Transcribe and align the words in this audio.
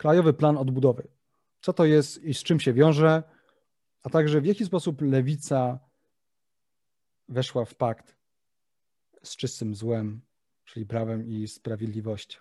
Krajowy 0.00 0.32
Plan 0.32 0.58
Odbudowy. 0.58 1.08
Co 1.60 1.72
to 1.72 1.84
jest 1.84 2.24
i 2.24 2.34
z 2.34 2.42
czym 2.42 2.60
się 2.60 2.72
wiąże, 2.72 3.22
a 4.02 4.10
także 4.10 4.40
w 4.40 4.46
jaki 4.46 4.64
sposób 4.64 5.02
lewica 5.02 5.78
weszła 7.28 7.64
w 7.64 7.74
pakt 7.74 8.16
z 9.22 9.36
czystym 9.36 9.74
złem, 9.74 10.20
czyli 10.64 10.86
prawem 10.86 11.26
i 11.26 11.48
sprawiedliwością. 11.48 12.40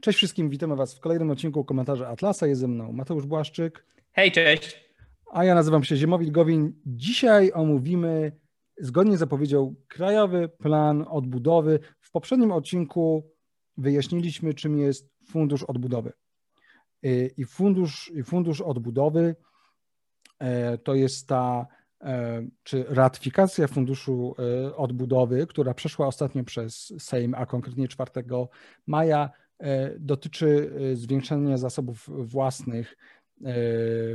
Cześć 0.00 0.16
wszystkim, 0.16 0.50
witamy 0.50 0.76
Was 0.76 0.94
w 0.94 1.00
kolejnym 1.00 1.30
odcinku 1.30 1.64
komentarza 1.64 2.08
Atlasa. 2.08 2.46
Jest 2.46 2.60
ze 2.60 2.68
mną 2.68 2.92
Mateusz 2.92 3.26
Błaszczyk. 3.26 3.86
Hej, 4.12 4.32
cześć. 4.32 4.90
A 5.32 5.44
ja 5.44 5.54
nazywam 5.54 5.84
się 5.84 5.96
Ziemowit 5.96 6.30
Gowin. 6.30 6.72
Dzisiaj 6.86 7.52
omówimy, 7.52 8.32
zgodnie 8.80 9.16
z 9.16 9.20
zapowiedzią, 9.20 9.74
Krajowy 9.88 10.48
Plan 10.48 11.04
Odbudowy. 11.08 11.78
W 12.00 12.10
poprzednim 12.10 12.52
odcinku 12.52 13.30
wyjaśniliśmy, 13.76 14.54
czym 14.54 14.78
jest 14.78 15.10
Fundusz 15.24 15.62
Odbudowy. 15.62 16.12
Y, 17.04 17.30
I 17.36 17.44
fundusz, 17.44 18.12
i 18.14 18.22
fundusz 18.22 18.60
Odbudowy 18.60 19.36
e, 20.38 20.78
to 20.78 20.94
jest 20.94 21.28
ta, 21.28 21.66
e, 22.00 22.42
czy 22.62 22.84
ratyfikacja 22.88 23.68
Funduszu 23.68 24.34
e, 24.38 24.76
Odbudowy, 24.76 25.46
która 25.46 25.74
przeszła 25.74 26.06
ostatnio 26.06 26.44
przez 26.44 26.94
Sejm, 26.98 27.34
a 27.34 27.46
konkretnie 27.46 27.88
4 27.88 28.10
maja, 28.86 29.30
dotyczy 29.98 30.72
zwiększenia 30.94 31.56
zasobów 31.56 32.08
własnych 32.08 32.96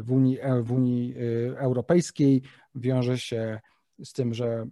w 0.04 0.12
Unii, 0.12 0.38
w 0.62 0.72
Unii 0.72 1.16
Europejskiej. 1.58 2.42
Wiąże 2.76 3.18
się 3.18 3.60
z 4.04 4.14
tym, 4.14 4.34
że 4.34 4.68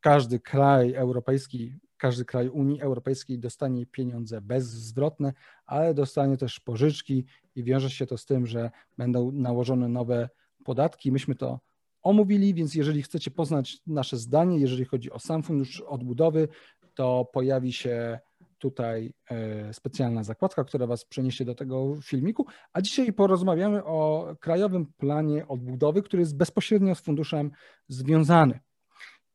każdy 0.00 0.40
kraj 0.40 0.94
europejski 0.94 1.72
każdy 2.00 2.24
kraj 2.24 2.48
Unii 2.48 2.80
Europejskiej 2.80 3.38
dostanie 3.38 3.86
pieniądze 3.86 4.40
bezzwrotne, 4.40 5.32
ale 5.66 5.94
dostanie 5.94 6.36
też 6.36 6.60
pożyczki 6.60 7.24
i 7.56 7.64
wiąże 7.64 7.90
się 7.90 8.06
to 8.06 8.18
z 8.18 8.26
tym, 8.26 8.46
że 8.46 8.70
będą 8.98 9.32
nałożone 9.32 9.88
nowe 9.88 10.28
podatki. 10.64 11.12
Myśmy 11.12 11.34
to 11.34 11.60
omówili, 12.02 12.54
więc 12.54 12.74
jeżeli 12.74 13.02
chcecie 13.02 13.30
poznać 13.30 13.78
nasze 13.86 14.16
zdanie, 14.16 14.58
jeżeli 14.58 14.84
chodzi 14.84 15.10
o 15.10 15.18
sam 15.18 15.42
fundusz 15.42 15.80
odbudowy, 15.80 16.48
to 16.94 17.30
pojawi 17.32 17.72
się 17.72 18.18
tutaj 18.60 19.12
e, 19.30 19.72
specjalna 19.72 20.24
zakładka, 20.24 20.64
która 20.64 20.86
Was 20.86 21.04
przeniesie 21.04 21.44
do 21.44 21.54
tego 21.54 21.96
filmiku. 22.02 22.46
A 22.72 22.80
dzisiaj 22.80 23.12
porozmawiamy 23.12 23.84
o 23.84 24.28
Krajowym 24.40 24.86
Planie 24.96 25.48
Odbudowy, 25.48 26.02
który 26.02 26.20
jest 26.20 26.36
bezpośrednio 26.36 26.94
z 26.94 27.00
funduszem 27.00 27.50
związany. 27.88 28.60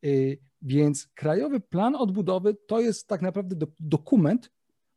Y, 0.05 0.39
więc 0.61 1.07
Krajowy 1.15 1.59
Plan 1.59 1.95
Odbudowy 1.95 2.55
to 2.67 2.79
jest 2.79 3.07
tak 3.07 3.21
naprawdę 3.21 3.55
do, 3.55 3.67
dokument, 3.79 4.51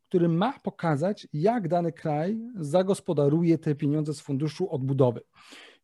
który 0.09 0.29
ma 0.29 0.59
pokazać, 0.63 1.29
jak 1.33 1.69
dany 1.69 1.93
kraj 1.93 2.39
zagospodaruje 2.55 3.59
te 3.59 3.75
pieniądze 3.75 4.15
z 4.15 4.21
Funduszu 4.21 4.71
Odbudowy. 4.71 5.21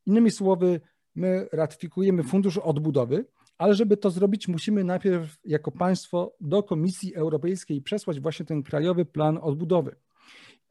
Innymi 0.06 0.30
słowy, 0.30 0.80
my 1.14 1.48
ratyfikujemy 1.52 2.22
Fundusz 2.22 2.58
Odbudowy, 2.58 3.24
ale 3.58 3.74
żeby 3.74 3.96
to 3.96 4.10
zrobić, 4.10 4.48
musimy 4.48 4.84
najpierw 4.84 5.36
jako 5.44 5.70
państwo 5.72 6.34
do 6.40 6.62
Komisji 6.62 7.14
Europejskiej 7.14 7.82
przesłać 7.82 8.20
właśnie 8.20 8.46
ten 8.46 8.62
Krajowy 8.62 9.04
Plan 9.04 9.38
Odbudowy. 9.42 9.96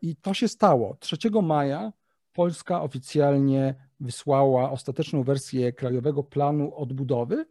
I 0.02 0.16
to 0.16 0.34
się 0.34 0.48
stało. 0.48 0.98
3 1.00 1.18
maja 1.44 1.94
Polska 2.34 2.82
oficjalnie 2.82 3.76
wysłała 4.00 4.72
ostateczną 4.72 5.24
wersję 5.24 5.74
Krajowego 5.74 6.24
Planu 6.24 6.76
Odbudowy 6.76 7.46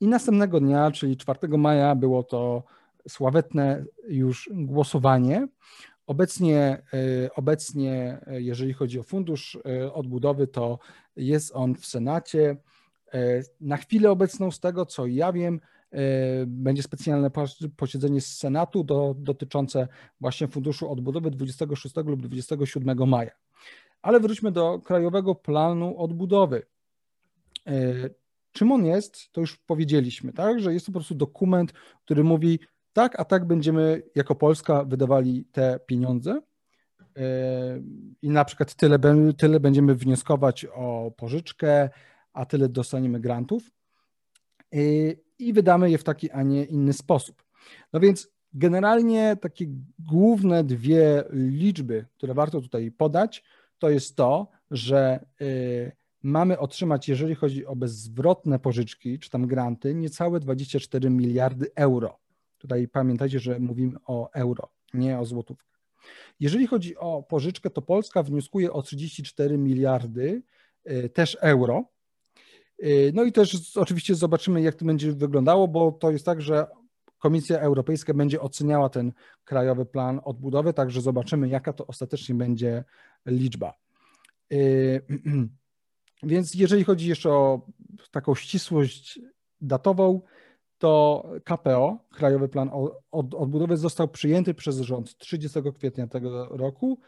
i 0.00 0.08
następnego 0.08 0.60
dnia, 0.60 0.90
czyli 0.90 1.16
4 1.16 1.58
maja, 1.58 1.94
było 1.94 2.22
to 2.22 2.62
sławetne 3.08 3.84
już 4.08 4.50
głosowanie. 4.52 5.48
Obecnie, 6.06 6.82
e, 6.92 7.34
obecnie, 7.34 8.20
e, 8.26 8.40
jeżeli 8.40 8.72
chodzi 8.72 9.00
o 9.00 9.02
fundusz 9.02 9.58
e, 9.66 9.92
odbudowy, 9.92 10.46
to 10.46 10.78
jest 11.16 11.50
on 11.54 11.74
w 11.74 11.86
Senacie. 11.86 12.56
Na 13.60 13.76
chwilę 13.76 14.10
obecną, 14.10 14.50
z 14.50 14.60
tego 14.60 14.86
co 14.86 15.06
ja 15.06 15.32
wiem, 15.32 15.60
będzie 16.46 16.82
specjalne 16.82 17.30
posiedzenie 17.76 18.20
z 18.20 18.36
Senatu 18.36 18.84
do, 18.84 19.14
dotyczące 19.18 19.88
właśnie 20.20 20.48
funduszu 20.48 20.92
odbudowy 20.92 21.30
26 21.30 21.96
lub 21.96 22.20
27 22.20 23.08
maja. 23.08 23.30
Ale 24.02 24.20
wróćmy 24.20 24.52
do 24.52 24.78
Krajowego 24.78 25.34
Planu 25.34 25.98
Odbudowy. 25.98 26.62
Czym 28.52 28.72
on 28.72 28.84
jest, 28.84 29.32
to 29.32 29.40
już 29.40 29.56
powiedzieliśmy, 29.56 30.32
tak? 30.32 30.60
że 30.60 30.72
jest 30.72 30.86
to 30.86 30.92
po 30.92 30.98
prostu 30.98 31.14
dokument, 31.14 31.72
który 32.04 32.24
mówi, 32.24 32.58
tak, 32.92 33.20
a 33.20 33.24
tak 33.24 33.44
będziemy 33.44 34.02
jako 34.14 34.34
Polska 34.34 34.84
wydawali 34.84 35.44
te 35.52 35.80
pieniądze 35.86 36.40
e, 37.16 37.22
i 38.22 38.30
na 38.30 38.44
przykład 38.44 38.74
tyle, 38.74 38.98
tyle 39.36 39.60
będziemy 39.60 39.94
wnioskować 39.94 40.66
o 40.74 41.12
pożyczkę, 41.16 41.90
a 42.32 42.46
tyle 42.46 42.68
dostaniemy 42.68 43.20
grantów 43.20 43.70
e, 44.72 44.78
i 45.38 45.52
wydamy 45.52 45.90
je 45.90 45.98
w 45.98 46.04
taki, 46.04 46.30
a 46.30 46.42
nie 46.42 46.64
inny 46.64 46.92
sposób. 46.92 47.44
No 47.92 48.00
więc 48.00 48.28
generalnie 48.52 49.36
takie 49.40 49.66
główne 49.98 50.64
dwie 50.64 51.24
liczby, 51.30 52.06
które 52.14 52.34
warto 52.34 52.60
tutaj 52.60 52.90
podać, 52.90 53.44
to 53.78 53.90
jest 53.90 54.16
to, 54.16 54.48
że 54.70 55.26
e, 55.40 55.44
mamy 56.22 56.58
otrzymać, 56.58 57.08
jeżeli 57.08 57.34
chodzi 57.34 57.66
o 57.66 57.76
bezzwrotne 57.76 58.58
pożyczki 58.58 59.18
czy 59.18 59.30
tam 59.30 59.46
granty, 59.46 59.94
niecałe 59.94 60.40
24 60.40 61.10
miliardy 61.10 61.70
euro. 61.74 62.18
Tutaj 62.58 62.88
pamiętajcie, 62.88 63.38
że 63.38 63.58
mówimy 63.58 63.96
o 64.06 64.32
euro, 64.32 64.68
nie 64.94 65.18
o 65.18 65.24
złotówkach. 65.24 65.68
Jeżeli 66.40 66.66
chodzi 66.66 66.96
o 66.96 67.22
pożyczkę, 67.22 67.70
to 67.70 67.82
Polska 67.82 68.22
wnioskuje 68.22 68.72
o 68.72 68.82
34 68.82 69.58
miliardy 69.58 70.42
y, 70.90 71.08
też 71.08 71.36
euro. 71.40 71.84
Y, 72.82 73.12
no 73.14 73.24
i 73.24 73.32
też 73.32 73.76
oczywiście 73.76 74.14
zobaczymy, 74.14 74.62
jak 74.62 74.74
to 74.74 74.84
będzie 74.84 75.12
wyglądało, 75.12 75.68
bo 75.68 75.92
to 75.92 76.10
jest 76.10 76.24
tak, 76.24 76.40
że 76.40 76.66
Komisja 77.18 77.60
Europejska 77.60 78.14
będzie 78.14 78.40
oceniała 78.40 78.88
ten 78.88 79.12
krajowy 79.44 79.86
plan 79.86 80.20
odbudowy, 80.24 80.72
także 80.72 81.00
zobaczymy, 81.00 81.48
jaka 81.48 81.72
to 81.72 81.86
ostatecznie 81.86 82.34
będzie 82.34 82.84
liczba. 83.26 83.74
Y, 84.52 85.02
Więc 86.22 86.54
jeżeli 86.54 86.84
chodzi 86.84 87.08
jeszcze 87.08 87.30
o 87.30 87.66
taką 88.10 88.34
ścisłość 88.34 89.20
datową, 89.60 90.20
to 90.78 91.24
KPO, 91.44 91.98
Krajowy 92.10 92.48
Plan 92.48 92.70
Odbudowy, 93.10 93.76
został 93.76 94.08
przyjęty 94.08 94.54
przez 94.54 94.80
rząd 94.80 95.16
30 95.16 95.58
kwietnia 95.74 96.06
tego 96.06 96.48
roku 96.56 96.98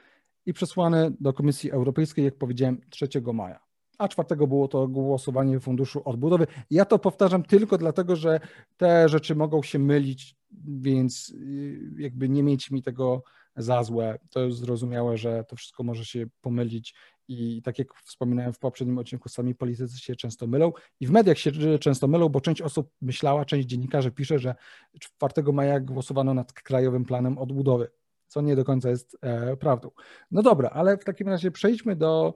i 0.47 0.53
przesłany 0.53 1.13
do 1.21 1.33
Komisji 1.33 1.71
Europejskiej, 1.71 2.25
jak 2.25 2.35
powiedziałem, 2.35 2.81
3 2.91 3.09
maja. 3.33 3.70
A 4.01 4.09
czwartego 4.09 4.47
było 4.47 4.69
to 4.69 4.89
głosowanie 4.89 5.61
Funduszu 5.61 6.03
Odbudowy. 6.05 6.47
Ja 6.71 6.85
to 6.85 6.99
powtarzam 6.99 7.43
tylko 7.43 7.79
dlatego, 7.79 8.17
że 8.17 8.41
te 8.77 9.09
rzeczy 9.09 9.35
mogą 9.35 9.63
się 9.63 9.79
mylić, 9.79 10.37
więc 10.67 11.31
y, 11.31 11.93
jakby 11.99 12.29
nie 12.29 12.43
mieć 12.43 12.71
mi 12.71 12.83
tego 12.83 13.23
za 13.57 13.83
złe. 13.83 14.19
To 14.31 14.41
jest 14.41 14.59
zrozumiałe, 14.59 15.17
że 15.17 15.45
to 15.49 15.57
wszystko 15.57 15.83
może 15.83 16.05
się 16.05 16.27
pomylić 16.41 16.95
i 17.29 17.63
tak 17.63 17.79
jak 17.79 17.95
wspominałem 17.95 18.53
w 18.53 18.59
poprzednim 18.59 18.99
odcinku, 18.99 19.29
sami 19.29 19.55
politycy 19.55 19.99
się 19.99 20.17
często 20.17 20.47
mylą 20.47 20.73
i 21.01 21.07
w 21.07 21.11
mediach 21.11 21.39
się 21.39 21.79
często 21.79 22.09
mylą, 22.09 22.29
bo 22.29 22.41
część 22.41 22.63
osób 22.63 22.91
myślała, 23.03 23.45
część 23.45 23.69
dziennikarzy 23.69 24.11
pisze, 24.11 24.39
że 24.39 24.55
4 25.01 25.53
maja 25.53 25.81
głosowano 25.81 26.35
nad 26.35 26.53
Krajowym 26.53 27.05
Planem 27.05 27.39
Odbudowy, 27.39 27.91
co 28.29 28.41
nie 28.41 28.57
do 28.57 28.65
końca 28.65 28.91
jest 28.91 29.17
e, 29.21 29.57
prawdą. 29.57 29.91
No 30.31 30.43
dobra, 30.43 30.71
ale 30.71 30.99
w 30.99 31.05
takim 31.05 31.29
razie 31.29 31.51
przejdźmy 31.51 31.97
do 31.97 32.35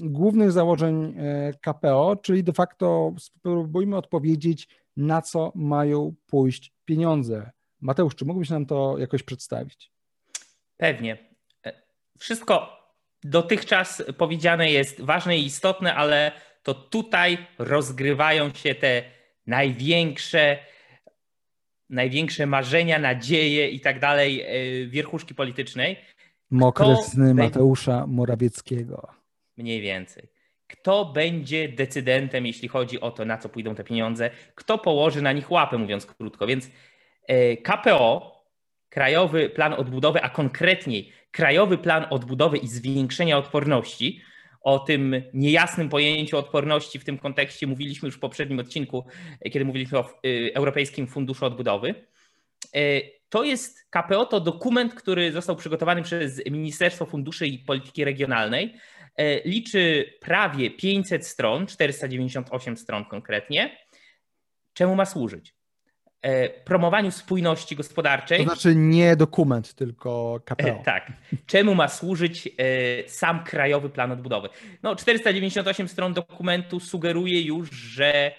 głównych 0.00 0.52
założeń 0.52 1.14
e, 1.18 1.52
KPO, 1.60 2.16
czyli 2.22 2.44
de 2.44 2.52
facto 2.52 3.14
spróbujmy 3.18 3.96
odpowiedzieć, 3.96 4.68
na 4.96 5.22
co 5.22 5.52
mają 5.54 6.14
pójść 6.26 6.72
pieniądze. 6.84 7.50
Mateusz, 7.80 8.14
czy 8.14 8.24
mógłbyś 8.24 8.50
nam 8.50 8.66
to 8.66 8.98
jakoś 8.98 9.22
przedstawić? 9.22 9.92
Pewnie. 10.76 11.18
E, 11.66 11.72
wszystko 12.18 12.68
dotychczas 13.24 14.02
powiedziane 14.18 14.70
jest 14.70 15.00
ważne 15.00 15.38
i 15.38 15.46
istotne, 15.46 15.94
ale 15.94 16.32
to 16.62 16.74
tutaj 16.74 17.38
rozgrywają 17.58 18.54
się 18.54 18.74
te 18.74 19.02
największe, 19.46 20.58
największe 21.90 22.46
marzenia, 22.46 22.98
nadzieje 22.98 23.68
i 23.68 23.80
tak 23.80 24.00
dalej 24.00 24.40
e, 24.40 24.86
wierchuszki 24.86 25.34
politycznej. 25.34 25.96
Mokre 26.50 26.96
sny 26.96 27.34
Mateusza 27.34 28.06
Morawieckiego. 28.06 29.15
Mniej 29.56 29.80
więcej. 29.80 30.28
Kto 30.66 31.04
będzie 31.04 31.68
decydentem, 31.68 32.46
jeśli 32.46 32.68
chodzi 32.68 33.00
o 33.00 33.10
to, 33.10 33.24
na 33.24 33.38
co 33.38 33.48
pójdą 33.48 33.74
te 33.74 33.84
pieniądze? 33.84 34.30
Kto 34.54 34.78
położy 34.78 35.22
na 35.22 35.32
nich 35.32 35.50
łapę, 35.50 35.78
mówiąc 35.78 36.06
krótko? 36.06 36.46
Więc 36.46 36.70
e, 37.26 37.56
KPO, 37.56 38.36
Krajowy 38.88 39.50
Plan 39.50 39.72
Odbudowy, 39.72 40.22
a 40.22 40.28
konkretniej 40.28 41.12
Krajowy 41.30 41.78
Plan 41.78 42.06
Odbudowy 42.10 42.58
i 42.58 42.68
Zwiększenia 42.68 43.38
Odporności 43.38 44.20
o 44.60 44.78
tym 44.78 45.22
niejasnym 45.34 45.88
pojęciu 45.88 46.38
odporności 46.38 46.98
w 46.98 47.04
tym 47.04 47.18
kontekście 47.18 47.66
mówiliśmy 47.66 48.06
już 48.06 48.16
w 48.16 48.20
poprzednim 48.20 48.58
odcinku, 48.58 49.06
kiedy 49.44 49.64
mówiliśmy 49.64 49.98
o 49.98 50.10
Europejskim 50.54 51.06
Funduszu 51.06 51.46
Odbudowy. 51.46 51.94
To 53.28 53.44
jest 53.44 53.90
KPO, 53.90 54.26
to 54.26 54.40
dokument, 54.40 54.94
który 54.94 55.32
został 55.32 55.56
przygotowany 55.56 56.02
przez 56.02 56.46
Ministerstwo 56.50 57.06
Funduszy 57.06 57.46
i 57.46 57.58
Polityki 57.58 58.04
Regionalnej. 58.04 58.74
Liczy 59.44 60.12
prawie 60.20 60.70
500 60.70 61.26
stron, 61.26 61.66
498 61.66 62.76
stron 62.76 63.04
konkretnie. 63.04 63.78
Czemu 64.72 64.94
ma 64.94 65.04
służyć? 65.04 65.56
E, 66.22 66.48
promowaniu 66.48 67.10
spójności 67.10 67.76
gospodarczej. 67.76 68.38
To 68.38 68.44
znaczy 68.44 68.74
nie 68.74 69.16
dokument, 69.16 69.74
tylko 69.74 70.40
KPO. 70.44 70.68
E, 70.68 70.82
tak. 70.84 71.12
Czemu 71.46 71.74
ma 71.74 71.88
służyć 71.88 72.48
e, 72.48 73.08
sam 73.08 73.44
Krajowy 73.44 73.90
Plan 73.90 74.12
Odbudowy? 74.12 74.48
No, 74.82 74.96
498 74.96 75.88
stron 75.88 76.14
dokumentu 76.14 76.80
sugeruje 76.80 77.42
już, 77.42 77.70
że 77.70 78.32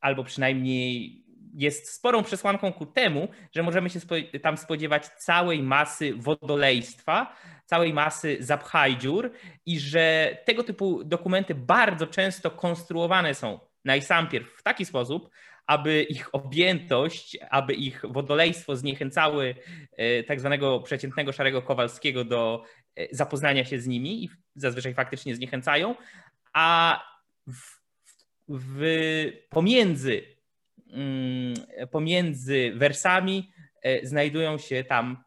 albo 0.00 0.24
przynajmniej 0.24 1.22
jest 1.54 1.94
sporą 1.94 2.22
przesłanką 2.22 2.72
ku 2.72 2.86
temu, 2.86 3.28
że 3.52 3.62
możemy 3.62 3.90
się 3.90 4.00
tam 4.42 4.56
spodziewać 4.56 5.06
całej 5.06 5.62
masy 5.62 6.14
wodolejstwa, 6.14 7.36
całej 7.66 7.92
masy 7.92 8.36
zapchajdziur 8.40 9.30
i 9.66 9.80
że 9.80 10.36
tego 10.44 10.62
typu 10.62 11.04
dokumenty 11.04 11.54
bardzo 11.54 12.06
często 12.06 12.50
konstruowane 12.50 13.34
są 13.34 13.60
najsampierw 13.84 14.48
w 14.58 14.62
taki 14.62 14.84
sposób, 14.84 15.30
aby 15.66 16.02
ich 16.02 16.34
objętość, 16.34 17.38
aby 17.50 17.74
ich 17.74 18.02
wodolejstwo 18.08 18.76
zniechęcały 18.76 19.54
e, 19.92 20.22
tak 20.22 20.40
zwanego 20.40 20.80
przeciętnego 20.80 21.32
szarego 21.32 21.62
Kowalskiego 21.62 22.24
do 22.24 22.64
e, 22.96 23.06
zapoznania 23.10 23.64
się 23.64 23.80
z 23.80 23.86
nimi 23.86 24.24
i 24.24 24.30
zazwyczaj 24.54 24.94
faktycznie 24.94 25.34
zniechęcają, 25.34 25.94
a 26.52 27.00
w, 27.46 27.80
w, 28.48 28.82
pomiędzy, 29.48 30.22
mm, 30.92 31.54
pomiędzy 31.90 32.72
wersami 32.74 33.52
e, 33.82 34.06
znajdują 34.06 34.58
się 34.58 34.84
tam 34.84 35.24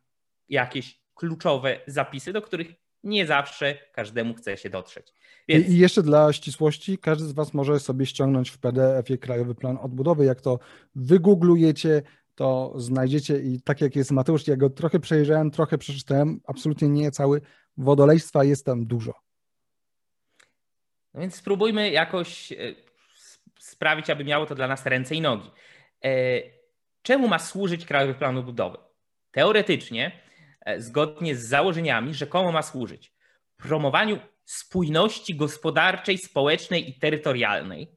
jakieś 0.50 1.00
kluczowe 1.20 1.80
zapisy, 1.88 2.34
do 2.34 2.42
których 2.42 2.68
nie 3.04 3.26
zawsze 3.26 3.78
każdemu 3.94 4.34
chce 4.34 4.58
się 4.58 4.70
dotrzeć. 4.70 5.14
Więc... 5.48 5.70
I 5.70 5.78
jeszcze 5.78 6.04
dla 6.04 6.34
ścisłości, 6.34 6.98
każdy 6.98 7.26
z 7.26 7.32
Was 7.32 7.54
może 7.54 7.80
sobie 7.80 8.06
ściągnąć 8.06 8.50
w 8.50 8.58
PDF-ie 8.58 9.18
Krajowy 9.18 9.56
Plan 9.56 9.78
Odbudowy. 9.82 10.26
Jak 10.26 10.42
to 10.42 10.60
wygooglujecie, 10.96 12.02
to 12.36 12.74
znajdziecie 12.76 13.40
i 13.40 13.62
tak 13.62 13.82
jak 13.82 13.96
jest 13.96 14.12
Mateusz, 14.12 14.48
ja 14.48 14.58
go 14.58 14.70
trochę 14.70 15.00
przejrzałem, 15.00 15.52
trochę 15.52 15.78
przeczytałem, 15.78 16.42
absolutnie 16.48 16.90
nie 16.90 17.12
cały. 17.12 17.42
Wodolejstwa 17.78 18.44
jest 18.44 18.66
tam 18.66 18.86
dużo. 18.86 19.14
No 21.14 21.22
więc 21.22 21.36
spróbujmy 21.36 21.92
jakoś 21.92 22.52
e, 22.52 22.56
sprawić, 23.60 24.10
aby 24.10 24.24
miało 24.24 24.46
to 24.46 24.56
dla 24.56 24.68
nas 24.68 24.86
ręce 24.86 25.16
i 25.16 25.22
nogi. 25.22 25.52
E, 26.04 26.42
czemu 27.02 27.28
ma 27.28 27.40
służyć 27.40 27.86
Krajowy 27.86 28.14
Plan 28.14 28.38
Odbudowy? 28.38 28.78
Teoretycznie, 29.32 30.29
zgodnie 30.78 31.36
z 31.36 31.48
założeniami, 31.48 32.14
rzekomo 32.14 32.52
ma 32.52 32.62
służyć 32.62 33.14
promowaniu 33.60 34.20
spójności 34.46 35.36
gospodarczej, 35.36 36.18
społecznej 36.18 36.90
i 36.90 37.00
terytorialnej. 37.00 37.92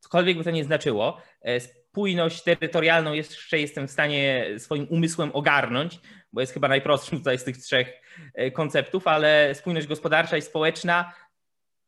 Cokolwiek 0.00 0.38
by 0.38 0.44
to 0.44 0.50
nie 0.50 0.64
znaczyło, 0.64 1.22
e, 1.42 1.60
spójność 1.60 2.42
terytorialną 2.42 3.12
jeszcze 3.12 3.58
jestem 3.58 3.88
w 3.88 3.90
stanie 3.90 4.46
swoim 4.58 4.86
umysłem 4.90 5.30
ogarnąć, 5.32 6.00
bo 6.32 6.40
jest 6.40 6.52
chyba 6.52 6.68
najprostszym 6.68 7.18
tutaj 7.18 7.38
z 7.38 7.44
tych 7.44 7.58
trzech 7.58 7.92
e, 8.34 8.50
konceptów, 8.50 9.06
ale 9.06 9.54
spójność 9.54 9.86
gospodarcza 9.86 10.36
i 10.36 10.42
społeczna 10.42 11.14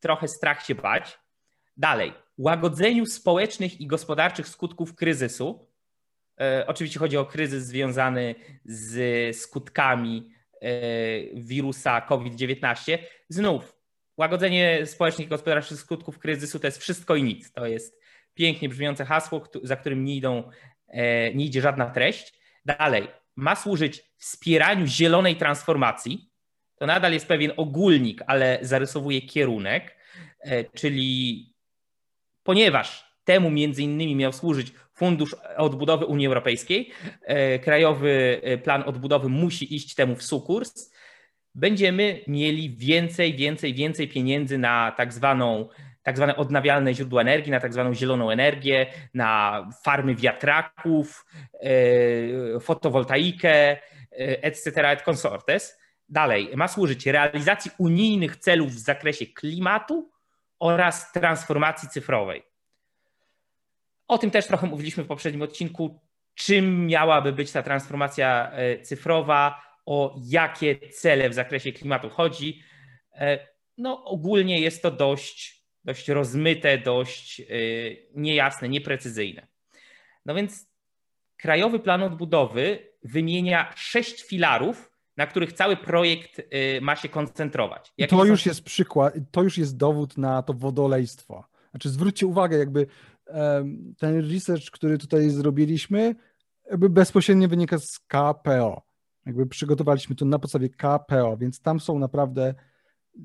trochę 0.01 0.29
strach 0.29 0.65
się 0.65 0.75
bać. 0.75 1.19
Dalej, 1.77 2.13
łagodzeniu 2.39 3.07
społecznych 3.07 3.81
i 3.81 3.87
gospodarczych 3.87 4.49
skutków 4.49 4.95
kryzysu. 4.95 5.67
E, 6.41 6.65
oczywiście 6.67 6.99
chodzi 6.99 7.17
o 7.17 7.27
kryzys 7.27 7.67
związany 7.67 8.35
z 8.65 9.37
skutkami 9.37 10.35
wirusa 11.35 12.01
COVID-19. 12.01 12.99
Znów 13.29 13.75
Łagodzenie 14.17 14.87
społecznych 14.87 15.27
i 15.27 15.31
gospodarczych 15.31 15.79
skutków 15.79 16.19
kryzysu 16.19 16.59
to 16.59 16.67
jest 16.67 16.79
wszystko 16.79 17.17
i 17.17 17.23
nic. 17.23 17.53
To 17.53 17.67
jest 17.67 18.01
pięknie 18.35 18.69
brzmiące 18.69 19.05
hasło, 19.05 19.49
za 19.63 19.77
którym 19.77 20.05
nie, 20.05 20.17
idą, 20.17 20.51
e, 20.89 21.35
nie 21.35 21.45
idzie 21.45 21.61
żadna 21.61 21.91
treść. 21.91 22.35
Dalej, 22.65 23.09
ma 23.37 23.57
służyć 23.57 24.05
wspieraniu 24.17 24.87
zielonej 24.87 25.37
transformacji. 25.37 26.31
To 26.77 26.87
nadal 26.87 27.13
jest 27.13 27.27
pewien 27.27 27.53
ogólnik, 27.57 28.23
ale 28.27 28.59
zarysowuje 28.63 29.23
kierunek, 29.23 29.97
e, 30.41 30.65
czyli 30.65 31.55
ponieważ 32.43 33.15
temu 33.25 33.51
między 33.51 33.83
innymi 33.83 34.17
miał 34.17 34.33
służyć 34.33 34.73
Fundusz 34.95 35.37
Odbudowy 35.57 36.07
Unii 36.07 36.27
Europejskiej, 36.27 36.91
e, 37.23 37.59
Krajowy 37.59 38.41
Plan 38.65 38.83
Odbudowy 38.83 39.29
musi 39.29 39.75
iść 39.75 39.95
temu 39.95 40.17
w 40.17 40.23
sukurs 40.23 40.95
będziemy 41.55 42.21
mieli 42.27 42.77
więcej, 42.77 43.37
więcej, 43.37 43.75
więcej 43.75 44.09
pieniędzy 44.09 44.59
na 44.59 44.93
tak 44.97 45.13
zwaną 45.13 45.69
tak 46.03 46.17
zwane 46.17 46.37
odnawialne 46.37 46.95
źródła 46.95 47.21
energii, 47.21 47.53
na 47.53 47.61
tak 47.61 47.73
zwaną 47.73 47.95
zieloną 47.95 48.31
energię, 48.31 48.87
na 49.15 49.61
farmy 49.85 50.15
wiatraków, 50.15 51.27
e, 51.61 52.61
fotowoltaikę, 52.61 53.53
e, 53.53 53.79
etc., 54.43 54.89
et 54.91 55.03
consortes. 55.03 55.79
Dalej, 56.09 56.51
ma 56.57 56.69
służyć 56.69 57.07
realizacji 57.07 57.71
unijnych 57.79 58.37
celów 58.37 58.71
w 58.71 58.79
zakresie 58.79 59.27
klimatu 59.27 60.11
oraz 60.59 61.13
transformacji 61.13 61.89
cyfrowej. 61.89 62.43
O 64.09 64.19
tym 64.19 64.31
też 64.31 64.47
trochę 64.47 64.67
mówiliśmy 64.67 65.05
w 65.05 65.07
poprzednim 65.07 65.43
odcinku, 65.43 66.01
czym 66.35 66.87
miałaby 66.87 67.33
być 67.33 67.53
ta 67.53 67.63
transformacja 67.63 68.51
e, 68.53 68.81
cyfrowa, 68.81 69.63
o 69.87 70.17
jakie 70.25 70.89
cele 70.89 71.31
w 71.31 71.35
zakresie 71.35 71.73
klimatu 71.73 72.11
chodzi. 72.11 72.63
E, 73.15 73.49
no, 73.79 74.05
ogólnie 74.05 74.61
jest 74.61 74.83
to 74.83 74.91
dość, 74.91 75.65
dość 75.85 76.09
rozmyte, 76.09 76.79
dość 76.79 77.41
e, 77.41 77.45
niejasne, 78.15 78.69
nieprecyzyjne. 78.69 79.47
No 80.27 80.35
więc 80.35 80.67
Krajowy 81.37 81.79
Plan 81.79 82.03
Odbudowy 82.03 82.93
wymienia 83.03 83.73
sześć 83.77 84.23
filarów, 84.23 84.91
na 85.17 85.27
których 85.27 85.53
cały 85.53 85.77
projekt 85.77 86.43
ma 86.81 86.97
się 86.97 87.09
koncentrować. 87.09 87.93
Jakie 87.99 88.17
to 88.17 88.25
już 88.25 88.43
są... 88.43 88.51
jest 88.51 88.65
przykład, 88.65 89.15
to 89.31 89.43
już 89.43 89.59
jest 89.59 89.77
dowód 89.77 90.19
na 90.19 90.43
to 90.43 90.53
wodolejstwo. 90.53 91.45
Znaczy 91.71 91.89
zwróćcie 91.89 92.27
uwagę, 92.27 92.59
jakby 92.59 92.87
ten 93.99 94.31
research, 94.31 94.71
który 94.71 94.99
tutaj 94.99 95.31
zrobiliśmy, 95.31 96.15
jakby 96.71 96.91
bezpośrednio 96.91 97.49
wynika 97.49 97.79
z 97.79 97.99
KPO. 97.99 98.83
Jakby 99.27 99.47
przygotowaliśmy 99.47 100.17
to 100.17 100.25
na 100.25 100.39
podstawie 100.39 100.69
KPO, 100.69 101.37
więc 101.37 101.61
tam 101.61 101.81
są 101.81 101.99
naprawdę. 101.99 102.55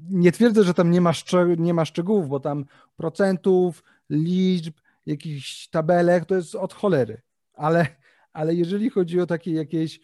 Nie 0.09 0.31
twierdzę, 0.31 0.63
że 0.63 0.73
tam 0.73 0.91
nie 0.91 1.01
ma, 1.01 1.11
nie 1.57 1.73
ma 1.73 1.85
szczegółów, 1.85 2.29
bo 2.29 2.39
tam 2.39 2.65
procentów, 2.95 3.83
liczb, 4.09 4.73
jakichś 5.05 5.67
tabelek 5.67 6.25
to 6.25 6.35
jest 6.35 6.55
od 6.55 6.73
cholery. 6.73 7.21
Ale, 7.53 7.87
ale 8.33 8.55
jeżeli 8.55 8.89
chodzi 8.89 9.21
o 9.21 9.25
takie 9.25 9.51
jakieś 9.51 9.99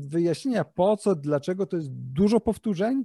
wyjaśnienia, 0.00 0.64
po 0.64 0.96
co, 0.96 1.14
dlaczego, 1.14 1.66
to 1.66 1.76
jest 1.76 1.92
dużo 1.92 2.40
powtórzeń 2.40 3.04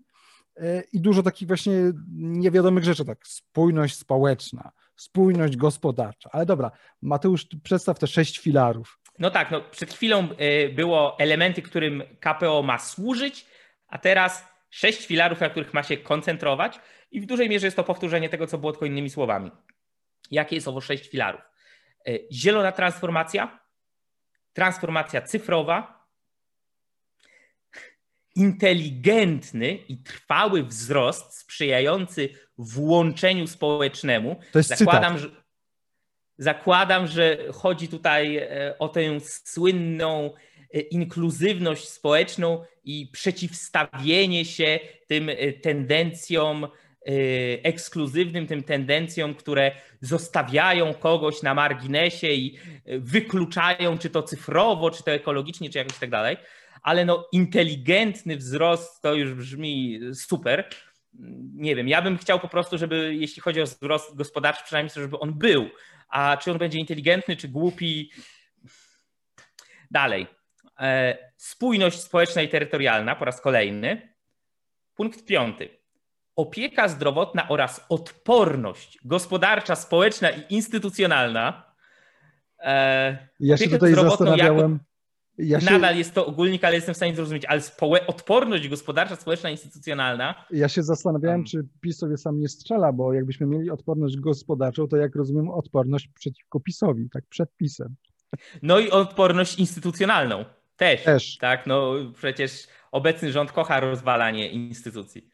e, 0.55 0.81
i 0.93 1.01
dużo 1.01 1.24
takich 1.24 1.48
właśnie 1.48 1.74
niewiadomych 2.13 2.83
rzeczy, 2.83 3.05
tak 3.05 3.27
spójność 3.27 3.98
społeczna, 3.98 4.71
spójność 5.03 5.57
gospodarcza. 5.57 6.29
Ale 6.33 6.45
dobra, 6.45 6.72
Mateusz, 7.01 7.48
przedstaw 7.63 8.00
te 8.00 8.07
sześć 8.07 8.39
filarów. 8.39 9.00
No 9.19 9.31
tak, 9.31 9.51
no 9.51 9.62
przed 9.62 9.93
chwilą 9.93 10.29
e, 10.38 10.69
było 10.69 11.19
elementy, 11.19 11.62
którym 11.62 12.03
KPO 12.19 12.63
ma 12.63 12.79
służyć, 12.79 13.45
a 13.88 13.98
teraz 13.98 14.48
sześć 14.69 15.05
filarów, 15.05 15.41
na 15.41 15.50
których 15.50 15.74
ma 15.74 15.83
się 15.83 15.98
koncentrować 15.98 16.79
i 17.12 17.22
w 17.22 17.25
dużej 17.25 17.50
mierze 17.50 17.67
jest 17.67 17.77
to 17.77 17.83
powtórzenie 17.83 18.29
tego, 18.29 18.48
co 18.48 18.57
było 18.57 18.72
tylko 18.72 18.86
innymi 18.86 19.10
słowami. 19.10 19.51
Jakie 20.31 20.55
jest 20.55 20.67
owo 20.67 20.81
sześć 20.81 21.10
filarów? 21.10 21.41
E, 22.07 22.12
zielona 22.31 22.72
transformacja, 22.72 23.60
transformacja 24.53 25.22
cyfrowa, 25.22 26.02
inteligentny 28.35 29.73
i 29.75 29.97
trwały 29.97 30.63
wzrost 30.63 31.37
sprzyjający 31.37 32.29
włączeniu 32.57 33.47
społecznemu. 33.47 34.39
To 34.51 34.59
jest 34.59 34.69
Zakładam, 34.69 35.17
cytat. 35.17 35.31
że 35.31 35.43
Zakładam, 36.37 37.07
że 37.07 37.37
chodzi 37.53 37.87
tutaj 37.87 38.37
e, 38.37 38.75
o 38.79 38.89
tę 38.89 39.19
słynną 39.43 40.33
e, 40.73 40.79
inkluzywność 40.79 41.89
społeczną 41.89 42.63
i 42.83 43.09
przeciwstawienie 43.13 44.45
się 44.45 44.79
tym 45.07 45.29
e, 45.29 45.53
tendencjom 45.53 46.67
ekskluzywnym, 47.63 48.47
tym 48.47 48.63
tendencjom, 48.63 49.35
które 49.35 49.71
zostawiają 50.01 50.93
kogoś 50.93 51.41
na 51.41 51.53
marginesie 51.53 52.27
i 52.27 52.57
wykluczają, 52.85 53.97
czy 53.97 54.09
to 54.09 54.23
cyfrowo, 54.23 54.91
czy 54.91 55.03
to 55.03 55.11
ekologicznie, 55.11 55.69
czy 55.69 55.77
jakoś 55.77 55.99
tak 55.99 56.09
dalej. 56.09 56.37
Ale 56.83 57.05
no, 57.05 57.27
inteligentny 57.31 58.37
wzrost 58.37 59.01
to 59.01 59.13
już 59.13 59.33
brzmi 59.33 59.99
super. 60.13 60.69
nie 61.53 61.75
wiem, 61.75 61.87
ja 61.87 62.01
bym 62.01 62.17
chciał 62.17 62.39
po 62.39 62.47
prostu, 62.47 62.77
żeby 62.77 63.15
jeśli 63.15 63.41
chodzi 63.41 63.61
o 63.61 63.65
wzrost 63.65 64.15
gospodarczy, 64.15 64.63
przynajmniej 64.63 64.93
żeby 64.95 65.19
on 65.19 65.33
był. 65.33 65.69
A 66.09 66.37
czy 66.37 66.51
on 66.51 66.57
będzie 66.57 66.79
inteligentny, 66.79 67.35
czy 67.35 67.47
głupi? 67.47 68.11
Dalej. 69.91 70.27
E, 70.79 71.17
spójność 71.37 72.01
społeczna 72.01 72.41
i 72.41 72.49
terytorialna 72.49 73.15
po 73.15 73.25
raz 73.25 73.41
kolejny. 73.41 74.13
Punkt 74.95 75.25
piąty. 75.25 75.69
Opieka 76.35 76.87
zdrowotna 76.87 77.49
oraz 77.49 77.85
odporność 77.89 78.99
gospodarcza, 79.05 79.75
społeczna 79.75 80.29
i 80.29 80.43
instytucjonalna. 80.49 81.73
E, 82.59 83.27
ja 83.39 83.57
się 83.57 83.69
tutaj 83.69 83.93
zastanawiałem. 83.93 84.71
Jako 84.71 84.92
ja 85.37 85.59
się... 85.59 85.71
Nadal 85.71 85.97
jest 85.97 86.13
to 86.13 86.25
ogólnik, 86.25 86.63
ale 86.63 86.75
jestem 86.75 86.93
w 86.93 86.97
stanie 86.97 87.15
zrozumieć, 87.15 87.45
ale 87.45 87.61
społe... 87.61 88.07
odporność 88.07 88.69
gospodarcza, 88.69 89.15
społeczna, 89.15 89.49
instytucjonalna. 89.49 90.45
Ja 90.51 90.69
się 90.69 90.83
zastanawiałem, 90.83 91.39
um. 91.39 91.45
czy 91.45 91.67
PiS 91.81 91.97
sobie 91.97 92.17
sam 92.17 92.39
nie 92.39 92.49
strzela, 92.49 92.91
bo 92.91 93.13
jakbyśmy 93.13 93.47
mieli 93.47 93.69
odporność 93.69 94.17
gospodarczą, 94.17 94.87
to 94.87 94.97
jak 94.97 95.15
rozumiem, 95.15 95.49
odporność 95.49 96.07
przeciwko 96.07 96.59
PiSowi, 96.59 97.09
tak 97.13 97.23
przed 97.29 97.55
PiSem. 97.57 97.95
No 98.61 98.79
i 98.79 98.89
odporność 98.89 99.59
instytucjonalną 99.59 100.45
też. 100.75 101.03
Też. 101.03 101.37
Tak, 101.37 101.67
no 101.67 101.93
przecież 102.15 102.67
obecny 102.91 103.31
rząd 103.31 103.51
kocha 103.51 103.79
rozwalanie 103.79 104.49
instytucji. 104.49 105.29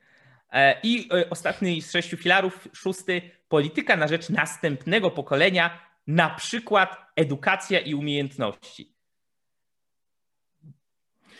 E, 0.52 0.80
I 0.84 1.10
e, 1.14 1.30
ostatni 1.30 1.82
z 1.82 1.92
sześciu 1.92 2.18
filarów, 2.18 2.68
szósty, 2.74 3.22
polityka 3.50 3.98
na 3.98 4.08
rzecz 4.08 4.30
następnego 4.30 5.12
pokolenia, 5.12 5.80
na 6.08 6.30
przykład 6.30 6.98
edukacja 7.16 7.80
i 7.80 7.94
umiejętności 7.94 8.99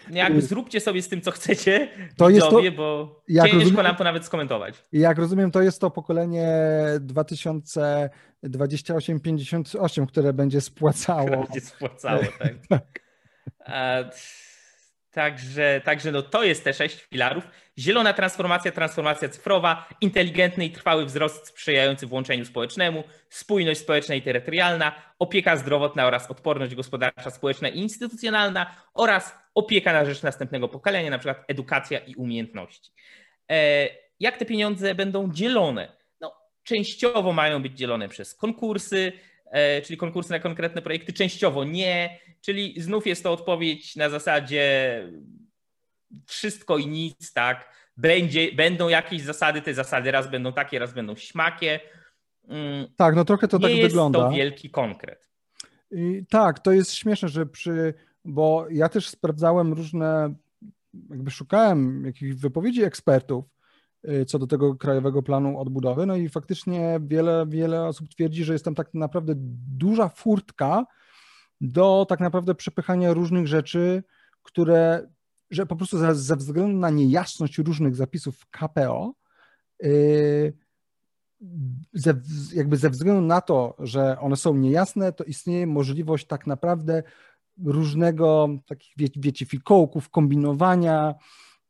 jakby 0.10 0.42
zróbcie 0.42 0.80
sobie 0.80 1.02
z 1.02 1.08
tym, 1.10 1.22
co 1.22 1.32
chcecie, 1.32 1.90
to 2.18 2.28
widzowie, 2.28 2.66
jest 2.66 2.78
to, 2.78 2.84
bo 2.84 3.22
jak 3.28 3.46
ciężko 3.46 3.60
rozumiem, 3.60 3.84
nam 3.84 3.96
to 3.96 4.04
nawet 4.04 4.26
skomentować. 4.26 4.84
Jak 4.92 5.18
rozumiem, 5.18 5.52
to 5.52 5.62
jest 5.62 5.82
to 5.82 5.92
pokolenie 5.92 6.48
2028-58, 8.44 10.06
które 10.06 10.34
będzie 10.34 10.62
spłacało. 10.62 11.26
Które 11.26 11.44
będzie 11.44 11.62
spłacało, 11.62 12.24
tak. 12.40 12.54
tak. 12.70 13.00
Także, 15.12 15.82
także 15.86 16.12
no 16.12 16.22
to 16.22 16.44
jest 16.44 16.64
te 16.64 16.74
sześć 16.74 17.04
filarów. 17.04 17.48
Zielona 17.80 18.14
transformacja, 18.14 18.72
transformacja 18.72 19.30
cyfrowa, 19.30 19.90
inteligentny 20.02 20.66
i 20.66 20.72
trwały 20.72 21.06
wzrost 21.06 21.48
sprzyjający 21.48 22.08
włączeniu 22.08 22.46
społecznemu, 22.46 23.04
spójność 23.30 23.80
społeczna 23.80 24.16
i 24.16 24.22
terytorialna, 24.22 24.92
opieka 25.20 25.58
zdrowotna 25.58 26.06
oraz 26.06 26.32
odporność 26.32 26.76
gospodarcza, 26.76 27.30
społeczna 27.30 27.70
i 27.70 27.80
instytucjonalna 27.80 28.76
oraz 28.94 29.36
opieka 29.56 29.94
na 29.94 30.06
rzecz 30.06 30.24
następnego 30.24 30.68
pokolenia, 30.68 31.10
na 31.10 31.20
przykład 31.20 31.44
edukacja 31.48 32.00
i 32.00 32.16
umiejętności. 32.16 32.92
E, 33.52 33.88
jak 34.20 34.38
te 34.38 34.46
pieniądze 34.46 34.96
będą 34.96 35.34
dzielone? 35.34 35.92
No, 36.22 36.34
częściowo 36.64 37.34
mają 37.34 37.62
być 37.62 37.78
dzielone 37.78 38.10
przez 38.10 38.36
konkursy, 38.36 39.12
e, 39.52 39.82
czyli 39.82 39.98
konkursy 39.98 40.32
na 40.32 40.40
konkretne 40.40 40.82
projekty, 40.82 41.14
częściowo 41.14 41.64
nie, 41.64 42.20
czyli 42.42 42.82
znów 42.82 43.08
jest 43.08 43.24
to 43.24 43.32
odpowiedź 43.34 43.96
na 43.96 44.10
zasadzie 44.10 45.04
wszystko 46.26 46.78
i 46.78 46.88
nic, 46.88 47.34
tak. 47.34 47.80
Będzie, 47.98 48.52
będą 48.52 48.90
jakieś 48.90 49.22
zasady, 49.22 49.62
te 49.62 49.74
zasady 49.74 50.12
raz 50.12 50.32
będą 50.32 50.54
takie, 50.54 50.80
raz 50.80 50.94
będą 50.94 51.16
śmakie. 51.16 51.80
Mm, 52.48 52.88
tak, 52.96 53.16
no 53.16 53.26
trochę 53.26 53.48
to 53.48 53.58
nie 53.58 53.64
tak 53.64 53.82
wygląda. 53.82 54.20
Nie 54.20 54.26
jest 54.26 54.34
to 54.34 54.38
wielki 54.38 54.70
konkret. 54.70 55.30
I 55.92 56.26
tak, 56.30 56.60
to 56.60 56.72
jest 56.72 56.94
śmieszne, 56.94 57.30
że 57.30 57.46
przy, 57.46 57.94
bo 58.26 58.66
ja 58.72 58.90
też 58.90 59.10
sprawdzałem 59.10 59.74
różne, 59.74 60.34
jakby 61.10 61.32
szukałem 61.32 62.06
jakichś 62.06 62.36
wypowiedzi 62.36 62.84
ekspertów 62.84 63.46
y, 64.10 64.26
co 64.26 64.40
do 64.40 64.48
tego 64.48 64.76
krajowego 64.76 65.24
planu 65.24 65.60
odbudowy, 65.60 66.06
no 66.06 66.16
i 66.16 66.30
faktycznie 66.30 67.00
wiele, 67.02 67.46
wiele 67.48 67.86
osób 67.86 68.10
twierdzi, 68.10 68.44
że 68.44 68.54
jest 68.54 68.66
tam 68.66 68.76
tak 68.76 68.94
naprawdę 68.94 69.34
duża 69.78 70.10
furtka 70.10 70.86
do 71.62 72.06
tak 72.10 72.20
naprawdę 72.20 72.56
przepychania 72.56 73.14
różnych 73.14 73.48
rzeczy, 73.48 74.04
które, 74.44 75.10
że 75.52 75.66
po 75.66 75.76
prostu 75.76 75.98
ze, 75.98 76.16
ze 76.16 76.36
względu 76.36 76.78
na 76.78 76.90
niejasność 76.90 77.58
różnych 77.58 77.96
zapisów 77.96 78.46
KPO, 78.52 79.14
yy, 79.82 80.54
ze, 81.94 82.14
jakby 82.54 82.78
ze 82.78 82.90
względu 82.90 83.22
na 83.22 83.42
to, 83.42 83.76
że 83.80 84.20
one 84.20 84.36
są 84.36 84.56
niejasne, 84.56 85.14
to 85.14 85.24
istnieje 85.24 85.68
możliwość 85.68 86.28
tak 86.28 86.48
naprawdę 86.48 87.04
różnego 87.66 88.50
takich, 88.66 88.94
wie, 88.98 89.08
wiecie, 89.16 89.46
fikołków, 89.46 90.10
kombinowania, 90.10 91.16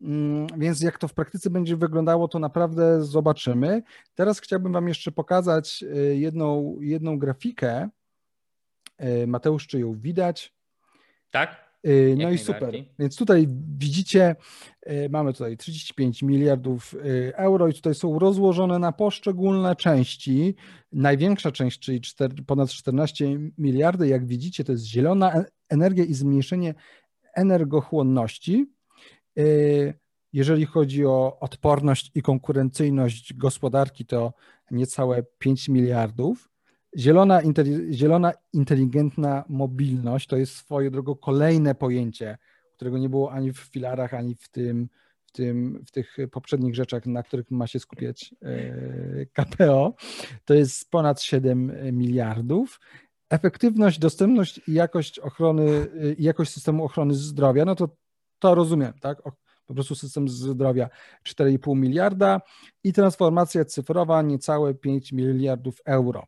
mm, 0.01 0.47
więc 0.57 0.81
jak 0.81 0.97
to 0.97 1.07
w 1.07 1.13
praktyce 1.13 1.49
będzie 1.49 1.77
wyglądało, 1.77 2.27
to 2.27 2.39
naprawdę 2.39 3.03
zobaczymy. 3.03 3.83
Teraz 4.15 4.39
chciałbym 4.39 4.73
Wam 4.73 4.87
jeszcze 4.87 5.11
pokazać 5.11 5.83
y, 5.83 6.17
jedną, 6.17 6.77
jedną 6.81 7.19
grafikę, 7.19 7.89
Mateusz, 9.27 9.67
czy 9.67 9.79
ją 9.79 9.93
widać? 9.93 10.53
Tak. 11.31 11.69
E, 11.83 12.15
no 12.15 12.31
i 12.31 12.37
super. 12.37 12.73
Więc 12.99 13.15
tutaj 13.15 13.47
widzicie, 13.77 14.35
e, 14.81 15.09
mamy 15.09 15.33
tutaj 15.33 15.57
35 15.57 16.23
miliardów 16.23 16.95
euro 17.33 17.67
i 17.67 17.73
tutaj 17.73 17.95
są 17.95 18.19
rozłożone 18.19 18.79
na 18.79 18.91
poszczególne 18.91 19.75
części. 19.75 20.55
Największa 20.91 21.51
część, 21.51 21.79
czyli 21.79 22.01
4, 22.01 22.43
ponad 22.43 22.69
14 22.69 23.25
miliardy, 23.57 24.07
jak 24.07 24.25
widzicie, 24.25 24.63
to 24.63 24.71
jest 24.71 24.85
zielona 24.85 25.43
energia 25.69 26.03
i 26.03 26.13
zmniejszenie 26.13 26.73
energochłonności. 27.35 28.65
Jeżeli 30.33 30.65
chodzi 30.65 31.05
o 31.05 31.37
odporność 31.39 32.11
i 32.15 32.21
konkurencyjność 32.21 33.33
gospodarki, 33.33 34.05
to 34.05 34.33
niecałe 34.71 35.23
5 35.37 35.69
miliardów. 35.69 36.48
Zielona, 36.97 37.41
zielona, 37.91 38.33
inteligentna 38.53 39.43
mobilność 39.49 40.27
to 40.27 40.37
jest 40.37 40.55
swoją 40.55 40.91
drogą 40.91 41.15
kolejne 41.15 41.75
pojęcie, 41.75 42.37
którego 42.75 42.97
nie 42.97 43.09
było 43.09 43.31
ani 43.31 43.53
w 43.53 43.59
filarach, 43.59 44.13
ani 44.13 44.35
w 44.35 44.49
tym, 44.49 44.89
w, 45.25 45.31
tym, 45.31 45.83
w 45.87 45.91
tych 45.91 46.17
poprzednich 46.31 46.75
rzeczach, 46.75 47.05
na 47.05 47.23
których 47.23 47.51
ma 47.51 47.67
się 47.67 47.79
skupiać 47.79 48.35
e, 48.41 49.25
KPO. 49.25 49.93
To 50.45 50.53
jest 50.53 50.91
ponad 50.91 51.21
7 51.21 51.73
miliardów. 51.91 52.79
Efektywność, 53.29 53.99
dostępność 53.99 54.61
i 54.67 54.73
jakość 54.73 55.19
ochrony, 55.19 55.87
jakość 56.19 56.53
systemu 56.53 56.85
ochrony 56.85 57.13
zdrowia, 57.13 57.65
no 57.65 57.75
to 57.75 57.89
to 58.39 58.55
rozumiem, 58.55 58.93
tak? 59.01 59.21
Po 59.65 59.73
prostu 59.73 59.95
system 59.95 60.29
zdrowia 60.29 60.89
4,5 61.27 61.75
miliarda 61.75 62.41
i 62.83 62.93
transformacja 62.93 63.65
cyfrowa 63.65 64.21
niecałe 64.21 64.73
5 64.73 65.11
miliardów 65.11 65.81
euro. 65.85 66.23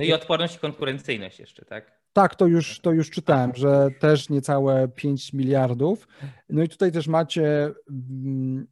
No 0.00 0.06
i 0.06 0.12
odporność 0.12 0.56
i 0.56 0.58
konkurencyjność 0.58 1.40
jeszcze, 1.40 1.64
tak? 1.64 2.00
Tak, 2.12 2.34
to 2.34 2.46
już, 2.46 2.80
to 2.80 2.92
już 2.92 3.10
czytałem, 3.10 3.52
że 3.54 3.88
też 3.98 4.28
niecałe 4.28 4.88
5 4.88 5.32
miliardów. 5.32 6.08
No 6.48 6.62
i 6.62 6.68
tutaj 6.68 6.92
też 6.92 7.08
macie. 7.08 7.72
Um, 7.90 8.66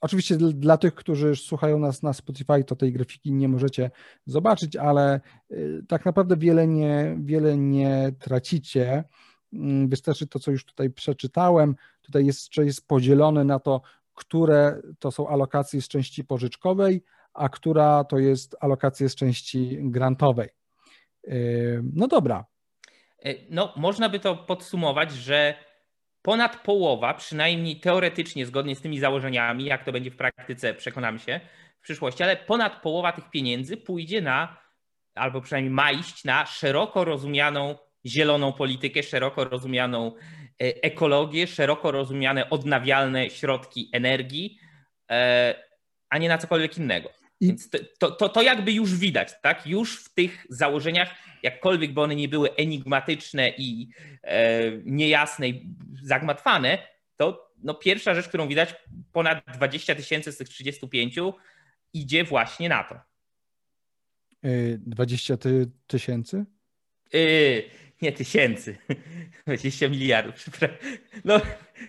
oczywiście 0.00 0.36
dla 0.36 0.76
tych, 0.76 0.94
którzy 0.94 1.36
słuchają 1.36 1.78
nas 1.78 2.02
na 2.02 2.12
Spotify, 2.12 2.64
to 2.64 2.76
tej 2.76 2.92
grafiki 2.92 3.32
nie 3.32 3.48
możecie 3.48 3.90
zobaczyć, 4.26 4.76
ale 4.76 5.20
y, 5.50 5.82
tak 5.88 6.04
naprawdę 6.04 6.36
wiele 6.36 6.66
nie, 6.66 7.16
wiele 7.20 7.56
nie 7.56 8.12
tracicie. 8.18 9.04
Mm, 9.52 9.88
wystarczy 9.88 10.26
to, 10.26 10.38
co 10.38 10.50
już 10.50 10.64
tutaj 10.64 10.90
przeczytałem. 10.90 11.74
Tutaj 12.02 12.26
jeszcze 12.26 12.64
jest 12.64 12.88
podzielone 12.88 13.44
na 13.44 13.58
to, 13.58 13.82
które 14.14 14.82
to 14.98 15.10
są 15.10 15.28
alokacje 15.28 15.82
z 15.82 15.88
części 15.88 16.24
pożyczkowej, 16.24 17.04
a 17.34 17.48
która 17.48 18.04
to 18.04 18.18
jest 18.18 18.56
alokacja 18.60 19.08
z 19.08 19.14
części 19.14 19.78
grantowej. 19.80 20.57
No 21.94 22.08
dobra. 22.08 22.44
E, 23.24 23.34
no, 23.50 23.72
można 23.76 24.08
by 24.08 24.20
to 24.20 24.36
podsumować, 24.36 25.12
że 25.12 25.54
ponad 26.22 26.62
połowa, 26.62 27.14
przynajmniej 27.14 27.80
teoretycznie, 27.80 28.46
zgodnie 28.46 28.76
z 28.76 28.80
tymi 28.80 28.98
założeniami, 28.98 29.64
jak 29.64 29.84
to 29.84 29.92
będzie 29.92 30.10
w 30.10 30.16
praktyce, 30.16 30.74
przekonamy 30.74 31.18
się 31.18 31.40
w 31.78 31.82
przyszłości, 31.82 32.22
ale 32.22 32.36
ponad 32.36 32.82
połowa 32.82 33.12
tych 33.12 33.30
pieniędzy 33.30 33.76
pójdzie 33.76 34.20
na, 34.20 34.56
albo 35.14 35.40
przynajmniej 35.40 35.74
ma 35.74 35.92
iść 35.92 36.24
na 36.24 36.46
szeroko 36.46 37.04
rozumianą 37.04 37.76
zieloną 38.06 38.52
politykę, 38.52 39.02
szeroko 39.02 39.44
rozumianą 39.44 40.12
e, 40.16 40.82
ekologię, 40.82 41.46
szeroko 41.46 41.90
rozumiane 41.90 42.50
odnawialne 42.50 43.30
środki 43.30 43.90
energii, 43.92 44.58
e, 45.10 45.54
a 46.10 46.18
nie 46.18 46.28
na 46.28 46.38
cokolwiek 46.38 46.78
innego. 46.78 47.17
I... 47.40 47.56
To, 47.98 48.10
to, 48.10 48.28
to 48.28 48.42
jakby 48.42 48.72
już 48.72 48.94
widać, 48.94 49.32
tak? 49.42 49.66
Już 49.66 50.04
w 50.04 50.14
tych 50.14 50.46
założeniach, 50.48 51.14
jakkolwiek 51.42 51.92
by 51.92 52.00
one 52.00 52.16
nie 52.16 52.28
były 52.28 52.54
enigmatyczne 52.54 53.48
i 53.58 53.88
e, 54.22 54.60
niejasne 54.84 55.48
i 55.48 55.66
zagmatwane, 56.02 56.78
to 57.16 57.52
no 57.62 57.74
pierwsza 57.74 58.14
rzecz, 58.14 58.28
którą 58.28 58.48
widać, 58.48 58.74
ponad 59.12 59.44
20 59.54 59.94
tysięcy 59.94 60.32
z 60.32 60.36
tych 60.36 60.48
35 60.48 61.16
idzie 61.92 62.24
właśnie 62.24 62.68
na 62.68 62.84
to. 62.84 63.00
20 64.78 65.34
e, 65.34 65.36
ty 65.36 65.70
tysięcy? 65.86 66.44
Yy, 67.12 67.64
nie 68.02 68.12
tysięcy. 68.12 68.76
20 69.46 69.88
miliardów. 69.88 70.34
No, 71.24 71.40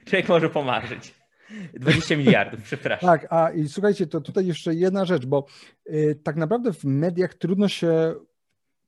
człowiek 0.06 0.30
może 0.30 0.50
pomarzyć. 0.50 1.19
20 1.74 2.18
miliardów, 2.18 2.62
przepraszam. 2.64 3.10
Tak, 3.10 3.28
a 3.30 3.52
i 3.52 3.68
słuchajcie, 3.68 4.08
to 4.08 4.22
tutaj 4.22 4.46
jeszcze 4.46 4.76
jedna 4.76 5.06
rzecz, 5.06 5.26
bo 5.26 5.46
y, 5.90 6.20
tak 6.24 6.36
naprawdę 6.36 6.74
w 6.74 6.84
mediach 6.84 7.34
trudno 7.34 7.68
się 7.68 8.16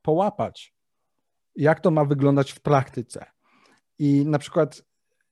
połapać, 0.02 0.74
jak 1.56 1.80
to 1.80 1.92
ma 1.92 2.06
wyglądać 2.06 2.52
w 2.52 2.60
praktyce. 2.60 3.26
I 4.00 4.26
na 4.26 4.40
przykład, 4.40 4.84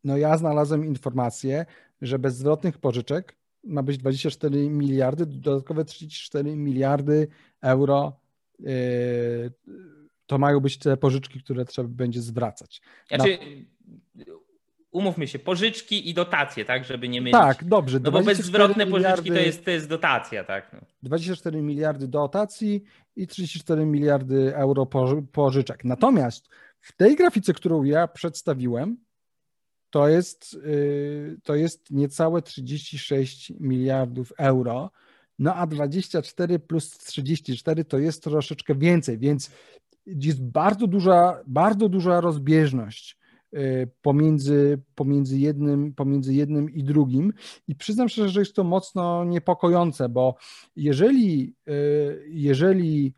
no 0.04 0.18
ja 0.18 0.38
znalazłem 0.38 0.86
informację, 0.86 1.66
że 2.02 2.20
bez 2.20 2.38
zwrotnych 2.38 2.78
pożyczek 2.78 3.36
ma 3.64 3.84
być 3.84 3.98
24 3.98 4.70
miliardy, 4.70 5.26
dodatkowe 5.26 5.86
34 5.86 6.56
miliardy 6.56 7.28
euro. 7.62 8.20
Y, 8.60 9.52
to 10.26 10.38
mają 10.38 10.60
być 10.60 10.78
te 10.78 10.98
pożyczki, 10.98 11.44
które 11.44 11.66
trzeba 11.66 11.90
będzie 11.90 12.22
zwracać. 12.22 12.82
Znaczy, 13.08 13.40
Na... 14.16 14.24
umówmy 14.92 15.28
się, 15.28 15.40
pożyczki 15.40 16.10
i 16.10 16.14
dotacje, 16.14 16.66
tak, 16.66 16.86
żeby 16.86 17.10
nie 17.10 17.22
mylić. 17.22 17.40
Tak, 17.40 17.64
dobrze. 17.64 18.00
No 18.04 18.12
bo 18.12 18.22
bezzwrotne 18.22 18.86
miliardy, 18.86 19.08
pożyczki 19.08 19.30
to 19.30 19.46
jest, 19.46 19.66
to 19.66 19.72
jest 19.72 19.90
dotacja, 19.90 20.44
tak. 20.44 20.74
No. 20.74 20.80
24 21.04 21.62
miliardy 21.62 22.08
dotacji 22.08 22.84
i 23.16 23.28
34 23.28 23.86
miliardy 23.86 24.56
euro 24.56 24.86
pożyczek. 25.32 25.84
Natomiast 25.84 26.50
w 26.82 26.96
tej 26.96 27.16
grafice, 27.16 27.54
którą 27.54 27.84
ja 27.84 28.08
przedstawiłem, 28.08 28.98
to 29.90 30.08
jest, 30.08 30.54
y, 30.54 31.38
to 31.44 31.56
jest 31.56 31.92
niecałe 31.92 32.42
36 32.42 33.54
miliardów 33.60 34.34
euro. 34.38 34.92
No 35.40 35.56
a 35.56 35.68
24 35.68 36.60
plus 36.60 36.98
34 36.98 37.86
to 37.86 37.98
jest 37.98 38.24
troszeczkę 38.24 38.76
więcej, 38.76 39.18
więc 39.18 39.52
jest 40.06 40.44
bardzo 40.44 40.88
duża, 40.88 41.44
bardzo 41.48 41.90
duża 41.90 42.22
rozbieżność 42.22 43.19
pomiędzy, 44.02 44.82
pomiędzy, 44.96 45.40
jednym, 45.40 45.94
pomiędzy 45.94 46.34
jednym 46.34 46.70
i 46.70 46.84
drugim. 46.84 47.34
I 47.68 47.76
przyznam 47.76 48.10
szczerze, 48.10 48.30
że 48.30 48.40
jest 48.40 48.56
to 48.56 48.64
mocno 48.64 49.26
niepokojące, 49.26 50.10
bo 50.10 50.36
jeżeli, 50.76 51.56
y, 51.70 52.26
jeżeli 52.30 53.14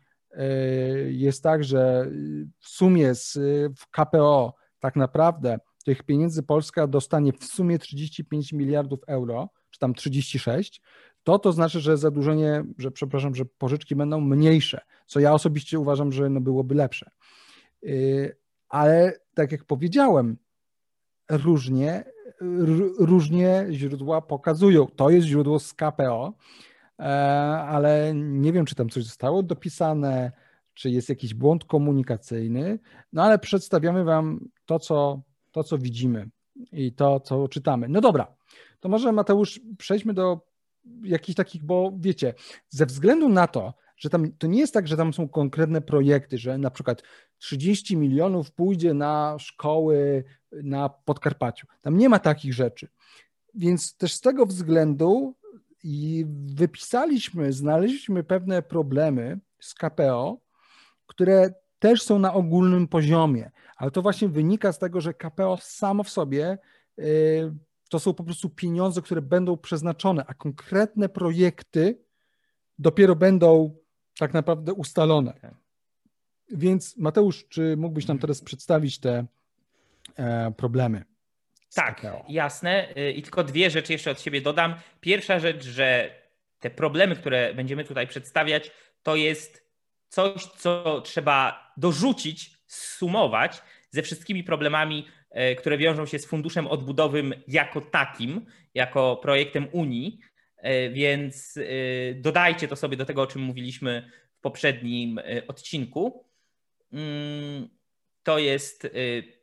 jest 1.08 1.42
tak, 1.42 1.64
że 1.64 2.10
w 2.58 2.68
sumie 2.68 3.14
z, 3.14 3.38
w 3.76 3.90
KPO 3.90 4.54
tak 4.80 4.96
naprawdę 4.96 5.58
tych 5.84 6.02
pieniędzy 6.02 6.42
Polska 6.42 6.86
dostanie 6.86 7.32
w 7.32 7.44
sumie 7.44 7.78
35 7.78 8.52
miliardów 8.52 9.00
euro, 9.06 9.48
czy 9.70 9.78
tam 9.78 9.94
36, 9.94 10.80
to 11.22 11.38
to 11.38 11.52
znaczy, 11.52 11.80
że 11.80 11.96
zadłużenie, 11.96 12.64
że 12.78 12.90
przepraszam, 12.90 13.34
że 13.34 13.44
pożyczki 13.44 13.96
będą 13.96 14.20
mniejsze, 14.20 14.80
co 15.06 15.20
ja 15.20 15.32
osobiście 15.32 15.78
uważam, 15.78 16.12
że 16.12 16.30
no 16.30 16.40
byłoby 16.40 16.74
lepsze. 16.74 17.10
Ale 18.72 19.12
tak 19.34 19.52
jak 19.52 19.64
powiedziałem, 19.64 20.36
różnie, 21.30 22.04
różnie 22.98 23.66
źródła 23.70 24.22
pokazują. 24.22 24.86
To 24.86 25.10
jest 25.10 25.26
źródło 25.26 25.58
z 25.58 25.74
KPO, 25.74 26.32
e, 26.98 27.02
ale 27.68 28.12
nie 28.14 28.52
wiem, 28.52 28.66
czy 28.66 28.74
tam 28.74 28.88
coś 28.88 29.04
zostało 29.04 29.42
dopisane, 29.42 30.32
czy 30.74 30.90
jest 30.90 31.08
jakiś 31.08 31.34
błąd 31.34 31.64
komunikacyjny, 31.64 32.78
no 33.12 33.22
ale 33.22 33.38
przedstawiamy 33.38 34.04
Wam 34.04 34.48
to, 34.66 34.78
co 34.78 35.22
to, 35.50 35.64
co 35.64 35.78
widzimy 35.78 36.28
i 36.72 36.92
to, 36.92 37.20
co 37.20 37.48
czytamy. 37.48 37.88
No 37.88 38.00
dobra, 38.00 38.34
to 38.80 38.88
może 38.88 39.12
Mateusz, 39.12 39.60
przejdźmy 39.78 40.14
do 40.14 40.40
jakichś 41.02 41.36
takich, 41.36 41.64
bo 41.64 41.92
wiecie, 41.98 42.34
ze 42.68 42.86
względu 42.86 43.28
na 43.28 43.46
to, 43.46 43.74
że 44.02 44.10
tam 44.10 44.32
to 44.32 44.46
nie 44.46 44.60
jest 44.60 44.74
tak, 44.74 44.88
że 44.88 44.96
tam 44.96 45.14
są 45.14 45.28
konkretne 45.28 45.80
projekty, 45.80 46.38
że 46.38 46.58
na 46.58 46.70
przykład 46.70 47.02
30 47.38 47.96
milionów 47.96 48.52
pójdzie 48.52 48.94
na 48.94 49.36
szkoły 49.38 50.24
na 50.52 50.88
Podkarpaciu. 50.88 51.66
Tam 51.80 51.96
nie 51.96 52.08
ma 52.08 52.18
takich 52.18 52.54
rzeczy. 52.54 52.88
Więc 53.54 53.96
też 53.96 54.12
z 54.12 54.20
tego 54.20 54.46
względu 54.46 55.34
i 55.84 56.26
wypisaliśmy, 56.54 57.52
znaleźliśmy 57.52 58.24
pewne 58.24 58.62
problemy 58.62 59.38
z 59.60 59.74
KPO, 59.74 60.40
które 61.06 61.54
też 61.78 62.02
są 62.02 62.18
na 62.18 62.34
ogólnym 62.34 62.88
poziomie, 62.88 63.50
ale 63.76 63.90
to 63.90 64.02
właśnie 64.02 64.28
wynika 64.28 64.72
z 64.72 64.78
tego, 64.78 65.00
że 65.00 65.14
KPO 65.14 65.58
samo 65.60 66.04
w 66.04 66.10
sobie 66.10 66.58
y, 66.98 67.54
to 67.90 67.98
są 67.98 68.14
po 68.14 68.24
prostu 68.24 68.50
pieniądze, 68.50 69.02
które 69.02 69.22
będą 69.22 69.56
przeznaczone, 69.56 70.24
a 70.26 70.34
konkretne 70.34 71.08
projekty 71.08 71.98
dopiero 72.78 73.16
będą 73.16 73.81
tak 74.18 74.34
naprawdę 74.34 74.72
ustalone. 74.72 75.32
Tak. 75.40 75.54
Więc 76.50 76.96
Mateusz, 76.96 77.48
czy 77.48 77.76
mógłbyś 77.76 78.06
nam 78.06 78.18
teraz 78.18 78.40
przedstawić 78.40 78.98
te 78.98 79.26
e, 80.16 80.52
problemy? 80.56 81.04
Tak, 81.74 82.06
jasne. 82.28 82.88
I 83.14 83.22
tylko 83.22 83.44
dwie 83.44 83.70
rzeczy 83.70 83.92
jeszcze 83.92 84.10
od 84.10 84.20
siebie 84.20 84.40
dodam. 84.40 84.74
Pierwsza 85.00 85.38
rzecz, 85.38 85.64
że 85.64 86.14
te 86.60 86.70
problemy, 86.70 87.16
które 87.16 87.54
będziemy 87.54 87.84
tutaj 87.84 88.06
przedstawiać, 88.06 88.70
to 89.02 89.16
jest 89.16 89.62
coś, 90.08 90.44
co 90.46 91.00
trzeba 91.00 91.72
dorzucić, 91.76 92.58
sumować 92.66 93.62
ze 93.90 94.02
wszystkimi 94.02 94.44
problemami, 94.44 95.06
e, 95.30 95.54
które 95.54 95.78
wiążą 95.78 96.06
się 96.06 96.18
z 96.18 96.26
funduszem 96.26 96.66
odbudowym 96.66 97.34
jako 97.48 97.80
takim, 97.80 98.46
jako 98.74 99.16
projektem 99.16 99.68
Unii. 99.72 100.18
E, 100.62 100.90
więc 100.90 101.56
e, 101.56 102.14
dodajcie 102.14 102.68
to 102.68 102.76
sobie 102.76 102.96
do 102.96 103.04
tego, 103.04 103.22
o 103.22 103.26
czym 103.26 103.42
mówiliśmy 103.42 104.10
w 104.38 104.40
poprzednim 104.40 105.20
odcinku. 105.48 106.24
Mm, 106.92 107.68
to 108.22 108.38
jest 108.38 108.88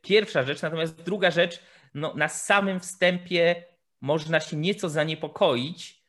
pierwsza 0.02 0.42
rzecz. 0.42 0.62
Natomiast 0.62 1.02
druga 1.02 1.30
rzecz, 1.30 1.60
no, 1.94 2.14
na 2.14 2.28
samym 2.28 2.80
wstępie 2.80 3.64
można 4.00 4.40
się 4.40 4.56
nieco 4.56 4.88
zaniepokoić, 4.88 6.04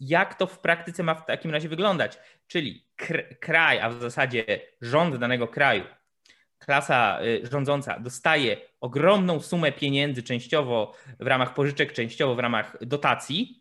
jak 0.00 0.34
to 0.34 0.46
w 0.46 0.58
praktyce 0.58 1.02
ma 1.02 1.14
w 1.14 1.26
takim 1.26 1.50
razie 1.50 1.68
wyglądać. 1.68 2.18
Czyli 2.46 2.86
kraj, 3.40 3.80
a 3.80 3.90
w 3.90 4.00
zasadzie 4.00 4.44
rząd 4.80 5.16
danego 5.16 5.48
kraju, 5.48 5.84
klasa 6.58 7.20
rządząca 7.42 7.98
dostaje 7.98 8.56
ogromną 8.80 9.40
sumę 9.40 9.72
pieniędzy, 9.72 10.22
częściowo 10.22 10.94
w 11.20 11.26
ramach 11.26 11.54
pożyczek, 11.54 11.92
częściowo 11.92 12.34
w 12.34 12.38
ramach 12.38 12.76
dotacji, 12.80 13.59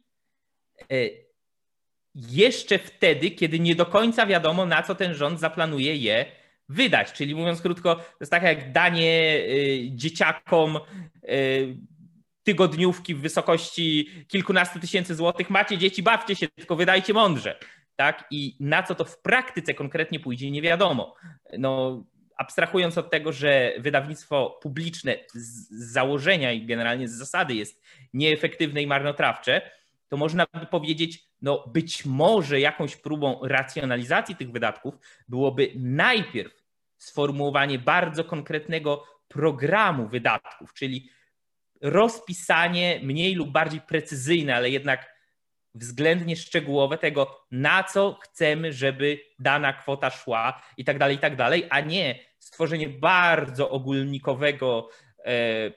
jeszcze 2.15 2.79
wtedy, 2.79 3.31
kiedy 3.31 3.59
nie 3.59 3.75
do 3.75 3.85
końca 3.85 4.25
wiadomo, 4.25 4.65
na 4.65 4.83
co 4.83 4.95
ten 4.95 5.13
rząd 5.13 5.39
zaplanuje 5.39 5.95
je 5.95 6.25
wydać. 6.69 7.13
Czyli 7.13 7.35
mówiąc 7.35 7.61
krótko, 7.61 7.95
to 7.95 8.17
jest 8.19 8.31
tak 8.31 8.43
jak 8.43 8.71
danie 8.71 9.37
y, 9.37 9.89
dzieciakom 9.91 10.79
tygodniówki 12.43 13.15
w 13.15 13.21
wysokości 13.21 14.09
kilkunastu 14.27 14.79
tysięcy 14.79 15.15
złotych. 15.15 15.49
Macie 15.49 15.77
dzieci, 15.77 16.03
bawcie 16.03 16.35
się, 16.35 16.47
tylko 16.47 16.75
wydajcie 16.75 17.13
mądrze 17.13 17.59
tak? 17.99 18.27
I 18.31 18.57
na 18.59 18.83
co 18.83 18.95
to 18.95 19.05
w 19.05 19.21
praktyce 19.21 19.73
konkretnie 19.73 20.19
pójdzie, 20.19 20.51
nie 20.51 20.61
wiadomo. 20.61 21.15
No, 21.57 22.03
abstrahując 22.37 22.97
od 22.97 23.11
tego, 23.11 23.31
że 23.31 23.73
wydawnictwo 23.79 24.59
publiczne 24.61 25.15
z 25.33 25.91
założenia 25.91 26.51
i 26.51 26.65
generalnie 26.65 27.07
z 27.07 27.11
zasady 27.11 27.53
jest 27.53 27.83
nieefektywne 28.13 28.81
i 28.81 28.87
marnotrawcze, 28.87 29.71
to 30.09 30.17
można 30.17 30.45
by 30.53 30.65
powiedzieć, 30.65 31.23
no 31.41 31.67
być 31.67 32.05
może 32.05 32.59
jakąś 32.59 32.95
próbą 32.95 33.39
racjonalizacji 33.43 34.35
tych 34.35 34.51
wydatków 34.51 34.95
byłoby 35.27 35.71
najpierw 35.75 36.63
sformułowanie 36.97 37.79
bardzo 37.79 38.23
konkretnego 38.23 39.03
programu 39.27 40.07
wydatków, 40.07 40.73
czyli 40.73 41.09
rozpisanie 41.81 42.99
mniej 43.03 43.35
lub 43.35 43.51
bardziej 43.51 43.81
precyzyjne, 43.81 44.55
ale 44.55 44.69
jednak 44.69 45.19
względnie 45.75 46.35
szczegółowe 46.35 46.97
tego, 46.97 47.45
na 47.51 47.83
co 47.83 48.19
chcemy, 48.21 48.73
żeby 48.73 49.19
dana 49.39 49.73
kwota 49.73 50.09
szła 50.09 50.61
i 50.77 50.85
tak 50.85 50.99
dalej, 50.99 51.15
i 51.15 51.19
tak 51.19 51.35
dalej, 51.35 51.67
a 51.69 51.79
nie 51.79 52.19
stworzenie 52.39 52.89
bardzo 52.89 53.69
ogólnikowego 53.69 54.89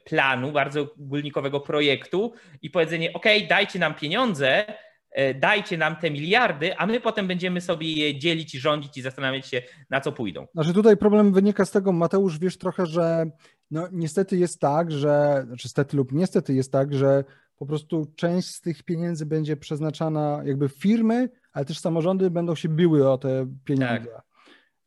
planu, 0.05 0.53
bardzo 0.53 0.83
ogólnikowego 0.83 1.61
projektu 1.61 2.33
i 2.63 2.71
powiedzenie, 2.71 3.13
OK, 3.13 3.25
dajcie 3.49 3.79
nam 3.79 3.95
pieniądze, 3.95 4.65
e, 5.11 5.35
dajcie 5.35 5.79
nam 5.79 5.97
te 5.97 6.11
miliardy, 6.11 6.77
a 6.77 6.87
my 6.87 7.01
potem 7.01 7.29
będziemy 7.29 7.61
sobie 7.61 7.93
je 7.93 8.19
dzielić 8.19 8.55
i 8.55 8.59
rządzić 8.59 8.99
i 8.99 9.03
zastanawiać 9.03 9.47
się, 9.47 9.63
na 9.91 10.01
co 10.01 10.13
pójdą. 10.13 10.47
Znaczy 10.55 10.73
tutaj 10.73 10.97
problem 10.97 11.33
wynika 11.33 11.65
z 11.65 11.71
tego, 11.71 11.93
Mateusz, 11.93 12.39
wiesz 12.39 12.59
trochę, 12.59 12.87
że 12.87 13.27
no 13.71 13.89
niestety 13.93 14.37
jest 14.37 14.61
tak, 14.61 14.91
że, 14.91 15.45
znaczy 15.47 15.69
stety 15.69 15.97
lub 15.97 16.13
niestety 16.13 16.55
jest 16.55 16.73
tak, 16.73 16.95
że 16.95 17.25
po 17.57 17.67
prostu 17.67 18.07
część 18.17 18.49
z 18.49 18.61
tych 18.61 18.83
pieniędzy 18.83 19.27
będzie 19.27 19.57
przeznaczana, 19.57 20.43
jakby 20.45 20.69
firmy, 20.69 21.29
ale 21.53 21.65
też 21.65 21.79
samorządy 21.79 22.31
będą 22.31 22.55
się 22.55 22.69
biły 22.69 23.11
o 23.11 23.19
te 23.19 23.47
pieniądze. 23.65 24.07
Tak. 24.07 24.32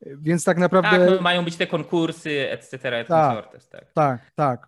Więc 0.06 0.44
tak 0.44 0.58
naprawdę. 0.58 0.90
Tak, 0.90 1.10
no, 1.10 1.22
mają 1.22 1.46
być 1.46 1.56
te 1.56 1.68
konkursy, 1.68 2.52
etc. 2.52 3.00
Et 3.00 3.08
tak, 3.08 3.52
tak, 3.72 3.92
tak, 3.94 4.32
tak. 4.36 4.68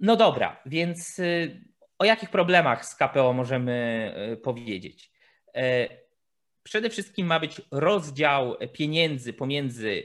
No 0.00 0.16
dobra, 0.16 0.60
więc 0.66 1.18
y, 1.18 1.60
o 1.98 2.04
jakich 2.04 2.30
problemach 2.30 2.86
z 2.86 2.96
KPO 2.96 3.32
możemy 3.32 4.14
y, 4.32 4.36
powiedzieć? 4.36 5.12
E, 5.54 5.88
przede 6.62 6.90
wszystkim 6.90 7.26
ma 7.26 7.40
być 7.40 7.62
rozdział 7.70 8.56
pieniędzy 8.72 9.32
pomiędzy 9.32 10.02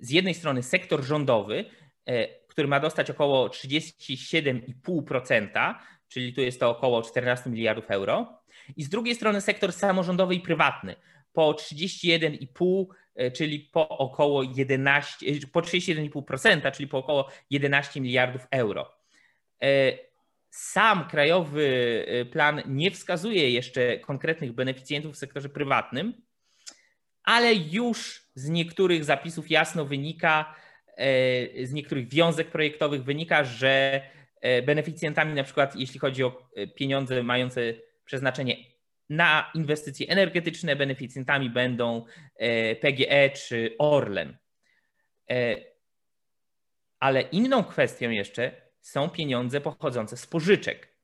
z 0.00 0.10
jednej 0.10 0.34
strony 0.34 0.62
sektor 0.62 1.04
rządowy, 1.04 1.64
e, 2.06 2.28
który 2.46 2.68
ma 2.68 2.80
dostać 2.80 3.10
około 3.10 3.48
37,5%, 3.48 5.74
czyli 6.08 6.34
tu 6.34 6.40
jest 6.40 6.60
to 6.60 6.70
około 6.70 7.02
14 7.02 7.50
miliardów 7.50 7.90
euro. 7.90 8.40
I 8.76 8.84
z 8.84 8.88
drugiej 8.88 9.14
strony 9.14 9.40
sektor 9.40 9.72
samorządowy 9.72 10.34
i 10.34 10.40
prywatny 10.40 10.96
po 11.32 11.54
31,5, 11.54 12.86
e, 12.90 12.94
czyli 13.34 13.58
po 13.72 13.88
około 13.88 14.42
11, 14.42 15.26
e, 15.26 15.46
po 15.52 15.60
31,5%, 15.60 16.72
czyli 16.72 16.88
po 16.88 16.98
około 16.98 17.28
11 17.50 18.00
miliardów 18.00 18.46
euro. 18.50 18.92
E, 19.62 19.98
sam 20.50 21.08
krajowy 21.08 22.06
plan 22.32 22.62
nie 22.66 22.90
wskazuje 22.90 23.50
jeszcze 23.50 23.98
konkretnych 23.98 24.52
beneficjentów 24.52 25.14
w 25.14 25.18
sektorze 25.18 25.48
prywatnym, 25.48 26.14
ale 27.22 27.54
już 27.54 28.26
z 28.34 28.48
niektórych 28.48 29.04
zapisów 29.04 29.50
jasno 29.50 29.84
wynika, 29.84 30.54
z 31.62 31.72
niektórych 31.72 32.08
wiązek 32.08 32.50
projektowych 32.50 33.04
wynika, 33.04 33.44
że 33.44 34.02
beneficjentami, 34.66 35.34
na 35.34 35.44
przykład 35.44 35.76
jeśli 35.76 36.00
chodzi 36.00 36.24
o 36.24 36.48
pieniądze 36.74 37.22
mające 37.22 37.60
przeznaczenie 38.04 38.69
na 39.10 39.50
inwestycje 39.54 40.08
energetyczne 40.08 40.76
beneficjentami 40.76 41.50
będą 41.50 42.04
e, 42.36 42.76
PGE 42.76 43.30
czy 43.30 43.74
Orlen. 43.78 44.36
E, 45.30 45.56
ale 47.00 47.20
inną 47.22 47.64
kwestią 47.64 48.10
jeszcze 48.10 48.52
są 48.80 49.10
pieniądze 49.10 49.60
pochodzące 49.60 50.16
z 50.16 50.26
pożyczek, 50.26 50.96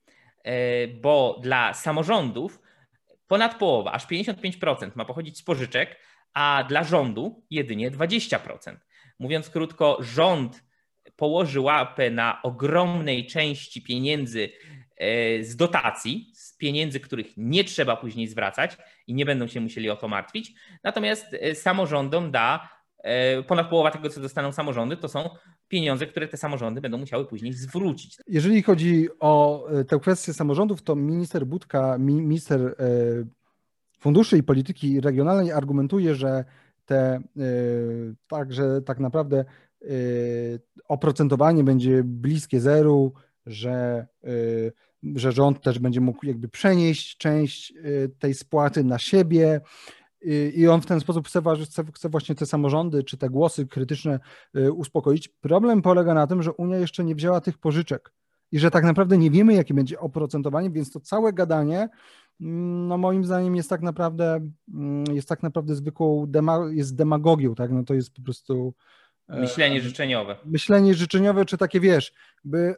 e, 0.44 0.88
bo 0.88 1.40
dla 1.42 1.74
samorządów 1.74 2.60
ponad 3.26 3.58
połowa, 3.58 3.92
aż 3.92 4.06
55% 4.06 4.90
ma 4.94 5.04
pochodzić 5.04 5.38
z 5.38 5.42
pożyczek, 5.42 5.96
a 6.34 6.64
dla 6.68 6.84
rządu 6.84 7.44
jedynie 7.50 7.90
20%. 7.90 8.76
Mówiąc 9.18 9.50
krótko, 9.50 9.98
rząd 10.00 10.64
położy 11.16 11.60
łapę 11.60 12.10
na 12.10 12.42
ogromnej 12.42 13.26
części 13.26 13.82
pieniędzy 13.82 14.48
z 15.40 15.56
dotacji, 15.56 16.32
pieniędzy, 16.58 17.00
których 17.00 17.26
nie 17.36 17.64
trzeba 17.64 17.96
później 17.96 18.28
zwracać 18.28 18.76
i 19.06 19.14
nie 19.14 19.26
będą 19.26 19.46
się 19.46 19.60
musieli 19.60 19.90
o 19.90 19.96
to 19.96 20.08
martwić. 20.08 20.54
Natomiast 20.84 21.26
e, 21.40 21.54
samorządom 21.54 22.30
da 22.30 22.68
e, 22.98 23.42
ponad 23.42 23.70
połowa 23.70 23.90
tego, 23.90 24.10
co 24.10 24.20
dostaną 24.20 24.52
samorządy, 24.52 24.96
to 24.96 25.08
są 25.08 25.30
pieniądze, 25.68 26.06
które 26.06 26.28
te 26.28 26.36
samorządy 26.36 26.80
będą 26.80 26.98
musiały 26.98 27.26
później 27.26 27.52
zwrócić. 27.52 28.16
Jeżeli 28.26 28.62
chodzi 28.62 29.08
o 29.20 29.66
e, 29.68 29.84
tę 29.84 29.98
kwestię 29.98 30.34
samorządów, 30.34 30.82
to 30.82 30.96
minister 30.96 31.46
Budka, 31.46 31.98
minister 31.98 32.76
funduszy 33.98 34.38
i 34.38 34.42
polityki 34.42 35.00
regionalnej 35.00 35.52
argumentuje, 35.52 36.14
że 36.14 36.44
te 36.84 37.20
także 38.28 38.82
tak 38.82 38.98
naprawdę 38.98 39.44
oprocentowanie 40.88 41.64
będzie 41.64 42.02
bliskie 42.04 42.60
zeru, 42.60 43.12
że 43.46 44.06
że 45.14 45.32
rząd 45.32 45.62
też 45.62 45.78
będzie 45.78 46.00
mógł 46.00 46.26
jakby 46.26 46.48
przenieść 46.48 47.16
część 47.16 47.72
y, 47.76 48.10
tej 48.18 48.34
spłaty 48.34 48.84
na 48.84 48.98
siebie 48.98 49.60
y, 50.26 50.52
i 50.56 50.68
on 50.68 50.80
w 50.80 50.86
ten 50.86 51.00
sposób 51.00 51.28
chce, 51.28 51.42
chce, 51.94 52.08
właśnie 52.08 52.34
te 52.34 52.46
samorządy 52.46 53.04
czy 53.04 53.16
te 53.16 53.30
głosy 53.30 53.66
krytyczne 53.66 54.20
y, 54.56 54.72
uspokoić. 54.72 55.28
Problem 55.28 55.82
polega 55.82 56.14
na 56.14 56.26
tym, 56.26 56.42
że 56.42 56.52
Unia 56.52 56.78
jeszcze 56.78 57.04
nie 57.04 57.14
wzięła 57.14 57.40
tych 57.40 57.58
pożyczek 57.58 58.12
i 58.52 58.58
że 58.58 58.70
tak 58.70 58.84
naprawdę 58.84 59.18
nie 59.18 59.30
wiemy, 59.30 59.54
jakie 59.54 59.74
będzie 59.74 60.00
oprocentowanie, 60.00 60.70
więc 60.70 60.92
to 60.92 61.00
całe 61.00 61.32
gadanie 61.32 61.88
mm, 62.40 62.88
no 62.88 62.98
moim 62.98 63.24
zdaniem 63.24 63.56
jest 63.56 63.70
tak 63.70 63.82
naprawdę 63.82 64.48
mm, 64.74 65.04
jest 65.14 65.28
tak 65.28 65.42
naprawdę 65.42 65.74
zwykłą 65.74 66.26
dema, 66.28 66.60
jest 66.70 66.96
demagogią, 66.96 67.54
tak? 67.54 67.70
No 67.70 67.84
to 67.84 67.94
jest 67.94 68.14
po 68.14 68.22
prostu 68.22 68.74
e, 69.28 69.40
myślenie 69.40 69.80
życzeniowe. 69.80 70.36
Myślenie 70.44 70.94
życzeniowe, 70.94 71.44
czy 71.44 71.58
takie 71.58 71.80
wiesz, 71.80 72.12
by 72.44 72.74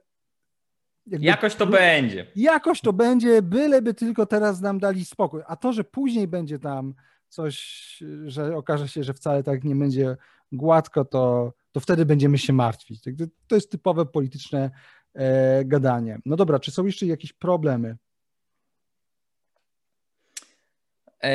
jakby, 1.11 1.27
jakoś 1.27 1.55
to 1.55 1.66
będzie. 1.66 2.27
Jakoś 2.37 2.81
to 2.81 2.92
będzie, 2.92 3.42
byleby 3.42 3.94
tylko 3.94 4.27
teraz 4.27 4.61
nam 4.61 4.79
dali 4.79 5.05
spokój. 5.05 5.42
A 5.47 5.57
to, 5.57 5.73
że 5.73 5.85
później 5.85 6.29
będzie 6.29 6.59
tam 6.59 6.94
coś, 7.29 7.99
że 8.27 8.57
okaże 8.57 8.88
się, 8.88 9.05
że 9.05 9.14
wcale 9.14 9.42
tak 9.42 9.64
nie 9.64 9.75
będzie 9.77 10.16
gładko, 10.53 11.05
to, 11.05 11.53
to 11.73 11.81
wtedy 11.81 12.07
będziemy 12.07 12.38
się 12.38 12.53
martwić. 12.53 13.01
To 13.47 13.55
jest 13.55 13.71
typowe 13.71 14.07
polityczne 14.07 14.71
e, 15.14 15.64
gadanie. 15.64 16.18
No 16.27 16.37
dobra, 16.37 16.59
czy 16.59 16.71
są 16.71 16.87
jeszcze 16.87 17.07
jakieś 17.07 17.33
problemy? 17.33 17.97
E, 21.23 21.31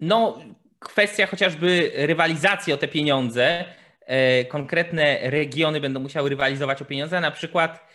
no, 0.00 0.38
kwestia 0.78 1.26
chociażby 1.26 1.92
rywalizacji 1.94 2.72
o 2.72 2.76
te 2.76 2.88
pieniądze. 2.88 3.64
E, 4.00 4.44
konkretne 4.44 5.18
regiony 5.22 5.80
będą 5.80 6.00
musiały 6.00 6.28
rywalizować 6.28 6.82
o 6.82 6.84
pieniądze, 6.84 7.20
na 7.20 7.30
przykład 7.30 7.88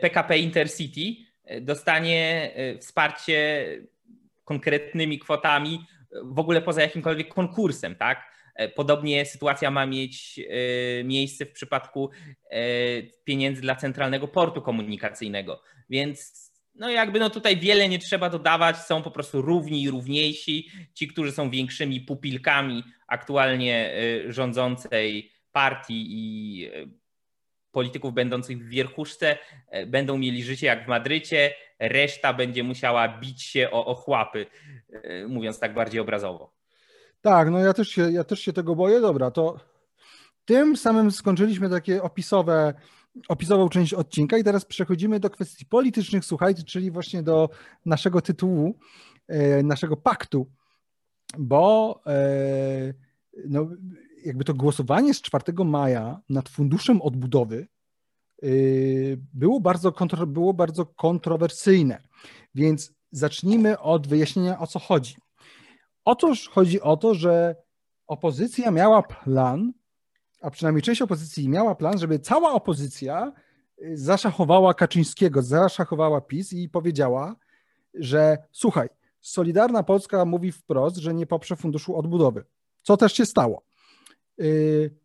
PKP 0.00 0.34
e, 0.34 0.38
Intercity 0.38 1.16
e, 1.44 1.60
dostanie 1.60 2.50
e, 2.54 2.78
wsparcie 2.78 3.66
konkretnymi 4.44 5.18
kwotami 5.18 5.86
w 6.22 6.38
ogóle 6.38 6.62
poza 6.62 6.82
jakimkolwiek 6.82 7.34
konkursem, 7.34 7.94
tak? 7.94 8.34
Podobnie 8.74 9.26
sytuacja 9.26 9.70
ma 9.70 9.86
mieć 9.86 10.40
miejsce 11.04 11.46
w 11.46 11.52
przypadku 11.52 12.10
pieniędzy 13.24 13.62
dla 13.62 13.76
Centralnego 13.76 14.28
Portu 14.28 14.62
Komunikacyjnego. 14.62 15.62
Więc 15.90 16.50
no 16.74 16.90
jakby 16.90 17.20
no 17.20 17.30
tutaj 17.30 17.56
wiele 17.56 17.88
nie 17.88 17.98
trzeba 17.98 18.30
dodawać, 18.30 18.76
są 18.76 19.02
po 19.02 19.10
prostu 19.10 19.42
równi 19.42 19.82
i 19.82 19.90
równiejsi. 19.90 20.68
Ci, 20.94 21.08
którzy 21.08 21.32
są 21.32 21.50
większymi 21.50 22.00
pupilkami 22.00 22.84
aktualnie 23.06 23.94
rządzącej 24.28 25.32
partii 25.52 26.06
i 26.08 26.70
polityków 27.74 28.14
będących 28.14 28.58
w 28.58 28.68
wierchuszce 28.68 29.38
e, 29.68 29.86
będą 29.86 30.18
mieli 30.18 30.42
życie 30.42 30.66
jak 30.66 30.84
w 30.84 30.88
Madrycie, 30.88 31.54
reszta 31.78 32.32
będzie 32.32 32.62
musiała 32.62 33.18
bić 33.18 33.42
się 33.42 33.70
o 33.70 33.86
ochłapy, 33.86 34.46
e, 34.92 35.26
mówiąc 35.26 35.58
tak 35.58 35.74
bardziej 35.74 36.00
obrazowo. 36.00 36.54
Tak, 37.20 37.50
no 37.50 37.58
ja 37.58 37.72
też 37.72 37.88
się, 37.88 38.12
ja 38.12 38.24
też 38.24 38.40
się 38.40 38.52
tego 38.52 38.74
boję. 38.74 39.00
Dobra, 39.00 39.30
to 39.30 39.60
tym 40.44 40.76
samym 40.76 41.10
skończyliśmy 41.10 41.70
takie 41.70 42.02
opisowe, 42.02 42.74
opisową 43.28 43.68
część 43.68 43.94
odcinka 43.94 44.38
i 44.38 44.44
teraz 44.44 44.64
przechodzimy 44.64 45.20
do 45.20 45.30
kwestii 45.30 45.66
politycznych, 45.66 46.24
słuchajcie, 46.24 46.62
czyli 46.62 46.90
właśnie 46.90 47.22
do 47.22 47.48
naszego 47.86 48.20
tytułu, 48.20 48.78
e, 49.28 49.62
naszego 49.62 49.96
paktu, 49.96 50.50
bo 51.38 52.00
no, 53.44 53.68
jakby 54.24 54.44
to 54.44 54.54
głosowanie 54.54 55.14
z 55.14 55.22
4 55.22 55.64
maja 55.64 56.20
nad 56.28 56.48
funduszem 56.48 57.02
odbudowy 57.02 57.66
yy, 58.42 59.18
było 59.32 59.60
bardzo, 59.60 59.92
kontro, 59.92 60.26
było 60.26 60.54
bardzo 60.54 60.86
kontrowersyjne. 60.86 62.02
Więc 62.54 62.92
zacznijmy 63.10 63.78
od 63.78 64.06
wyjaśnienia, 64.06 64.58
o 64.58 64.66
co 64.66 64.78
chodzi. 64.78 65.16
Otóż 66.04 66.48
chodzi 66.48 66.80
o 66.80 66.96
to, 66.96 67.14
że 67.14 67.56
opozycja 68.06 68.70
miała 68.70 69.02
plan, 69.02 69.72
a 70.40 70.50
przynajmniej 70.50 70.82
część 70.82 71.02
opozycji 71.02 71.48
miała 71.48 71.74
plan, 71.74 71.98
żeby 71.98 72.18
cała 72.18 72.52
opozycja 72.52 73.32
yy, 73.78 73.96
zaszachowała 73.96 74.74
Kaczyńskiego, 74.74 75.42
zaszachowała 75.42 76.20
PiS 76.20 76.52
i 76.52 76.68
powiedziała, 76.68 77.36
że 77.94 78.38
słuchaj, 78.52 78.88
Solidarna 79.20 79.82
Polska 79.82 80.24
mówi 80.24 80.52
wprost, 80.52 80.96
że 80.96 81.14
nie 81.14 81.26
poprze 81.26 81.56
funduszu 81.56 81.96
odbudowy. 81.96 82.44
Co 82.82 82.96
też 82.96 83.12
się 83.12 83.26
stało. 83.26 83.63
Y, 84.40 85.04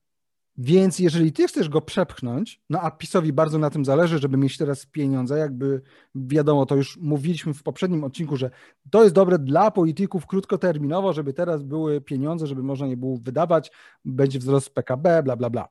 więc 0.61 0.99
jeżeli 0.99 1.31
ty 1.31 1.47
chcesz 1.47 1.69
go 1.69 1.81
przepchnąć, 1.81 2.61
no 2.69 2.81
a 2.81 2.91
PiSowi 2.91 3.33
bardzo 3.33 3.57
na 3.57 3.69
tym 3.69 3.85
zależy, 3.85 4.19
żeby 4.19 4.37
mieć 4.37 4.57
teraz 4.57 4.85
pieniądze, 4.85 5.37
jakby 5.37 5.81
wiadomo, 6.15 6.65
to 6.65 6.75
już 6.75 6.97
mówiliśmy 6.97 7.53
w 7.53 7.63
poprzednim 7.63 8.03
odcinku, 8.03 8.37
że 8.37 8.49
to 8.91 9.03
jest 9.03 9.15
dobre 9.15 9.39
dla 9.39 9.71
polityków 9.71 10.27
krótkoterminowo, 10.27 11.13
żeby 11.13 11.33
teraz 11.33 11.63
były 11.63 12.01
pieniądze, 12.01 12.47
żeby 12.47 12.63
można 12.63 12.87
je 12.87 12.97
było 12.97 13.17
wydawać, 13.17 13.71
będzie 14.05 14.39
wzrost 14.39 14.73
PKB, 14.73 15.23
bla, 15.23 15.35
bla, 15.35 15.49
bla. 15.49 15.67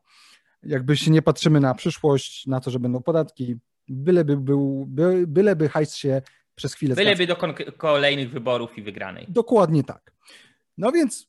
Jakby 0.62 0.97
się 0.97 1.11
nie 1.11 1.23
patrzymy 1.23 1.61
na 1.61 1.75
przyszłość, 1.75 2.47
na 2.47 2.61
to, 2.61 2.71
że 2.71 2.79
będą 2.79 3.03
podatki, 3.03 3.57
byleby, 3.88 4.37
był, 4.37 4.87
by, 4.88 5.25
byleby 5.27 5.68
hajs 5.68 5.94
się 5.94 6.23
przez 6.55 6.75
chwilę... 6.75 6.94
Byleby 6.94 7.27
do 7.27 7.37
kolejnych 7.77 8.31
wyborów 8.31 8.79
i 8.79 8.83
wygranej. 8.83 9.27
Dokładnie 9.29 9.85
tak. 9.85 10.12
No 10.79 10.92
więc 10.92 11.29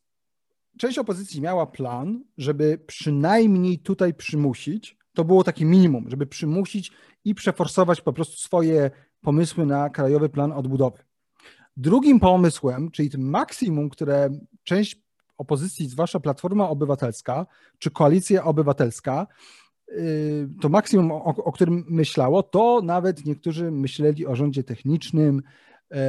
część 0.78 0.98
opozycji 0.98 1.42
miała 1.42 1.68
plan, 1.68 2.24
żeby 2.38 2.78
przynajmniej 2.88 3.80
tutaj 3.80 4.14
przymusić, 4.14 4.98
to 5.14 5.26
było 5.26 5.44
takie 5.44 5.66
minimum, 5.66 6.10
żeby 6.10 6.28
przymusić 6.28 6.92
i 7.26 7.36
przeforsować 7.36 8.02
po 8.02 8.14
prostu 8.14 8.38
swoje 8.38 8.92
pomysły 9.22 9.66
na 9.66 9.90
krajowy 9.90 10.30
plan 10.30 10.52
odbudowy. 10.52 10.98
Drugim 11.78 12.20
pomysłem, 12.20 12.92
czyli 12.92 13.10
tym 13.10 13.30
maksimum, 13.30 13.90
które 13.90 14.30
część 14.64 15.02
opozycji, 15.38 15.88
zwłaszcza 15.88 16.20
Platforma 16.20 16.70
Obywatelska 16.70 17.46
czy 17.80 17.92
Koalicja 17.92 18.44
Obywatelska, 18.44 19.28
y, 19.90 20.50
to 20.62 20.70
maksimum, 20.70 21.12
o, 21.12 21.24
o, 21.26 21.52
którym 21.52 21.86
myślało, 21.90 22.44
to 22.44 22.82
nawet 22.84 23.26
niektórzy 23.26 23.72
myśleli 23.72 24.26
o 24.28 24.36
rządzie 24.36 24.64
technicznym. 24.64 25.42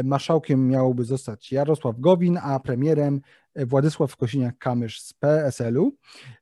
Y, 0.01 0.05
marszałkiem 0.05 0.69
miałoby 0.69 1.05
zostać 1.05 1.53
Jarosław 1.53 2.01
Gowin, 2.01 2.39
a 2.43 2.61
premierem 2.61 3.21
Władysław 3.57 4.17
Kosiniak-Kamysz 4.17 5.01
z 5.01 5.13
PSL-u. 5.13 5.93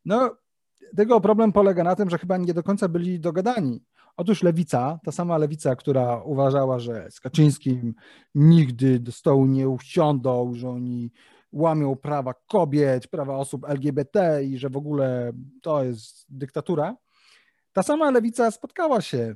No, 0.04 0.36
tego 0.96 1.20
problem 1.20 1.52
polega 1.52 1.84
na 1.84 1.96
tym, 1.96 2.10
że 2.10 2.18
chyba 2.18 2.36
nie 2.36 2.54
do 2.54 2.62
końca 2.62 2.88
byli 2.88 3.20
dogadani. 3.20 3.84
Otóż 4.16 4.42
lewica, 4.42 5.00
ta 5.04 5.12
sama 5.12 5.38
lewica, 5.38 5.76
która 5.76 6.22
uważała, 6.22 6.78
że 6.78 7.10
z 7.10 7.20
Kaczyńskim 7.20 7.94
nigdy 8.34 9.00
do 9.00 9.12
stołu 9.12 9.46
nie 9.46 9.68
usiądą, 9.68 10.54
że 10.54 10.68
oni 10.68 11.12
łamią 11.52 11.96
prawa 11.96 12.34
kobiet, 12.46 13.08
prawa 13.08 13.36
osób 13.36 13.68
LGBT 13.68 14.44
i 14.44 14.58
że 14.58 14.70
w 14.70 14.76
ogóle 14.76 15.32
to 15.62 15.84
jest 15.84 16.26
dyktatura. 16.28 16.96
Ta 17.72 17.82
sama 17.82 18.10
lewica 18.10 18.50
spotkała 18.50 19.00
się 19.00 19.34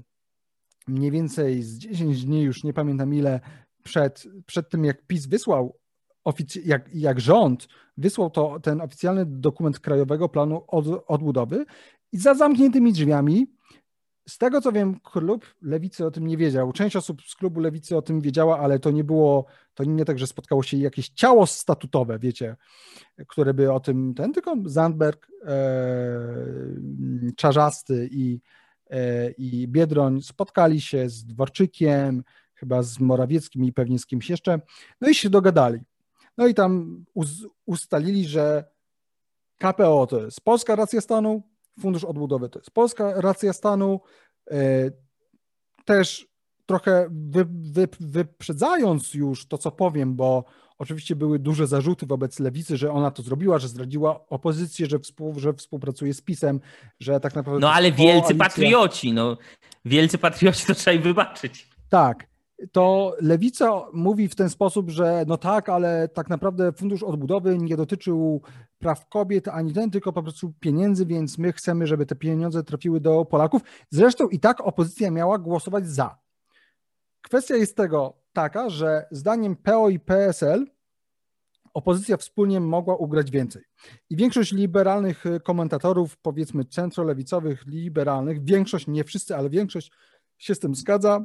mniej 0.89 1.11
więcej 1.11 1.63
z 1.63 1.79
10 1.79 2.25
dni, 2.25 2.43
już 2.43 2.65
nie 2.65 2.73
pamiętam 2.73 3.15
ile, 3.15 3.41
przed, 3.83 4.25
przed 4.47 4.71
tym, 4.71 4.85
jak 4.85 5.07
PiS 5.07 5.27
wysłał, 5.27 5.79
jak, 6.65 6.95
jak 6.95 7.21
rząd 7.21 7.69
wysłał 7.97 8.31
to, 8.31 8.61
ten 8.61 8.81
oficjalny 8.81 9.27
dokument 9.27 9.81
Krajowego 9.81 10.29
Planu 10.29 10.65
od, 10.67 10.87
Odbudowy 11.07 11.65
i 12.13 12.19
za 12.19 12.35
zamkniętymi 12.35 12.93
drzwiami 12.93 13.47
z 14.29 14.39
tego 14.39 14.61
co 14.61 14.73
wiem, 14.73 15.01
klub 15.01 15.55
lewicy 15.63 16.07
o 16.07 16.11
tym 16.11 16.27
nie 16.27 16.37
wiedział. 16.37 16.73
Część 16.73 16.97
osób 16.97 17.23
z 17.23 17.35
klubu 17.35 17.61
lewicy 17.61 17.97
o 17.97 18.03
tym 18.03 18.21
wiedziała, 18.21 18.59
ale 18.59 18.79
to 18.79 18.91
nie 18.91 19.05
było, 19.05 19.47
to 19.75 19.85
nie 19.85 20.05
tak, 20.05 20.19
że 20.19 20.27
spotkało 20.27 20.63
się 20.63 20.77
jakieś 20.77 21.09
ciało 21.09 21.47
statutowe, 21.47 22.19
wiecie, 22.19 22.57
które 23.29 23.55
by 23.55 23.73
o 23.73 23.81
tym, 23.81 24.15
ten, 24.15 24.33
tylko 24.33 24.57
Zandberg, 24.65 25.29
e, 25.47 25.57
Czarzasty 27.37 28.09
i, 28.13 28.41
e, 28.91 29.31
i 29.31 29.69
Biedroń 29.69 30.23
spotkali 30.23 30.81
się 30.81 31.09
z 31.09 31.25
Dworczykiem, 31.25 32.25
chyba 32.55 32.83
z 32.83 33.01
Morawieckim 33.01 33.65
i 33.65 33.73
pewnie 33.73 33.99
z 33.99 34.07
kimś 34.07 34.31
jeszcze, 34.31 34.61
no 35.01 35.09
i 35.09 35.15
się 35.15 35.31
dogadali. 35.31 35.81
No 36.39 36.47
i 36.47 36.55
tam 36.55 37.05
ustalili, 37.67 38.29
że 38.29 38.65
KPO 39.59 40.07
to 40.07 40.25
jest 40.25 40.41
polska 40.41 40.77
racja 40.77 41.01
stanu, 41.01 41.43
Fundusz 41.81 42.05
Odbudowy 42.05 42.49
to 42.49 42.59
jest 42.59 42.71
polska 42.71 43.21
racja 43.21 43.53
stanu. 43.53 44.01
E, 44.51 44.91
też 45.85 46.27
trochę 46.67 47.09
wy, 47.11 47.47
wy, 47.49 47.89
wyprzedzając 48.01 49.15
już 49.15 49.47
to, 49.47 49.59
co 49.59 49.71
powiem, 49.71 50.17
bo 50.17 50.45
oczywiście 50.79 51.17
były 51.17 51.39
duże 51.39 51.67
zarzuty 51.67 52.07
wobec 52.07 52.41
lewicy, 52.41 52.77
że 52.77 52.93
ona 52.93 53.11
to 53.11 53.23
zrobiła, 53.23 53.59
że 53.59 53.69
zdradziła 53.69 54.27
opozycję, 54.29 54.87
że, 54.87 54.99
współ, 54.99 55.41
że 55.41 55.53
współpracuje 55.53 56.15
z 56.15 56.21
PiSem, 56.21 56.61
że 57.01 57.21
tak 57.21 57.35
naprawdę. 57.35 57.61
No 57.61 57.73
ale 57.73 57.93
wielcy 57.93 58.35
patrioci, 58.35 59.13
no 59.13 59.37
wielcy 59.85 60.19
patrioci 60.19 60.67
to 60.67 60.75
trzeba 60.75 60.97
im 60.97 61.03
wybaczyć. 61.03 61.69
Tak 61.89 62.32
to 62.73 63.17
lewica 63.21 63.87
mówi 63.93 64.29
w 64.29 64.35
ten 64.35 64.51
sposób, 64.51 64.91
że 64.91 65.25
no 65.27 65.37
tak, 65.37 65.69
ale 65.69 66.09
tak 66.09 66.29
naprawdę 66.29 66.73
fundusz 66.73 67.03
odbudowy 67.03 67.59
nie 67.59 67.77
dotyczył 67.77 68.43
praw 68.79 69.09
kobiet 69.09 69.49
ani 69.49 69.73
ten, 69.73 69.91
tylko 69.91 70.13
po 70.13 70.23
prostu 70.23 70.53
pieniędzy, 70.61 71.07
więc 71.07 71.39
my 71.39 71.53
chcemy, 71.53 71.87
żeby 71.87 72.07
te 72.07 72.15
pieniądze 72.15 72.63
trafiły 72.63 73.01
do 73.01 73.25
Polaków. 73.25 73.63
Zresztą 73.91 74.29
i 74.29 74.41
tak 74.41 74.61
opozycja 74.61 75.11
miała 75.11 75.39
głosować 75.39 75.89
za. 75.89 76.19
Kwestia 77.23 77.57
jest 77.57 77.77
tego 77.77 78.23
taka, 78.33 78.71
że 78.71 79.07
zdaniem 79.11 79.57
PO 79.57 79.89
i 79.89 80.01
PSL 80.01 80.67
opozycja 81.75 82.17
wspólnie 82.17 82.61
mogła 82.61 82.97
ugrać 82.97 83.31
więcej. 83.31 83.63
I 84.11 84.17
większość 84.17 84.53
liberalnych 84.53 85.25
komentatorów, 85.45 86.17
powiedzmy 86.17 86.65
centrolewicowych, 86.65 87.67
liberalnych, 87.67 88.45
większość, 88.45 88.87
nie 88.87 89.05
wszyscy, 89.05 89.37
ale 89.37 89.51
większość 89.51 89.93
się 90.39 90.55
z 90.55 90.59
tym 90.59 90.75
zgadza, 90.75 91.25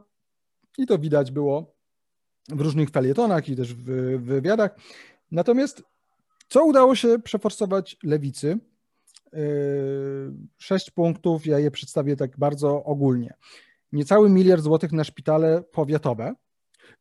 i 0.77 0.85
to 0.85 0.97
widać 0.97 1.31
było 1.31 1.75
w 2.49 2.61
różnych 2.61 2.89
felietonach 2.89 3.49
i 3.49 3.55
też 3.55 3.73
w, 3.73 3.83
wywiadach. 4.23 4.75
Natomiast 5.31 5.83
co 6.47 6.65
udało 6.65 6.95
się 6.95 7.19
przeforsować 7.19 7.97
lewicy? 8.03 8.59
Yy, 9.33 9.39
sześć 10.57 10.91
punktów, 10.91 11.45
ja 11.45 11.59
je 11.59 11.71
przedstawię 11.71 12.15
tak 12.15 12.37
bardzo 12.37 12.83
ogólnie. 12.83 13.33
Niecały 13.91 14.29
miliard 14.29 14.63
złotych 14.63 14.91
na 14.91 15.03
szpitale 15.03 15.63
powiatowe. 15.71 16.33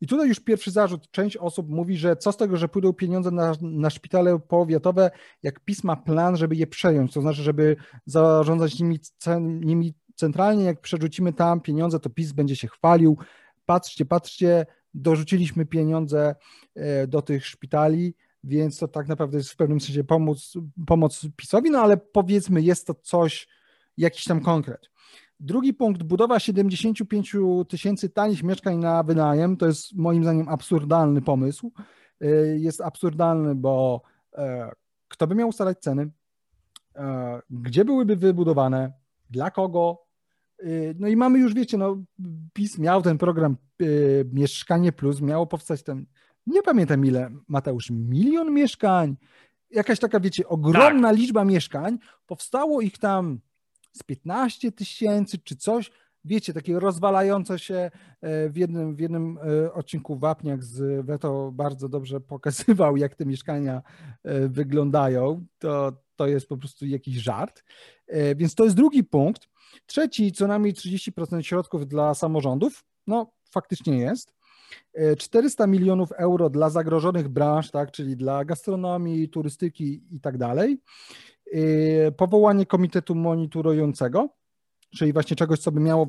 I 0.01 0.07
tutaj 0.07 0.29
już 0.29 0.41
pierwszy 0.41 0.71
zarzut. 0.71 1.11
Część 1.11 1.37
osób 1.37 1.69
mówi, 1.69 1.97
że 1.97 2.17
co 2.17 2.33
z 2.33 2.37
tego, 2.37 2.57
że 2.57 2.69
pójdą 2.69 2.93
pieniądze 2.93 3.31
na, 3.31 3.53
na 3.63 3.91
szpitale 3.91 4.39
powiatowe, 4.39 5.11
jak 5.43 5.61
PiS 5.61 5.85
ma 5.85 5.97
plan, 5.97 6.37
żeby 6.37 6.57
je 6.57 6.67
przejąć, 6.67 7.13
to 7.13 7.21
znaczy, 7.21 7.43
żeby 7.43 7.77
zarządzać 8.07 8.81
nimi, 8.81 8.99
nimi 9.41 9.95
centralnie, 10.15 10.65
jak 10.65 10.81
przerzucimy 10.81 11.33
tam 11.33 11.61
pieniądze, 11.61 12.01
to 12.01 12.11
PiS 12.11 12.33
będzie 12.33 12.57
się 12.57 12.69
chwalił, 12.69 13.19
patrzcie, 13.67 14.05
patrzcie, 14.05 14.67
dorzuciliśmy 14.95 15.67
pieniądze 15.67 16.35
e, 16.75 17.07
do 17.07 17.23
tych 17.23 17.47
szpitali, 17.47 18.15
więc 18.45 18.79
to 18.79 18.89
tak 18.89 19.09
naprawdę 19.09 19.39
jest 19.39 19.51
w 19.51 19.57
pewnym 19.57 19.81
sensie 19.81 20.05
pomoc, 20.05 20.55
pomoc 20.87 21.27
PiSowi, 21.37 21.71
no 21.71 21.79
ale 21.79 21.97
powiedzmy 21.97 22.63
jest 22.63 22.87
to 22.87 22.95
coś, 22.95 23.49
jakiś 23.97 24.25
tam 24.25 24.41
konkret. 24.41 24.91
Drugi 25.41 25.75
punkt, 25.75 26.03
budowa 26.03 26.41
75 26.41 27.37
tysięcy 27.69 28.09
tanich 28.09 28.43
mieszkań 28.43 28.77
na 28.77 29.03
wynajem, 29.03 29.57
to 29.57 29.67
jest 29.67 29.95
moim 29.95 30.23
zdaniem 30.23 30.49
absurdalny 30.49 31.23
pomysł. 31.23 31.73
E, 32.21 32.27
jest 32.59 32.81
absurdalny, 32.81 33.55
bo 33.55 34.03
e, 34.35 34.71
kto 35.09 35.27
by 35.27 35.35
miał 35.35 35.49
ustalać 35.49 35.79
ceny, 35.79 36.11
gdzie 37.51 37.85
byłyby 37.85 38.17
wybudowane, 38.17 38.93
dla 39.31 39.51
kogo, 39.51 40.06
no 40.99 41.09
i 41.09 41.17
mamy 41.17 41.39
już, 41.39 41.55
wiecie, 41.55 41.79
no 41.79 42.05
PiS 42.53 42.79
miał 42.79 43.03
ten 43.03 43.19
program 43.19 43.57
y, 43.83 44.31
Mieszkanie 44.33 44.93
Plus, 44.93 45.21
miało 45.21 45.47
powstać 45.47 45.83
ten, 45.83 46.07
nie 46.47 46.63
pamiętam 46.63 47.05
ile, 47.05 47.31
Mateusz, 47.49 47.91
milion 47.91 48.53
mieszkań, 48.53 49.17
jakaś 49.71 49.99
taka, 49.99 50.21
wiecie, 50.21 50.49
ogromna 50.49 51.09
tak. 51.09 51.19
liczba 51.19 51.45
mieszkań, 51.45 51.99
powstało 52.27 52.81
ich 52.81 52.99
tam 52.99 53.41
z 53.93 54.03
15 54.03 54.73
tysięcy 54.73 55.39
czy 55.39 55.57
coś, 55.57 55.91
wiecie, 56.25 56.53
takie 56.53 56.81
rozwalające 56.81 57.59
się 57.59 57.91
e, 58.21 58.49
w 58.49 58.57
jednym, 58.57 58.97
w 58.97 59.01
jednym 59.01 59.39
e, 59.39 59.73
odcinku 59.73 60.19
Wapniak 60.19 60.65
z 60.65 61.07
Weto 61.07 61.53
bardzo 61.53 61.89
dobrze 61.89 62.21
pokazywał, 62.21 62.97
jak 62.97 63.15
te 63.15 63.27
mieszkania 63.27 63.83
e, 64.25 64.49
wyglądają. 64.49 65.47
To, 65.59 65.93
to 66.17 66.27
jest 66.27 66.49
po 66.49 66.57
prostu 66.57 66.87
jakiś 66.87 67.17
żart. 67.17 67.63
Więc 68.37 68.55
to 68.55 68.65
jest 68.65 68.77
drugi 68.77 69.05
punkt. 69.05 69.49
Trzeci, 69.87 70.33
co 70.33 70.47
najmniej 70.47 70.75
30% 70.75 71.41
środków 71.41 71.87
dla 71.87 72.15
samorządów. 72.15 72.85
No, 73.07 73.33
faktycznie 73.51 73.99
jest. 73.99 74.35
400 75.19 75.67
milionów 75.67 76.13
euro 76.13 76.51
dla 76.51 76.71
zagrożonych 76.71 77.29
branż, 77.29 77.71
tak, 77.71 77.91
czyli 77.91 78.17
dla 78.17 78.45
gastronomii, 78.45 79.29
turystyki 79.29 80.03
i 80.11 80.21
tak 80.21 80.39
dalej. 80.39 80.81
Powołanie 82.17 82.67
komitetu 82.67 83.15
monitorującego 83.15 84.29
czyli 84.97 85.13
właśnie 85.13 85.37
czegoś, 85.37 85.59
co 85.59 85.73
by 85.73 85.81
miało 85.81 86.07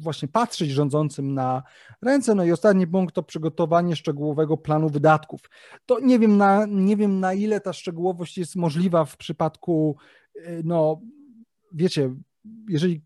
właśnie 0.00 0.28
patrzeć 0.28 0.70
rządzącym 0.70 1.34
na 1.34 1.62
ręce. 2.02 2.34
No 2.34 2.44
i 2.44 2.52
ostatni 2.52 2.86
punkt 2.86 3.14
to 3.14 3.22
przygotowanie 3.22 3.96
szczegółowego 3.96 4.56
planu 4.56 4.88
wydatków. 4.88 5.40
To 5.86 6.00
nie 6.00 6.18
wiem 6.18 6.36
na, 6.36 6.66
nie 6.66 6.96
wiem 6.96 7.20
na 7.20 7.34
ile 7.34 7.60
ta 7.60 7.72
szczegółowość 7.72 8.38
jest 8.38 8.56
możliwa 8.56 9.04
w 9.04 9.16
przypadku, 9.16 9.96
y, 10.36 10.62
no 10.64 11.00
wiecie, 11.72 12.14
jeżeli 12.68 13.02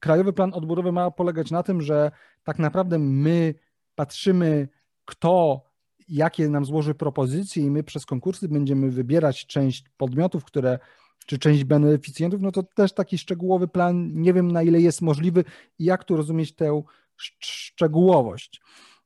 krajowy 0.00 0.32
plan 0.32 0.54
odbudowy 0.54 0.92
ma 0.92 1.10
polegać 1.10 1.50
na 1.50 1.62
tym, 1.62 1.82
że 1.82 2.10
tak 2.44 2.58
naprawdę 2.58 2.98
my 2.98 3.54
patrzymy, 3.94 4.68
kto 5.04 5.62
jakie 6.08 6.48
nam 6.48 6.64
złoży 6.64 6.94
propozycje 6.94 7.64
i 7.64 7.70
my 7.70 7.82
przez 7.82 8.06
konkursy 8.06 8.48
będziemy 8.48 8.90
wybierać 8.90 9.46
część 9.46 9.84
podmiotów, 9.96 10.44
które 10.44 10.78
czy 11.26 11.38
część 11.38 11.64
beneficjentów, 11.64 12.42
no 12.42 12.52
to 12.52 12.62
też 12.62 12.92
taki 12.92 13.18
szczegółowy 13.18 13.68
plan, 13.68 14.12
nie 14.14 14.32
wiem 14.32 14.52
na 14.52 14.62
ile 14.62 14.80
jest 14.80 15.02
możliwy 15.02 15.44
i 15.78 15.84
jak 15.84 16.04
tu 16.04 16.16
rozumieć 16.16 16.54
tę 16.54 16.82
szczegółowość. 17.16 18.62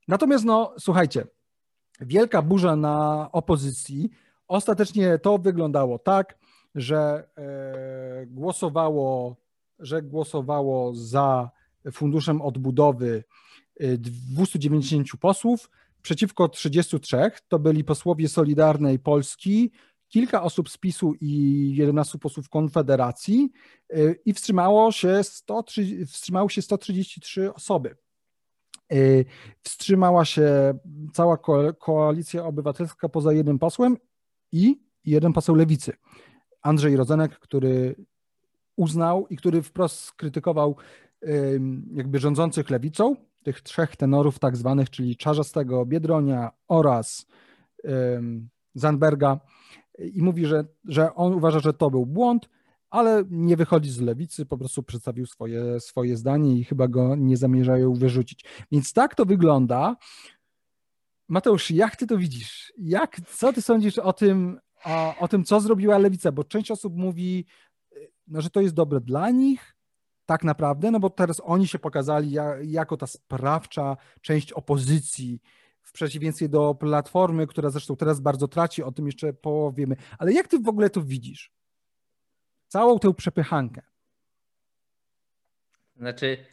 Natomiast, 0.08 0.44
no 0.44 0.74
słuchajcie, 0.78 1.26
wielka 2.00 2.42
burza 2.42 2.76
na 2.76 3.28
opozycji. 3.32 4.10
Ostatecznie 4.48 5.18
to 5.18 5.38
wyglądało 5.38 5.98
tak, 5.98 6.38
że 6.74 7.28
e, 7.38 8.26
głosowało, 8.26 9.36
że 9.78 10.02
głosowało 10.02 10.94
za 10.94 11.50
funduszem 11.92 12.42
odbudowy 12.42 13.24
290 13.80 15.06
e, 15.14 15.18
posłów, 15.18 15.70
przeciwko 16.02 16.48
33 16.48 17.30
to 17.48 17.58
byli 17.58 17.84
posłowie 17.84 18.28
Solidarnej 18.28 18.98
Polski, 18.98 19.72
kilka 20.08 20.42
osób 20.42 20.70
z 20.70 20.78
PiSu 20.78 21.14
i 21.20 21.72
11 21.76 22.18
posłów 22.18 22.48
Konfederacji 22.48 23.52
y, 23.96 24.20
i 24.24 24.32
wstrzymało 24.32 24.92
się, 24.92 25.22
103, 25.22 26.06
wstrzymało 26.06 26.48
się 26.48 26.62
133 26.62 27.54
osoby. 27.54 27.96
Y, 28.92 29.24
wstrzymała 29.62 30.24
się 30.24 30.78
cała 31.12 31.38
koalicja 31.78 32.44
obywatelska 32.44 33.08
poza 33.08 33.32
jednym 33.32 33.58
posłem 33.58 33.96
i 34.52 34.80
jeden 35.04 35.32
poseł 35.32 35.54
lewicy. 35.54 35.92
Andrzej 36.62 36.96
Rodzenek, 36.96 37.38
który 37.38 37.94
uznał 38.76 39.26
i 39.26 39.36
który 39.36 39.62
wprost 39.62 39.98
skrytykował 39.98 40.76
jakby 41.94 42.18
rządzących 42.18 42.70
lewicą, 42.70 43.16
tych 43.42 43.60
trzech 43.60 43.96
tenorów 43.96 44.38
tak 44.38 44.56
zwanych, 44.56 44.90
czyli 44.90 45.16
Czarzastego, 45.16 45.86
Biedronia 45.86 46.50
oraz 46.68 47.26
Zandberga, 48.74 49.40
i 49.98 50.22
mówi, 50.22 50.46
że, 50.46 50.64
że 50.84 51.14
on 51.14 51.34
uważa, 51.34 51.60
że 51.60 51.72
to 51.72 51.90
był 51.90 52.06
błąd, 52.06 52.48
ale 52.90 53.24
nie 53.30 53.56
wychodzi 53.56 53.90
z 53.90 54.00
lewicy, 54.00 54.46
po 54.46 54.58
prostu 54.58 54.82
przedstawił 54.82 55.26
swoje, 55.26 55.80
swoje 55.80 56.16
zdanie 56.16 56.56
i 56.56 56.64
chyba 56.64 56.88
go 56.88 57.16
nie 57.16 57.36
zamierzają 57.36 57.94
wyrzucić. 57.94 58.44
Więc 58.72 58.92
tak 58.92 59.14
to 59.14 59.24
wygląda. 59.24 59.96
Mateusz, 61.28 61.70
jak 61.70 61.96
ty 61.96 62.06
to 62.06 62.18
widzisz? 62.18 62.72
Jak, 62.78 63.20
co 63.20 63.52
ty 63.52 63.62
sądzisz 63.62 63.98
o 63.98 64.12
tym, 64.12 64.60
o, 64.84 65.18
o 65.18 65.28
tym, 65.28 65.44
co 65.44 65.60
zrobiła 65.60 65.98
lewica? 65.98 66.32
Bo 66.32 66.44
część 66.44 66.70
osób 66.70 66.96
mówi, 66.96 67.46
no, 68.26 68.40
że 68.40 68.50
to 68.50 68.60
jest 68.60 68.74
dobre 68.74 69.00
dla 69.00 69.30
nich, 69.30 69.76
tak 70.26 70.44
naprawdę, 70.44 70.90
no 70.90 71.00
bo 71.00 71.10
teraz 71.10 71.40
oni 71.44 71.68
się 71.68 71.78
pokazali 71.78 72.36
jako 72.62 72.96
ta 72.96 73.06
sprawcza 73.06 73.96
część 74.20 74.52
opozycji, 74.52 75.40
przeciwieństwie 75.94 76.48
do 76.48 76.74
Platformy, 76.74 77.46
która 77.46 77.70
zresztą 77.70 77.96
teraz 77.96 78.20
bardzo 78.20 78.48
traci, 78.48 78.82
o 78.82 78.92
tym 78.92 79.06
jeszcze 79.06 79.32
powiemy. 79.32 79.96
Ale 80.18 80.32
jak 80.32 80.48
ty 80.48 80.58
w 80.58 80.68
ogóle 80.68 80.90
to 80.90 81.02
widzisz? 81.02 81.50
Całą 82.68 82.98
tę 82.98 83.14
przepychankę. 83.14 83.82
Znaczy, 85.96 86.46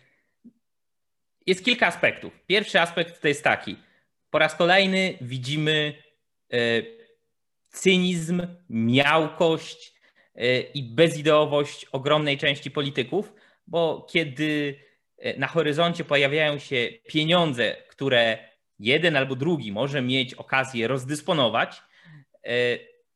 jest 1.47 1.65
kilka 1.65 1.87
aspektów. 1.87 2.33
Pierwszy 2.47 2.81
aspekt 2.81 3.21
to 3.21 3.27
jest 3.27 3.43
taki. 3.43 3.77
Po 4.29 4.39
raz 4.39 4.55
kolejny 4.55 5.17
widzimy 5.21 5.93
e, 6.53 6.57
cynizm, 7.69 8.47
miałkość 8.69 9.93
e, 10.35 10.59
i 10.61 10.83
bezideowość 10.83 11.85
ogromnej 11.85 12.37
części 12.37 12.71
polityków, 12.71 13.33
bo 13.67 14.07
kiedy 14.09 14.79
e, 15.17 15.39
na 15.39 15.47
horyzoncie 15.47 16.03
pojawiają 16.03 16.59
się 16.59 16.89
pieniądze, 17.07 17.75
które 17.89 18.50
jeden 18.81 19.15
albo 19.15 19.35
drugi 19.35 19.71
może 19.71 20.01
mieć 20.01 20.33
okazję 20.33 20.87
rozdysponować, 20.87 21.81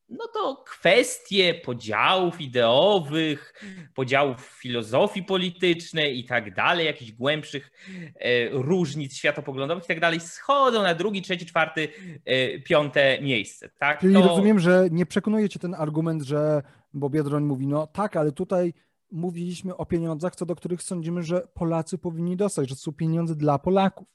no 0.10 0.28
to 0.34 0.64
kwestie 0.66 1.54
podziałów 1.54 2.42
ideowych, 2.42 3.64
podziałów 3.94 4.42
filozofii 4.62 5.24
politycznej 5.24 6.20
i 6.20 6.26
tak 6.26 6.54
dalej, 6.56 6.86
jakichś 6.86 7.12
głębszych 7.12 7.72
e, 8.16 8.50
różnic 8.50 9.16
światopoglądowych 9.16 9.84
i 9.84 9.88
tak 9.88 10.00
dalej, 10.00 10.20
schodzą 10.20 10.84
na 10.84 10.96
drugi, 10.96 11.22
trzeci, 11.22 11.46
czwarty, 11.46 11.88
e, 12.26 12.60
piąte 12.60 13.22
miejsce. 13.22 13.70
Tak? 13.70 14.00
Czyli 14.00 14.14
to... 14.14 14.28
rozumiem, 14.28 14.60
że 14.60 14.88
nie 14.92 15.06
przekonuje 15.06 15.50
cię 15.50 15.60
ten 15.60 15.74
argument, 15.74 16.24
że, 16.24 16.62
bo 16.94 17.10
Biedroń 17.10 17.44
mówi, 17.44 17.68
no 17.68 17.88
tak, 17.88 18.16
ale 18.16 18.32
tutaj 18.32 18.74
mówiliśmy 19.12 19.78
o 19.78 19.86
pieniądzach, 19.86 20.36
co 20.36 20.46
do 20.46 20.56
których 20.56 20.84
sądzimy, 20.84 21.24
że 21.24 21.48
Polacy 21.54 21.98
powinni 21.98 22.38
dostać, 22.38 22.70
że 22.70 22.76
to 22.76 22.82
są 22.82 22.94
pieniądze 22.94 23.36
dla 23.36 23.60
Polaków. 23.60 24.08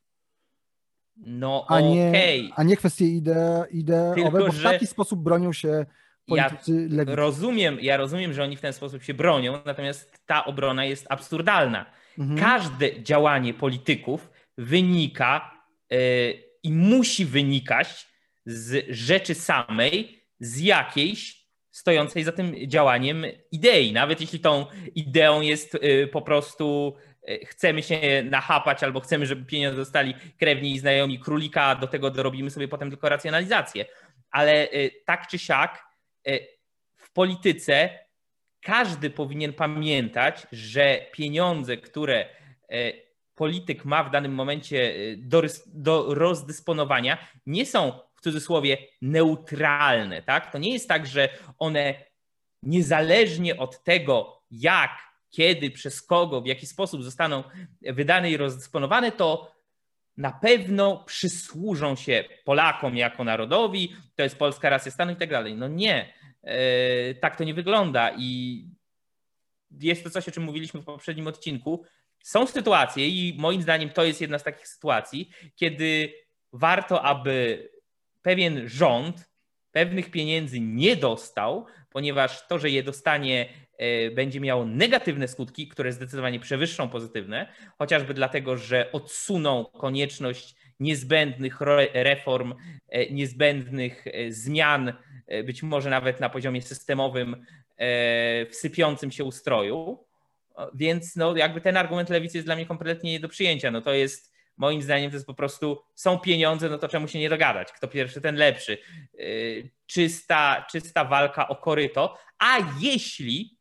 No 1.26 1.64
a 1.68 1.80
nie, 1.80 2.08
okay. 2.08 2.50
a 2.56 2.62
nie 2.62 2.76
kwestie 2.76 3.06
ide, 3.06 3.64
ideowe, 3.70 4.14
Tylko, 4.14 4.30
bo 4.30 4.52
w 4.52 4.62
taki 4.62 4.86
sposób 4.86 5.22
bronią 5.22 5.52
się 5.52 5.86
politycy 6.26 6.72
ja 6.72 6.96
lewicy. 6.96 7.16
Rozumiem, 7.16 7.78
ja 7.80 7.96
rozumiem, 7.96 8.32
że 8.32 8.42
oni 8.42 8.56
w 8.56 8.60
ten 8.60 8.72
sposób 8.72 9.02
się 9.02 9.14
bronią, 9.14 9.58
natomiast 9.64 10.26
ta 10.26 10.44
obrona 10.44 10.84
jest 10.84 11.06
absurdalna. 11.08 11.86
Mhm. 12.18 12.40
Każde 12.40 13.02
działanie 13.02 13.54
polityków 13.54 14.30
wynika 14.58 15.50
yy, 15.90 15.98
i 16.62 16.72
musi 16.72 17.24
wynikać 17.26 18.08
z 18.46 18.86
rzeczy 18.88 19.34
samej, 19.34 20.24
z 20.40 20.60
jakiejś 20.60 21.40
stojącej 21.70 22.24
za 22.24 22.32
tym 22.32 22.54
działaniem 22.66 23.24
idei. 23.52 23.92
Nawet 23.92 24.20
jeśli 24.20 24.40
tą 24.40 24.66
ideą 24.94 25.40
jest 25.40 25.78
yy, 25.82 26.06
po 26.06 26.22
prostu 26.22 26.94
chcemy 27.46 27.82
się 27.82 28.22
nachapać 28.24 28.82
albo 28.82 29.00
chcemy, 29.00 29.26
żeby 29.26 29.44
pieniądze 29.44 29.76
dostali 29.76 30.14
krewni 30.38 30.72
i 30.72 30.78
znajomi 30.78 31.18
królika, 31.18 31.74
do 31.74 31.86
tego 31.86 32.10
dorobimy 32.10 32.50
sobie 32.50 32.68
potem 32.68 32.90
tylko 32.90 33.08
racjonalizację. 33.08 33.84
Ale 34.30 34.52
e, 34.52 34.90
tak 35.06 35.26
czy 35.26 35.38
siak 35.38 35.84
e, 36.26 36.38
w 36.96 37.12
polityce 37.12 37.98
każdy 38.62 39.10
powinien 39.10 39.52
pamiętać, 39.52 40.46
że 40.52 41.06
pieniądze, 41.12 41.76
które 41.76 42.26
polityk 43.34 43.84
ma 43.84 44.04
w 44.04 44.10
danym 44.10 44.34
momencie 44.34 44.94
do, 45.16 45.42
do 45.66 46.14
rozdysponowania, 46.14 47.18
nie 47.46 47.66
są 47.66 47.92
w 48.14 48.20
cudzysłowie 48.20 48.78
neutralne. 49.02 50.22
Tak? 50.22 50.52
To 50.52 50.58
nie 50.58 50.72
jest 50.72 50.88
tak, 50.88 51.06
że 51.06 51.28
one 51.58 51.94
niezależnie 52.62 53.56
od 53.56 53.84
tego, 53.84 54.42
jak 54.50 55.09
kiedy, 55.30 55.70
przez 55.70 56.02
kogo, 56.02 56.40
w 56.40 56.46
jaki 56.46 56.66
sposób 56.66 57.04
zostaną 57.04 57.44
wydane 57.82 58.30
i 58.30 58.36
rozdysponowane, 58.36 59.12
to 59.12 59.54
na 60.16 60.32
pewno 60.32 61.04
przysłużą 61.04 61.96
się 61.96 62.24
Polakom 62.44 62.96
jako 62.96 63.24
narodowi, 63.24 63.96
to 64.16 64.22
jest 64.22 64.36
polska 64.36 64.70
racja 64.70 64.92
stanu 64.92 65.12
i 65.12 65.16
tak 65.16 65.30
dalej. 65.30 65.54
No 65.54 65.68
nie, 65.68 66.14
e, 66.42 67.14
tak 67.14 67.36
to 67.36 67.44
nie 67.44 67.54
wygląda 67.54 68.10
i 68.18 68.64
jest 69.80 70.04
to 70.04 70.10
coś, 70.10 70.28
o 70.28 70.32
czym 70.32 70.42
mówiliśmy 70.42 70.80
w 70.80 70.84
poprzednim 70.84 71.26
odcinku. 71.26 71.84
Są 72.22 72.46
sytuacje 72.46 73.08
i 73.08 73.36
moim 73.38 73.62
zdaniem 73.62 73.90
to 73.90 74.04
jest 74.04 74.20
jedna 74.20 74.38
z 74.38 74.42
takich 74.42 74.68
sytuacji, 74.68 75.30
kiedy 75.56 76.14
warto, 76.52 77.02
aby 77.02 77.68
pewien 78.22 78.68
rząd 78.68 79.30
pewnych 79.72 80.10
pieniędzy 80.10 80.60
nie 80.60 80.96
dostał, 80.96 81.66
ponieważ 81.90 82.46
to, 82.46 82.58
że 82.58 82.70
je 82.70 82.82
dostanie 82.82 83.48
będzie 84.14 84.40
miało 84.40 84.64
negatywne 84.64 85.28
skutki, 85.28 85.68
które 85.68 85.92
zdecydowanie 85.92 86.40
przewyższą 86.40 86.88
pozytywne, 86.88 87.52
chociażby 87.78 88.14
dlatego, 88.14 88.56
że 88.56 88.92
odsuną 88.92 89.64
konieczność 89.64 90.54
niezbędnych 90.80 91.60
reform, 91.92 92.54
e, 92.88 93.10
niezbędnych 93.10 94.06
e, 94.06 94.32
zmian, 94.32 94.92
być 95.44 95.62
może 95.62 95.90
nawet 95.90 96.20
na 96.20 96.30
poziomie 96.30 96.62
systemowym 96.62 97.46
w 98.50 98.50
sypiącym 98.52 99.10
się 99.10 99.24
ustroju. 99.24 100.04
Więc 100.74 101.16
no, 101.16 101.36
jakby 101.36 101.60
ten 101.60 101.76
argument 101.76 102.10
lewicy 102.10 102.38
jest 102.38 102.46
dla 102.46 102.56
mnie 102.56 102.66
kompletnie 102.66 103.12
nie 103.12 103.20
do 103.20 103.28
przyjęcia. 103.28 103.70
No 103.70 103.80
to 103.80 103.92
jest 103.92 104.32
moim 104.56 104.82
zdaniem 104.82 105.10
to 105.10 105.16
jest 105.16 105.26
po 105.26 105.34
prostu 105.34 105.82
są 105.94 106.18
pieniądze, 106.18 106.68
no 106.68 106.78
to 106.78 106.88
czemu 106.88 107.08
się 107.08 107.18
nie 107.18 107.28
dogadać? 107.28 107.72
Kto 107.72 107.88
pierwszy, 107.88 108.20
ten 108.20 108.36
lepszy. 108.36 108.78
Czysta, 109.86 110.66
czysta 110.70 111.04
walka 111.04 111.48
o 111.48 111.56
koryto. 111.56 112.18
A 112.38 112.58
jeśli 112.80 113.59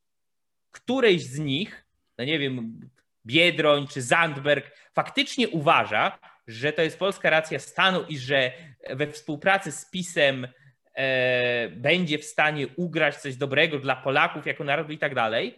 którejś 0.71 1.23
z 1.23 1.39
nich, 1.39 1.85
no 2.17 2.25
nie 2.25 2.39
wiem, 2.39 2.79
Biedroń 3.25 3.87
czy 3.87 4.01
Zandberg 4.01 4.71
faktycznie 4.93 5.49
uważa, 5.49 6.19
że 6.47 6.73
to 6.73 6.81
jest 6.81 6.99
polska 6.99 7.29
racja 7.29 7.59
stanu 7.59 8.03
i 8.09 8.17
że 8.17 8.51
we 8.89 9.07
współpracy 9.07 9.71
z 9.71 9.89
PiSem 9.89 10.47
e, 10.93 11.69
będzie 11.69 12.17
w 12.17 12.25
stanie 12.25 12.67
ugrać 12.67 13.15
coś 13.15 13.35
dobrego 13.35 13.79
dla 13.79 13.95
Polaków 13.95 14.45
jako 14.45 14.63
narodu 14.63 14.93
i 14.93 14.97
tak 14.97 15.15
dalej, 15.15 15.53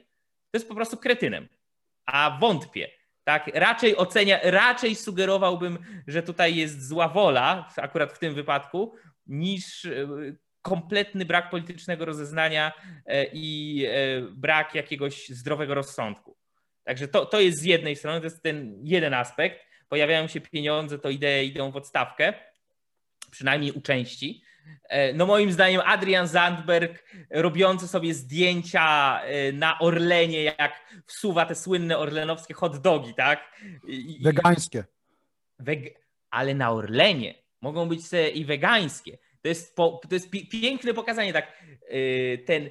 to 0.52 0.58
jest 0.58 0.68
po 0.68 0.76
prostu 0.76 0.98
kretynem. 0.98 1.48
A 2.06 2.38
wątpię. 2.42 2.90
Tak, 3.24 3.52
raczej 3.54 3.98
ocenia, 3.98 4.40
raczej 4.44 4.96
sugerowałbym, 4.96 5.80
że 6.08 6.24
tutaj 6.24 6.56
jest 6.56 6.88
zła 6.88 7.08
wola, 7.08 7.70
akurat 7.78 8.14
w 8.14 8.20
tym 8.20 8.34
wypadku, 8.34 8.96
niż 9.28 9.86
e, 9.86 10.08
kompletny 10.62 11.26
brak 11.26 11.50
politycznego 11.50 12.06
rozeznania 12.06 12.72
e, 13.06 13.26
i 13.34 13.86
e, 13.86 14.22
brak 14.22 14.76
jakiegoś 14.76 15.30
zdrowego 15.30 15.76
rozsądku. 15.76 16.38
Także 16.84 17.08
to, 17.08 17.26
to 17.26 17.40
jest 17.40 17.60
z 17.60 17.64
jednej 17.64 17.96
strony, 17.96 18.20
to 18.20 18.26
jest 18.26 18.44
ten 18.44 18.80
jeden 18.84 19.14
aspekt. 19.14 19.60
Pojawiają 19.90 20.28
się 20.28 20.42
pieniądze, 20.42 21.00
to 21.00 21.10
idee 21.10 21.46
idą 21.46 21.72
w 21.72 21.76
odstawkę, 21.76 22.34
przynajmniej 23.32 23.72
u 23.72 23.82
części. 23.82 24.44
E, 24.90 25.14
no 25.14 25.26
moim 25.26 25.52
zdaniem 25.52 25.82
Adrian 25.86 26.28
Zandberg 26.28 27.06
robiący 27.30 27.88
sobie 27.88 28.14
zdjęcia 28.14 29.20
na 29.54 29.80
Orlenie, 29.80 30.44
jak 30.44 31.02
wsuwa 31.06 31.46
te 31.46 31.56
słynne 31.56 31.98
orlenowskie 31.98 32.54
hot 32.54 32.82
dogi, 32.82 33.14
tak? 33.14 33.56
Wegańskie. 34.24 34.84
Weg... 35.60 36.02
Ale 36.30 36.56
na 36.56 36.72
Orlenie 36.72 37.36
mogą 37.62 37.90
być 37.90 38.02
i 38.34 38.46
wegańskie. 38.46 39.18
To 39.42 39.48
jest, 39.48 39.76
po, 39.76 40.02
to 40.10 40.16
jest 40.16 40.30
piękne 40.52 40.94
pokazanie, 40.94 41.34
tak, 41.34 41.64
y, 41.94 42.44
ten 42.46 42.70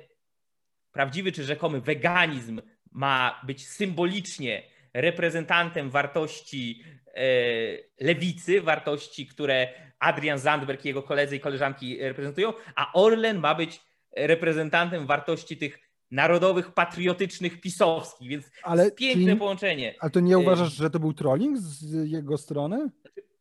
prawdziwy 0.93 1.33
czy 1.33 1.45
rzekomy 1.45 1.81
weganizm 1.81 2.61
ma 2.93 3.41
być 3.47 3.69
symbolicznie 3.69 4.63
reprezentantem 4.95 5.91
wartości 5.91 6.85
y, 7.09 7.91
lewicy, 8.01 8.61
wartości, 8.61 9.27
które 9.27 9.69
Adrian 9.99 10.39
Zandberg 10.39 10.85
i 10.85 10.89
jego 10.89 11.03
koledzy 11.03 11.37
i 11.37 11.41
koleżanki 11.41 11.99
reprezentują, 11.99 12.53
a 12.75 12.93
Orlen 12.93 13.39
ma 13.39 13.55
być 13.55 13.81
reprezentantem 14.17 15.07
wartości 15.07 15.57
tych 15.57 15.79
narodowych, 16.11 16.73
patriotycznych, 16.73 17.61
pisowskich, 17.61 18.29
więc 18.29 18.51
ale 18.63 18.91
piękne 18.91 19.37
połączenie. 19.37 19.95
Ale 20.01 20.11
to 20.11 20.21
nie 20.21 20.35
y, 20.35 20.39
uważasz, 20.39 20.73
że 20.73 20.91
to 20.91 21.01
był 21.01 21.13
trolling 21.13 21.59
z 21.59 22.11
jego 22.11 22.39
strony? 22.39 22.91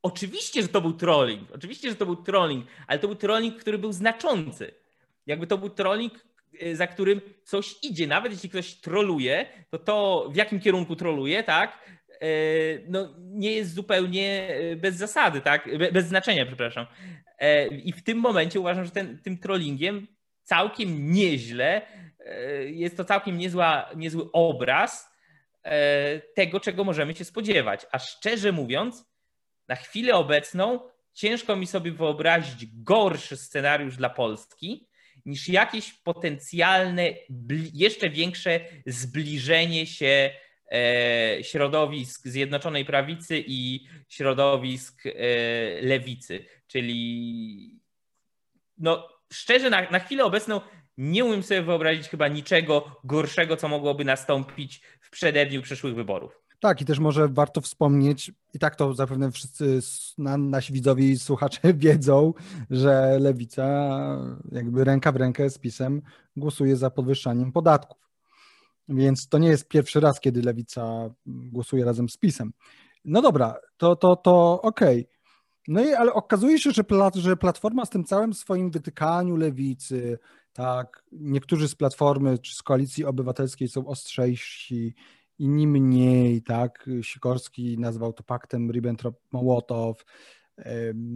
Oczywiście, 0.02 0.62
że 0.62 0.68
to 0.68 0.82
był 0.82 0.94
trolling. 0.94 1.52
Oczywiście, 1.52 1.90
że 1.90 1.96
to 1.96 2.06
był 2.06 2.16
trolling, 2.16 2.66
ale 2.88 3.00
to 3.00 3.08
był 3.08 3.16
trolling, 3.16 3.60
który 3.60 3.78
był 3.78 3.92
znaczący. 3.92 4.72
Jakby 5.26 5.48
to 5.48 5.58
był 5.58 5.70
trolling, 5.70 6.26
e, 6.60 6.76
za 6.76 6.88
którym 6.88 7.22
coś 7.44 7.76
idzie. 7.84 8.08
Nawet 8.08 8.32
jeśli 8.32 8.50
ktoś 8.50 8.74
troluje, 8.74 9.46
to 9.70 9.78
to 9.78 10.28
w 10.32 10.36
jakim 10.36 10.60
kierunku 10.60 10.96
troluje, 10.96 11.44
tak? 11.44 11.80
E, 12.10 12.28
no, 12.88 13.16
nie 13.18 13.52
jest 13.52 13.74
zupełnie 13.74 14.48
e, 14.48 14.76
bez 14.76 14.96
zasady, 14.96 15.42
tak? 15.42 15.70
Bez 15.94 16.06
znaczenia, 16.06 16.46
przepraszam. 16.46 16.86
I 17.84 17.94
w 17.94 18.04
tym 18.04 18.18
momencie 18.18 18.60
uważam, 18.60 18.86
że 18.86 18.92
ten, 18.92 19.20
tym 19.20 19.38
trollingiem 19.38 20.08
całkiem 20.44 21.12
nieźle 21.12 21.82
jest 22.66 22.98
to 22.98 23.06
całkiem 23.06 23.38
niezła, 23.38 23.90
niezły 23.96 24.32
obraz 24.32 25.10
tego, 26.36 26.60
czego 26.60 26.84
możemy 26.84 27.16
się 27.16 27.26
spodziewać. 27.26 27.86
A 27.92 28.00
szczerze 28.00 28.52
mówiąc, 28.52 29.06
na 29.70 29.76
chwilę 29.76 30.16
obecną 30.16 30.80
ciężko 31.14 31.56
mi 31.56 31.68
sobie 31.68 31.92
wyobrazić 31.92 32.68
gorszy 32.74 33.38
scenariusz 33.38 33.96
dla 33.98 34.10
Polski 34.10 34.88
niż 35.26 35.50
jakieś 35.50 35.94
potencjalne, 35.94 37.10
jeszcze 37.74 38.10
większe 38.10 38.60
zbliżenie 38.86 39.88
się 39.88 40.30
e, 40.72 41.38
środowisk 41.42 42.28
Zjednoczonej 42.28 42.86
Prawicy 42.86 43.44
i 43.48 43.88
środowisk 44.10 45.04
e, 45.06 45.12
lewicy. 45.82 46.46
Czyli 46.68 47.80
no, 48.78 49.10
szczerze, 49.34 49.70
na, 49.70 49.90
na 49.90 50.00
chwilę 50.00 50.24
obecną 50.24 50.62
nie 50.98 51.26
umiem 51.26 51.44
sobie 51.44 51.62
wyobrazić 51.62 52.08
chyba 52.08 52.28
niczego 52.28 53.00
gorszego, 53.04 53.58
co 53.58 53.68
mogłoby 53.68 54.06
nastąpić 54.06 54.82
w 55.02 55.10
przededniu 55.10 55.62
przyszłych 55.62 55.96
wyborów. 55.96 56.49
Tak, 56.60 56.82
i 56.82 56.86
też 56.86 57.00
może 57.00 57.28
warto 57.28 57.62
wspomnieć, 57.62 58.32
i 58.54 58.60
tak 58.60 58.76
to 58.76 58.94
zapewne 58.94 59.32
wszyscy 59.32 59.80
nasi 60.38 60.74
widzowie 60.74 61.10
i 61.10 61.20
słuchacze 61.20 61.74
wiedzą, 61.74 62.34
że 62.70 63.18
lewica 63.20 63.66
jakby 64.52 64.84
ręka 64.84 65.12
w 65.12 65.16
rękę 65.16 65.50
z 65.50 65.58
PiSem 65.58 66.02
głosuje 66.38 66.76
za 66.76 66.90
podwyższaniem 66.90 67.52
podatków. 67.52 68.10
Więc 68.90 69.28
to 69.28 69.38
nie 69.38 69.48
jest 69.48 69.68
pierwszy 69.68 70.00
raz, 70.00 70.20
kiedy 70.20 70.42
lewica 70.42 71.10
głosuje 71.26 71.86
razem 71.86 72.10
z 72.10 72.18
PiSem. 72.18 72.52
No 73.06 73.22
dobra, 73.22 73.56
to, 73.78 73.96
to, 73.96 74.16
to 74.16 74.62
okej. 74.62 75.00
Okay. 75.00 75.20
No 75.68 75.84
i 75.84 75.94
ale 75.94 76.14
okazuje 76.14 76.60
się, 76.60 76.72
że, 76.72 76.84
plat, 76.84 77.16
że 77.16 77.38
Platforma 77.38 77.86
z 77.86 77.90
tym 77.90 78.04
całym 78.04 78.34
swoim 78.34 78.72
wytykaniu 78.72 79.36
lewicy, 79.36 80.20
tak, 80.54 81.04
niektórzy 81.12 81.68
z 81.68 81.76
Platformy 81.76 82.40
czy 82.40 82.56
z 82.56 82.64
Koalicji 82.64 83.06
Obywatelskiej 83.06 83.68
są 83.68 83.88
ostrzejsi, 83.88 84.96
inni 85.40 85.68
mniej, 85.68 86.42
tak? 86.42 86.90
Sikorski 87.02 87.78
nazwał 87.78 88.14
to 88.14 88.24
paktem 88.24 88.72
Ribbentrop-Mołotow. 88.72 89.94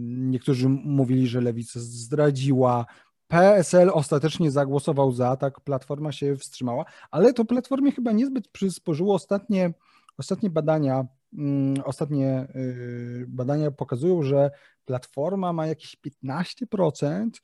Niektórzy 0.08 0.68
mówili, 0.68 1.28
że 1.28 1.40
lewica 1.40 1.80
zdradziła. 1.80 2.86
PSL 3.28 3.90
ostatecznie 3.92 4.50
zagłosował 4.50 5.12
za, 5.12 5.36
tak, 5.36 5.60
Platforma 5.60 6.12
się 6.12 6.36
wstrzymała, 6.36 6.84
ale 7.10 7.32
to 7.32 7.44
Platformie 7.44 7.92
chyba 7.92 8.12
niezbyt 8.12 8.48
przysporzyło 8.48 9.14
ostatnie, 9.14 9.72
ostatnie 10.18 10.50
badania. 10.50 11.06
Mm, 11.38 11.74
ostatnie 11.84 12.46
y, 12.56 13.24
badania 13.28 13.70
pokazują, 13.70 14.22
że 14.22 14.50
Platforma 14.84 15.52
ma 15.52 15.66
jakieś 15.66 15.96
15%. 15.96 17.40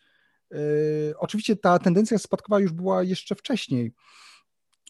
Y, 0.55 1.15
oczywiście 1.19 1.57
ta 1.57 1.79
tendencja 1.79 2.19
spadkowa 2.19 2.61
już 2.61 2.73
była 2.73 3.03
jeszcze 3.03 3.35
wcześniej, 3.35 3.93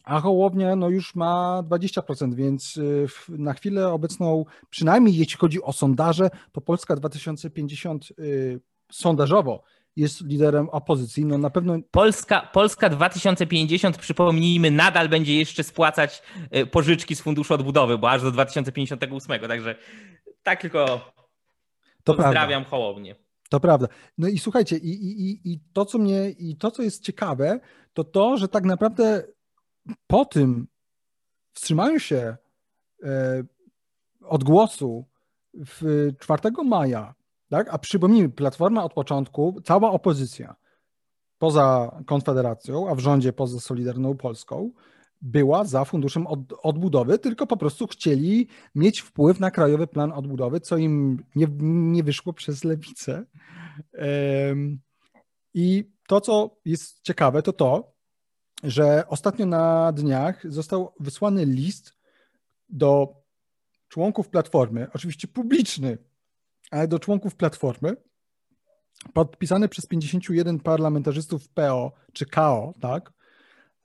a 0.03 0.19
Hołownia 0.19 0.75
no 0.75 0.89
już 0.89 1.15
ma 1.15 1.63
20%, 1.67 2.33
więc 2.33 2.77
y, 2.77 3.07
na 3.29 3.53
chwilę 3.53 3.89
obecną, 3.89 4.45
przynajmniej 4.69 5.15
jeśli 5.15 5.37
chodzi 5.37 5.61
o 5.61 5.73
sondaże, 5.73 6.29
to 6.51 6.61
Polska 6.61 6.95
2050 6.95 8.11
y, 8.19 8.59
sondażowo 8.91 9.63
jest 9.95 10.21
liderem 10.21 10.69
opozycji. 10.69 11.25
No 11.25 11.37
na 11.37 11.49
pewno... 11.49 11.77
Polska, 11.91 12.49
Polska 12.53 12.89
2050, 12.89 13.97
przypomnijmy, 13.97 14.71
nadal 14.71 15.09
będzie 15.09 15.37
jeszcze 15.37 15.63
spłacać 15.63 16.21
y, 16.55 16.65
pożyczki 16.65 17.15
z 17.15 17.21
Funduszu 17.21 17.53
Odbudowy, 17.53 17.97
bo 17.97 18.09
aż 18.09 18.21
do 18.21 18.31
2058, 18.31 19.39
także 19.47 19.75
tak 20.43 20.61
tylko 20.61 21.11
to 22.03 22.13
pozdrawiam 22.13 22.63
prawda. 22.63 22.69
Hołownię. 22.69 23.15
To 23.49 23.59
prawda. 23.59 23.87
No 24.17 24.27
i 24.27 24.39
słuchajcie, 24.39 24.77
i, 24.77 24.89
i, 24.91 25.53
i 25.53 25.59
to, 25.73 25.85
co 25.85 25.97
mnie, 25.97 26.29
i 26.29 26.55
to, 26.55 26.71
co 26.71 26.83
jest 26.83 27.03
ciekawe, 27.03 27.59
to 27.93 28.03
to, 28.03 28.37
że 28.37 28.47
tak 28.47 28.63
naprawdę 28.63 29.23
po 30.07 30.25
tym 30.25 30.67
wstrzymaniu 31.53 31.99
się 31.99 32.37
e, 33.03 33.43
od 34.21 34.43
głosu 34.43 35.05
w 35.53 36.09
4 36.19 36.41
maja, 36.65 37.13
tak? 37.49 37.73
a 37.73 37.77
przypomnijmy, 37.77 38.29
Platforma 38.29 38.83
od 38.83 38.93
początku, 38.93 39.61
cała 39.63 39.91
opozycja 39.91 40.55
poza 41.37 41.95
Konfederacją, 42.05 42.89
a 42.89 42.95
w 42.95 42.99
rządzie 42.99 43.33
poza 43.33 43.59
Solidarną 43.59 44.17
Polską, 44.17 44.71
była 45.21 45.63
za 45.63 45.85
funduszem 45.85 46.27
od, 46.27 46.39
odbudowy, 46.63 47.19
tylko 47.19 47.47
po 47.47 47.57
prostu 47.57 47.87
chcieli 47.87 48.47
mieć 48.75 48.99
wpływ 49.01 49.39
na 49.39 49.51
krajowy 49.51 49.87
plan 49.87 50.11
odbudowy, 50.11 50.59
co 50.59 50.77
im 50.77 51.23
nie, 51.35 51.47
nie 51.61 52.03
wyszło 52.03 52.33
przez 52.33 52.63
lewicę. 52.63 53.25
I 55.53 55.91
to, 56.07 56.21
co 56.21 56.57
jest 56.65 57.01
ciekawe, 57.01 57.41
to 57.41 57.53
to, 57.53 57.93
że 58.63 59.07
ostatnio 59.07 59.45
na 59.45 59.91
dniach 59.91 60.51
został 60.51 60.93
wysłany 60.99 61.45
list 61.45 61.93
do 62.69 63.15
członków 63.87 64.29
Platformy, 64.29 64.87
oczywiście 64.93 65.27
publiczny, 65.27 65.97
ale 66.71 66.87
do 66.87 66.99
członków 66.99 67.35
Platformy, 67.35 67.95
podpisany 69.13 69.69
przez 69.69 69.85
51 69.85 70.59
parlamentarzystów 70.59 71.49
PO 71.49 71.91
czy 72.13 72.25
KO, 72.25 72.73
tak? 72.81 73.11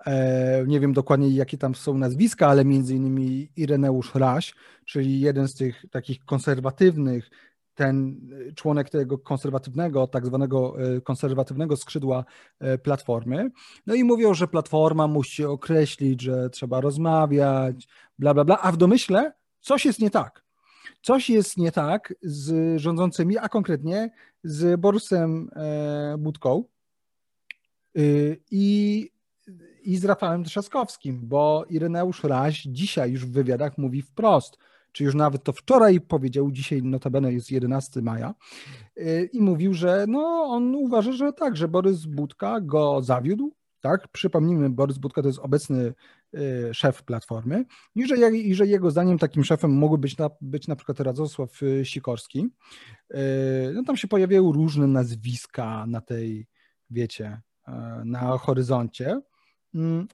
E, 0.06 0.64
nie 0.66 0.80
wiem 0.80 0.92
dokładnie, 0.92 1.30
jakie 1.30 1.58
tam 1.58 1.74
są 1.74 1.98
nazwiska, 1.98 2.48
ale 2.48 2.64
między 2.64 2.94
innymi 2.94 3.48
Ireneusz 3.56 4.14
Raś, 4.14 4.54
czyli 4.84 5.20
jeden 5.20 5.48
z 5.48 5.54
tych 5.54 5.84
takich 5.90 6.24
konserwatywnych, 6.24 7.30
ten 7.76 8.20
y, 8.48 8.54
członek 8.54 8.90
tego 8.90 9.18
konserwatywnego, 9.18 10.06
tak 10.06 10.26
zwanego 10.26 10.84
y, 10.96 11.00
konserwatywnego 11.00 11.76
skrzydła 11.76 12.24
y, 12.74 12.78
Platformy. 12.78 13.50
No 13.86 13.94
i 13.94 14.04
mówią, 14.04 14.34
że 14.34 14.48
Platforma 14.48 15.06
musi 15.06 15.44
określić, 15.44 16.22
że 16.22 16.50
trzeba 16.50 16.80
rozmawiać, 16.80 17.88
bla, 18.18 18.34
bla, 18.34 18.44
bla, 18.44 18.58
a 18.62 18.72
w 18.72 18.76
domyśle 18.76 19.32
coś 19.60 19.84
jest 19.84 20.00
nie 20.00 20.10
tak. 20.10 20.44
Coś 21.02 21.30
jest 21.30 21.56
nie 21.56 21.72
tak 21.72 22.14
z 22.22 22.78
rządzącymi, 22.80 23.38
a 23.38 23.48
konkretnie 23.48 24.10
z 24.44 24.80
Borusem 24.80 25.50
e, 25.56 26.16
Budką 26.18 26.64
i, 28.50 29.10
i 29.82 29.96
z 29.96 30.04
Rafałem 30.04 30.44
Trzaskowskim, 30.44 31.20
bo 31.22 31.64
Ireneusz 31.68 32.24
Raś 32.24 32.62
dzisiaj 32.62 33.10
już 33.10 33.26
w 33.26 33.32
wywiadach 33.32 33.78
mówi 33.78 34.02
wprost– 34.02 34.58
czy 34.97 35.05
już 35.05 35.14
nawet 35.14 35.44
to 35.44 35.53
wczoraj 35.53 36.01
powiedział, 36.01 36.51
dzisiaj 36.51 36.82
notabene 36.82 37.32
jest 37.32 37.51
11 37.51 38.03
maja, 38.03 38.34
y, 38.99 39.30
i 39.32 39.40
mówił, 39.40 39.74
że 39.74 40.05
no, 40.09 40.44
on 40.49 40.74
uważa, 40.74 41.12
że 41.12 41.32
tak, 41.32 41.57
że 41.57 41.68
Borys 41.68 42.07
Budka 42.07 42.61
go 42.61 43.03
zawiódł, 43.03 43.53
tak? 43.80 44.09
Przypomnijmy, 44.09 44.70
Borys 44.70 44.99
Budka 44.99 45.22
to 45.22 45.28
jest 45.28 45.38
obecny 45.38 45.94
y, 46.34 46.74
szef 46.74 47.03
Platformy 47.03 47.64
i 47.94 48.07
że, 48.07 48.36
i 48.36 48.55
że 48.55 48.66
jego 48.66 48.90
zdaniem 48.90 49.18
takim 49.18 49.44
szefem 49.44 49.70
mógłby 49.70 50.01
być 50.01 50.18
na, 50.18 50.30
być 50.40 50.68
na 50.68 50.76
przykład 50.76 51.01
Radosław 51.01 51.62
y, 51.62 51.84
Sikorski. 51.84 52.49
No 53.74 53.84
tam 53.86 53.97
się 53.97 54.09
pojawiają 54.09 54.53
różne 54.53 54.86
nazwiska 54.86 55.86
na 55.86 56.01
tej, 56.01 56.47
wiecie, 56.90 57.40
na 58.05 58.38
horyzoncie. 58.38 59.20
Mm. 59.74 60.09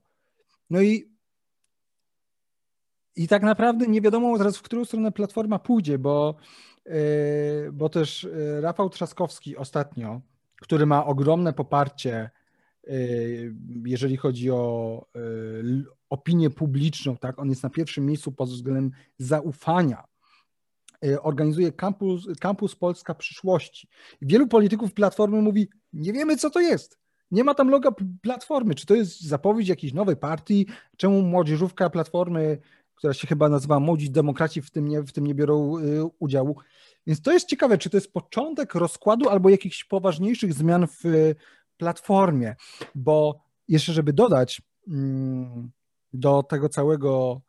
No 0.71 0.81
i 0.81 1.12
i 3.17 3.29
tak 3.29 3.43
naprawdę 3.43 3.87
nie 3.87 4.01
wiadomo 4.01 4.39
teraz, 4.39 4.57
w 4.57 4.63
którą 4.63 4.85
stronę 4.85 5.13
platforma 5.13 5.59
pójdzie, 5.59 5.99
bo, 5.99 6.35
e, 6.87 6.93
bo 7.73 7.89
też 7.89 8.25
e, 8.25 8.61
Rafał 8.61 8.91
Trzaskowski 8.91 9.57
ostatnio, 9.57 10.21
który 10.61 10.87
ma 10.87 11.07
ogromne 11.07 11.53
poparcie, 11.53 12.31
e, 12.87 12.91
jeżeli 13.85 14.17
chodzi 14.17 14.51
o 14.51 15.07
opinię 16.11 16.51
publiczną, 16.51 17.17
tak, 17.17 17.39
on 17.39 17.51
jest 17.51 17.63
na 17.63 17.71
pierwszym 17.71 18.07
miejscu 18.07 18.33
pod 18.33 18.49
względem 18.49 18.91
zaufania. 19.19 20.05
Organizuje 21.23 21.73
kampus, 21.73 22.29
kampus 22.41 22.77
Polska 22.77 23.15
przyszłości. 23.15 23.89
Wielu 24.23 24.49
polityków 24.49 24.95
Platformy 24.95 25.43
mówi, 25.43 25.69
nie 25.93 26.13
wiemy 26.13 26.37
co 26.37 26.51
to 26.51 26.61
jest. 26.61 26.99
Nie 27.33 27.45
ma 27.45 27.55
tam 27.55 27.69
loga 27.69 27.91
Platformy. 28.23 28.75
Czy 28.75 28.87
to 28.87 28.95
jest 28.95 29.21
zapowiedź 29.21 29.69
jakiejś 29.69 29.93
nowej 29.93 30.17
partii? 30.17 30.67
Czemu 30.97 31.23
młodzieżówka 31.23 31.91
Platformy 31.91 32.59
która 33.03 33.15
się 33.15 33.27
chyba 33.27 33.49
nazywa 33.49 33.81
Młodzi 33.81 34.11
Demokraci, 34.11 34.63
w 34.63 34.71
tym 34.71 34.89
nie, 34.89 35.03
w 35.03 35.13
tym 35.13 35.27
nie 35.27 35.35
biorą 35.35 35.79
y, 35.79 36.05
udziału. 36.19 36.57
Więc 37.07 37.23
to 37.23 37.33
jest 37.33 37.49
ciekawe, 37.49 37.79
czy 37.79 37.91
to 37.91 37.97
jest 37.97 38.13
początek 38.13 38.75
rozkładu 38.75 39.29
albo 39.29 39.49
jakichś 39.49 39.85
poważniejszych 39.85 40.55
zmian 40.55 40.87
w 40.87 41.05
y, 41.07 41.35
platformie, 41.77 42.57
bo 42.95 43.45
jeszcze, 43.69 43.93
żeby 43.93 44.13
dodać 44.13 44.63
mm, 44.89 45.71
do 46.13 46.43
tego 46.43 46.69
całego 46.69 47.41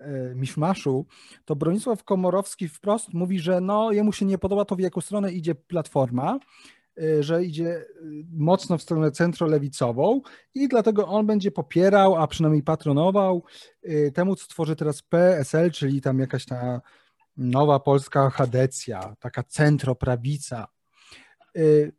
y, 0.00 0.04
miszmaszu, 0.34 1.06
to 1.44 1.56
Bronisław 1.56 2.04
Komorowski 2.04 2.68
wprost 2.68 3.14
mówi, 3.14 3.38
że 3.40 3.60
no, 3.60 3.92
jemu 3.92 4.12
się 4.12 4.26
nie 4.26 4.38
podoba 4.38 4.64
to, 4.64 4.76
w 4.76 4.80
jaką 4.80 5.00
stronę 5.00 5.32
idzie 5.32 5.54
platforma, 5.54 6.38
że 7.20 7.44
idzie 7.44 7.76
y, 7.76 7.86
mocno 8.32 8.78
w 8.78 8.82
stronę 8.82 9.10
centrolewicową 9.10 10.20
i 10.54 10.68
dlatego 10.68 11.06
on 11.06 11.26
będzie 11.26 11.50
popierał, 11.50 12.16
a 12.16 12.26
przynajmniej 12.26 12.62
patronował 12.62 13.44
y, 13.84 14.12
temu, 14.14 14.36
co 14.36 14.48
tworzy 14.48 14.76
teraz 14.76 15.02
PSL, 15.02 15.70
czyli 15.70 16.00
tam 16.00 16.18
jakaś 16.18 16.44
ta 16.44 16.80
nowa 17.36 17.80
polska 17.80 18.30
chadecja, 18.30 19.16
taka 19.20 19.42
centroprawica, 19.42 20.66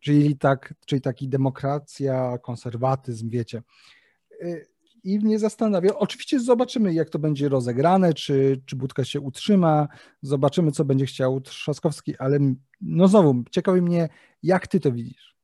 czyli, 0.00 0.38
tak, 0.38 0.74
czyli 0.86 1.00
taki 1.00 1.28
demokracja, 1.28 2.38
konserwatyzm, 2.42 3.30
wiecie. 3.30 3.62
I 5.04 5.18
mnie 5.18 5.38
zastanawia. 5.38 5.94
Oczywiście 5.94 6.40
zobaczymy, 6.40 6.92
jak 6.92 7.10
to 7.10 7.18
będzie 7.18 7.48
rozegrane, 7.48 8.14
czy, 8.14 8.60
czy 8.66 8.76
Budka 8.76 9.04
się 9.04 9.20
utrzyma, 9.20 9.88
zobaczymy, 10.22 10.72
co 10.72 10.84
będzie 10.84 11.06
chciał 11.06 11.40
Trzaskowski, 11.40 12.16
ale 12.18 12.38
no 12.80 13.08
znowu, 13.08 13.44
ciekawi 13.50 13.82
mnie, 13.82 14.08
jak 14.42 14.66
ty 14.66 14.80
to 14.80 14.92
widzisz. 14.92 15.36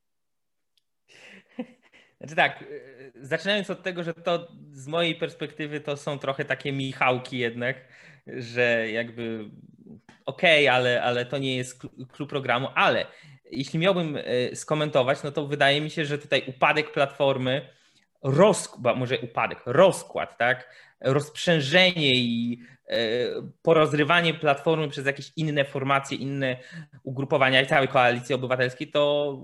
Znaczy 2.18 2.36
tak, 2.36 2.62
y, 2.62 3.12
zaczynając 3.20 3.70
od 3.70 3.82
tego, 3.82 4.02
że 4.02 4.14
to 4.14 4.48
z 4.72 4.86
mojej 4.86 5.14
perspektywy 5.14 5.80
to 5.80 5.96
są 5.96 6.18
trochę 6.18 6.44
takie 6.44 6.72
Michałki 6.72 7.38
jednak, 7.38 7.76
że 8.26 8.90
jakby 8.90 9.50
okej, 10.26 10.68
okay, 10.68 10.76
ale, 10.76 11.02
ale 11.02 11.26
to 11.26 11.38
nie 11.38 11.56
jest 11.56 11.82
klub 12.12 12.30
programu, 12.30 12.68
ale 12.74 13.06
jeśli 13.50 13.78
miałbym 13.78 14.16
y, 14.16 14.50
skomentować, 14.54 15.22
no 15.22 15.32
to 15.32 15.46
wydaje 15.46 15.80
mi 15.80 15.90
się, 15.90 16.04
że 16.04 16.18
tutaj 16.18 16.42
upadek 16.46 16.92
platformy 16.92 17.68
rozkład, 18.24 18.96
może 18.96 19.18
upadek, 19.18 19.62
rozkład, 19.66 20.38
tak? 20.38 20.68
rozprzężenie 21.00 22.12
i 22.14 22.58
e, 22.86 22.98
porozrywanie 23.62 24.34
platformy 24.34 24.88
przez 24.88 25.06
jakieś 25.06 25.32
inne 25.36 25.64
formacje, 25.64 26.18
inne 26.18 26.56
ugrupowania 27.02 27.62
i 27.62 27.66
całej 27.66 27.88
koalicji 27.88 28.34
obywatelskiej, 28.34 28.90
to 28.90 29.38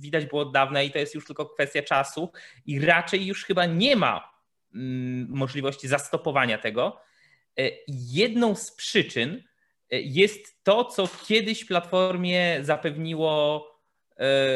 widać 0.00 0.26
było 0.26 0.42
od 0.42 0.52
dawna 0.52 0.82
i 0.82 0.90
to 0.90 0.98
jest 0.98 1.14
już 1.14 1.26
tylko 1.26 1.46
kwestia 1.46 1.82
czasu 1.82 2.32
i 2.66 2.80
raczej 2.80 3.26
już 3.26 3.44
chyba 3.44 3.66
nie 3.66 3.96
ma 3.96 4.32
mm, 4.74 5.26
możliwości 5.30 5.88
zastopowania 5.88 6.58
tego. 6.58 7.00
E, 7.58 7.70
jedną 7.88 8.54
z 8.54 8.72
przyczyn 8.72 9.42
e, 9.90 10.00
jest 10.00 10.64
to, 10.64 10.84
co 10.84 11.08
kiedyś 11.26 11.64
Platformie 11.64 12.58
zapewniło 12.62 13.66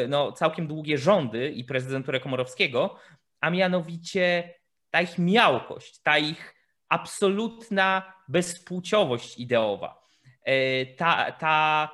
no, 0.09 0.31
całkiem 0.31 0.67
długie 0.67 0.97
rządy 0.97 1.49
i 1.49 1.63
prezydenturę 1.63 2.19
Komorowskiego, 2.19 2.99
a 3.45 3.49
mianowicie 3.49 4.53
ta 4.89 5.01
ich 5.01 5.17
miałkość, 5.17 6.01
ta 6.01 6.17
ich 6.17 6.55
absolutna 6.89 8.13
bezpłciowość 8.27 9.39
ideowa, 9.39 10.01
e, 10.43 10.85
ta, 10.85 11.31
ta, 11.31 11.89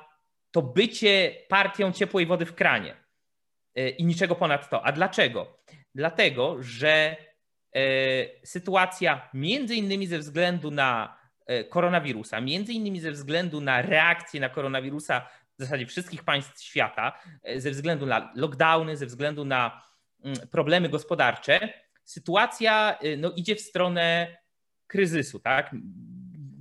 to 0.50 0.62
bycie 0.62 1.36
partią 1.48 1.92
ciepłej 1.92 2.26
wody 2.26 2.46
w 2.46 2.54
kranie 2.54 2.96
e, 3.74 3.88
i 3.88 4.04
niczego 4.04 4.34
ponad 4.34 4.70
to. 4.70 4.86
A 4.86 4.92
dlaczego? 4.92 5.58
Dlatego, 5.94 6.56
że 6.60 7.16
e, 7.74 7.80
sytuacja 8.46 9.28
między 9.34 9.74
innymi 9.74 10.06
ze 10.06 10.18
względu 10.18 10.70
na 10.70 11.22
koronawirusa, 11.68 12.40
między 12.40 12.72
innymi 12.72 13.00
ze 13.00 13.10
względu 13.10 13.60
na 13.60 13.82
reakcję 13.82 14.40
na 14.40 14.48
koronawirusa 14.48 15.28
w 15.58 15.62
zasadzie 15.62 15.86
wszystkich 15.86 16.24
państw 16.24 16.62
świata, 16.62 17.18
ze 17.56 17.70
względu 17.70 18.06
na 18.06 18.32
lockdowny, 18.34 18.96
ze 18.96 19.06
względu 19.06 19.44
na 19.44 19.91
problemy 20.50 20.88
gospodarcze, 20.88 21.72
sytuacja 22.04 22.98
y, 23.04 23.16
no, 23.16 23.30
idzie 23.30 23.56
w 23.56 23.60
stronę 23.60 24.36
kryzysu, 24.86 25.40
tak? 25.40 25.74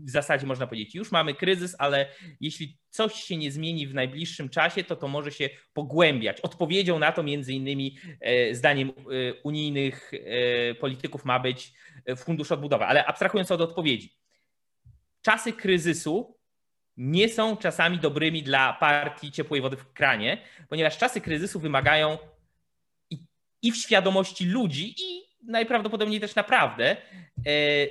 W 0.05 0.09
zasadzie 0.09 0.47
można 0.47 0.67
powiedzieć, 0.67 0.95
już 0.95 1.11
mamy 1.11 1.33
kryzys, 1.33 1.75
ale 1.79 2.07
jeśli 2.41 2.77
coś 2.89 3.13
się 3.13 3.37
nie 3.37 3.51
zmieni 3.51 3.87
w 3.87 3.93
najbliższym 3.93 4.49
czasie, 4.49 4.83
to 4.83 4.95
to 4.95 5.07
może 5.07 5.31
się 5.31 5.49
pogłębiać. 5.73 6.41
Odpowiedzią 6.41 6.99
na 6.99 7.11
to 7.11 7.23
między 7.23 7.53
innymi 7.53 7.97
e, 8.19 8.55
zdaniem 8.55 8.89
e, 8.89 8.93
unijnych 9.43 10.11
e, 10.13 10.75
polityków 10.75 11.25
ma 11.25 11.39
być 11.39 11.73
fundusz 12.17 12.51
odbudowy. 12.51 12.85
Ale 12.85 13.05
abstrahując 13.05 13.51
od 13.51 13.61
odpowiedzi, 13.61 14.17
czasy 15.21 15.53
kryzysu 15.53 16.37
nie 16.97 17.29
są 17.29 17.57
czasami 17.57 17.99
dobrymi 17.99 18.43
dla 18.43 18.73
partii 18.73 19.31
ciepłej 19.31 19.61
wody 19.61 19.77
w 19.77 19.93
kranie, 19.93 20.37
ponieważ 20.69 20.97
czasy 20.97 21.21
kryzysu 21.21 21.59
wymagają 21.59 22.17
i 23.61 23.71
w 23.71 23.77
świadomości 23.77 24.45
ludzi 24.45 24.95
i 24.97 25.31
najprawdopodobniej 25.43 26.19
też 26.19 26.35
naprawdę, 26.35 26.97
e, 26.97 26.97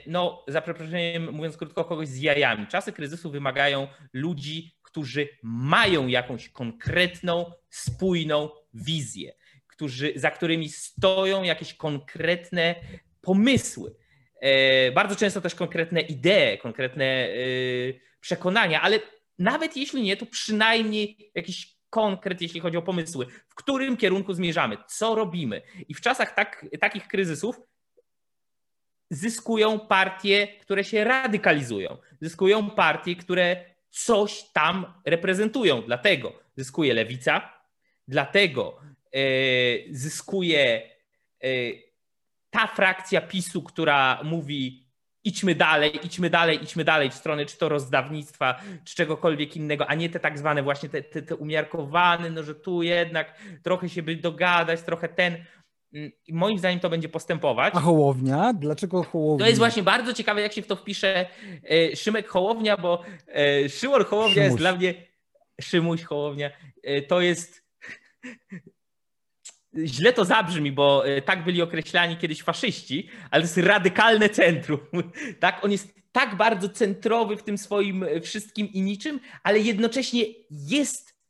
no 0.06 0.44
za 0.48 0.62
przeproszeniem 0.62 1.32
mówiąc 1.32 1.56
krótko, 1.56 1.84
kogoś 1.84 2.08
z 2.08 2.18
jajami. 2.18 2.66
Czasy 2.66 2.92
kryzysu 2.92 3.30
wymagają 3.30 3.88
ludzi, 4.12 4.74
którzy 4.82 5.28
mają 5.42 6.06
jakąś 6.06 6.48
konkretną, 6.48 7.52
spójną 7.70 8.50
wizję, 8.74 9.32
którzy, 9.66 10.12
za 10.16 10.30
którymi 10.30 10.68
stoją 10.68 11.42
jakieś 11.42 11.74
konkretne 11.74 12.74
pomysły. 13.20 13.94
E, 14.40 14.92
bardzo 14.92 15.16
często 15.16 15.40
też 15.40 15.54
konkretne 15.54 16.00
idee, 16.00 16.58
konkretne 16.62 17.04
e, 17.04 17.30
przekonania, 18.20 18.82
ale 18.82 19.00
nawet 19.38 19.76
jeśli 19.76 20.02
nie, 20.02 20.16
to 20.16 20.26
przynajmniej 20.26 21.30
jakiś 21.34 21.79
konkret, 21.91 22.43
jeśli 22.43 22.61
chodzi 22.61 22.76
o 22.76 22.82
pomysły, 22.82 23.26
w 23.49 23.55
którym 23.55 23.97
kierunku 23.97 24.34
zmierzamy, 24.34 24.76
co 24.88 25.14
robimy. 25.14 25.62
I 25.88 25.95
w 25.95 26.01
czasach 26.01 26.34
tak, 26.34 26.66
takich 26.80 27.09
kryzysów 27.09 27.61
zyskują 29.11 29.80
partie, 29.80 30.49
które 30.61 30.84
się 30.84 31.05
radykalizują, 31.05 31.97
zyskują 32.20 32.70
partie, 32.70 33.16
które 33.16 33.64
coś 33.91 34.45
tam 34.53 34.93
reprezentują. 35.05 35.82
Dlatego 35.82 36.32
zyskuje 36.57 36.95
lewica, 36.95 37.53
dlatego 38.09 38.80
e, 39.12 39.20
zyskuje 39.91 40.91
e, 41.43 41.49
ta 42.51 42.66
frakcja 42.66 43.20
PiSu, 43.20 43.62
która 43.62 44.20
mówi 44.24 44.89
idźmy 45.24 45.54
dalej, 45.54 46.06
idźmy 46.06 46.30
dalej, 46.30 46.62
idźmy 46.62 46.84
dalej 46.84 47.10
w 47.10 47.14
stronę 47.14 47.46
czy 47.46 47.58
to 47.58 47.68
rozdawnictwa, 47.68 48.60
czy 48.84 48.94
czegokolwiek 48.94 49.56
innego, 49.56 49.86
a 49.86 49.94
nie 49.94 50.08
te 50.08 50.20
tak 50.20 50.38
zwane 50.38 50.62
właśnie 50.62 50.88
te, 50.88 51.02
te, 51.02 51.22
te 51.22 51.36
umiarkowane, 51.36 52.30
no 52.30 52.42
że 52.42 52.54
tu 52.54 52.82
jednak 52.82 53.38
trochę 53.62 53.88
się 53.88 54.02
by 54.02 54.16
dogadać, 54.16 54.82
trochę 54.82 55.08
ten. 55.08 55.44
Mm, 55.94 56.10
I 56.26 56.34
moim 56.34 56.58
zdaniem 56.58 56.80
to 56.80 56.90
będzie 56.90 57.08
postępować. 57.08 57.74
A 57.76 57.80
Hołownia? 57.80 58.52
Dlaczego 58.52 59.02
Hołownia? 59.02 59.44
To 59.44 59.48
jest 59.48 59.58
właśnie 59.58 59.82
bardzo 59.82 60.12
ciekawe, 60.12 60.40
jak 60.40 60.52
się 60.52 60.62
w 60.62 60.66
to 60.66 60.76
wpisze 60.76 61.26
e, 61.70 61.96
Szymek 61.96 62.28
Hołownia, 62.28 62.76
bo 62.76 63.02
e, 63.26 63.68
Szymon 63.68 64.04
Hołownia 64.04 64.34
Szymuś. 64.34 64.46
jest 64.46 64.58
dla 64.58 64.76
mnie 64.76 64.94
Szymuś 65.60 66.02
Hołownia. 66.02 66.50
E, 66.82 67.02
to 67.02 67.20
jest 67.20 67.70
źle 69.84 70.12
to 70.12 70.24
zabrzmi, 70.24 70.72
bo 70.72 71.06
e, 71.06 71.22
tak 71.22 71.44
byli 71.44 71.62
określani 71.62 72.16
kiedyś 72.16 72.42
faszyści, 72.42 73.08
ale 73.30 73.42
to 73.42 73.48
jest 73.48 73.68
radykalne 73.68 74.28
centrum. 74.28 74.80
Tak, 75.40 75.64
on 75.64 75.72
jest 75.72 75.94
tak 76.12 76.36
bardzo 76.36 76.68
centrowy 76.68 77.36
w 77.36 77.42
tym 77.42 77.58
swoim 77.58 78.02
e, 78.02 78.20
wszystkim 78.20 78.72
i 78.72 78.82
niczym, 78.82 79.20
ale 79.42 79.58
jednocześnie 79.58 80.24
jest 80.50 81.20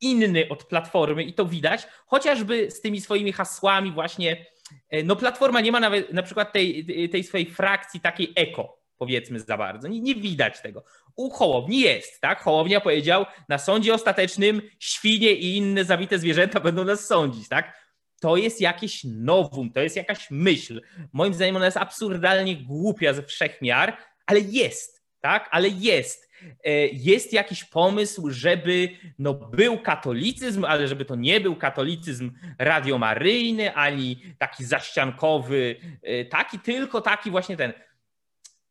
inny 0.00 0.48
od 0.48 0.64
platformy 0.64 1.24
i 1.24 1.34
to 1.34 1.46
widać, 1.46 1.86
chociażby 2.06 2.70
z 2.70 2.80
tymi 2.80 3.00
swoimi 3.00 3.32
hasłami 3.32 3.92
właśnie. 3.92 4.46
E, 4.90 5.02
no 5.02 5.16
platforma 5.16 5.60
nie 5.60 5.72
ma 5.72 5.80
nawet 5.80 6.12
na 6.12 6.22
przykład 6.22 6.52
tej, 6.52 6.86
tej 7.10 7.24
swojej 7.24 7.50
frakcji 7.50 8.00
takiej 8.00 8.32
eko, 8.36 8.78
powiedzmy 8.98 9.40
za 9.40 9.56
bardzo. 9.56 9.88
Nie, 9.88 10.00
nie, 10.00 10.14
widać 10.14 10.60
tego. 10.60 10.84
U 11.16 11.30
Hołowni 11.30 11.80
jest, 11.80 12.20
tak? 12.20 12.40
Hołownia 12.40 12.80
powiedział, 12.80 13.26
na 13.48 13.58
sądzie 13.58 13.94
ostatecznym 13.94 14.62
świnie 14.78 15.32
i 15.32 15.56
inne 15.56 15.84
zabite 15.84 16.18
zwierzęta 16.18 16.60
będą 16.60 16.84
nas 16.84 17.06
sądzić, 17.06 17.48
tak? 17.48 17.83
To 18.20 18.36
jest 18.36 18.60
jakieś 18.60 19.04
nowum, 19.04 19.72
to 19.72 19.80
jest 19.80 19.96
jakaś 19.96 20.30
myśl. 20.30 20.82
Moim 21.12 21.34
zdaniem 21.34 21.56
ona 21.56 21.64
jest 21.64 21.76
absurdalnie 21.76 22.56
głupia 22.56 23.12
ze 23.12 23.22
wszech 23.22 23.62
miar, 23.62 23.96
ale 24.26 24.40
jest, 24.40 25.02
tak? 25.20 25.48
Ale 25.50 25.68
jest. 25.68 26.24
E, 26.64 26.70
jest 26.86 27.32
jakiś 27.32 27.64
pomysł, 27.64 28.30
żeby 28.30 28.88
no, 29.18 29.34
był 29.34 29.78
katolicyzm, 29.78 30.64
ale 30.64 30.88
żeby 30.88 31.04
to 31.04 31.16
nie 31.16 31.40
był 31.40 31.56
katolicyzm 31.56 32.30
radiomaryjny, 32.58 33.74
ani 33.74 34.22
taki 34.38 34.64
zaściankowy, 34.64 35.76
e, 36.02 36.24
taki, 36.24 36.58
tylko 36.58 37.00
taki 37.00 37.30
właśnie 37.30 37.56
ten 37.56 37.72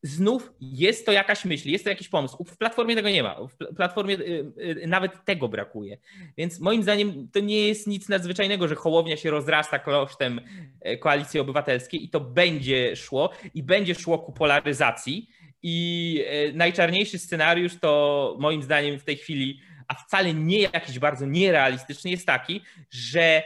znów 0.04 0.54
jest 0.62 1.06
to 1.06 1.12
jakaś 1.12 1.46
myśl, 1.46 1.70
jest 1.70 1.84
to 1.84 1.90
jakiś 1.90 2.10
pomysł. 2.10 2.44
W 2.44 2.58
platformie 2.58 2.96
tego 2.96 3.10
nie 3.10 3.24
ma. 3.24 3.36
W 3.36 3.76
platformie 3.76 4.16
y, 4.16 4.54
y, 4.58 4.88
nawet 4.88 5.26
tego 5.26 5.50
brakuje. 5.50 5.98
Więc 6.38 6.60
moim 6.60 6.84
zdaniem 6.84 7.28
to 7.34 7.40
nie 7.40 7.68
jest 7.68 7.88
nic 7.88 8.10
nadzwyczajnego, 8.10 8.68
że 8.68 8.76
Hołownia 8.76 9.18
się 9.18 9.32
rozrasta 9.32 9.80
kosztem 9.80 10.42
e, 10.82 10.98
koalicji 10.98 11.40
obywatelskiej 11.40 12.04
i 12.04 12.10
to 12.10 12.20
będzie 12.20 12.96
szło 12.96 13.30
i 13.54 13.64
będzie 13.64 13.96
szło 13.96 14.20
ku 14.20 14.32
polaryzacji. 14.32 15.30
I 15.62 16.26
e, 16.28 16.52
najczarniejszy 16.52 17.20
scenariusz 17.20 17.80
to 17.80 18.36
moim 18.40 18.64
zdaniem 18.64 19.00
w 19.00 19.04
tej 19.04 19.18
chwili, 19.18 19.60
a 19.88 19.94
wcale 19.94 20.34
nie 20.34 20.60
jakiś 20.60 21.00
bardzo 21.00 21.26
nierealistyczny, 21.26 22.12
jest 22.12 22.26
taki, 22.26 22.62
że 22.90 23.44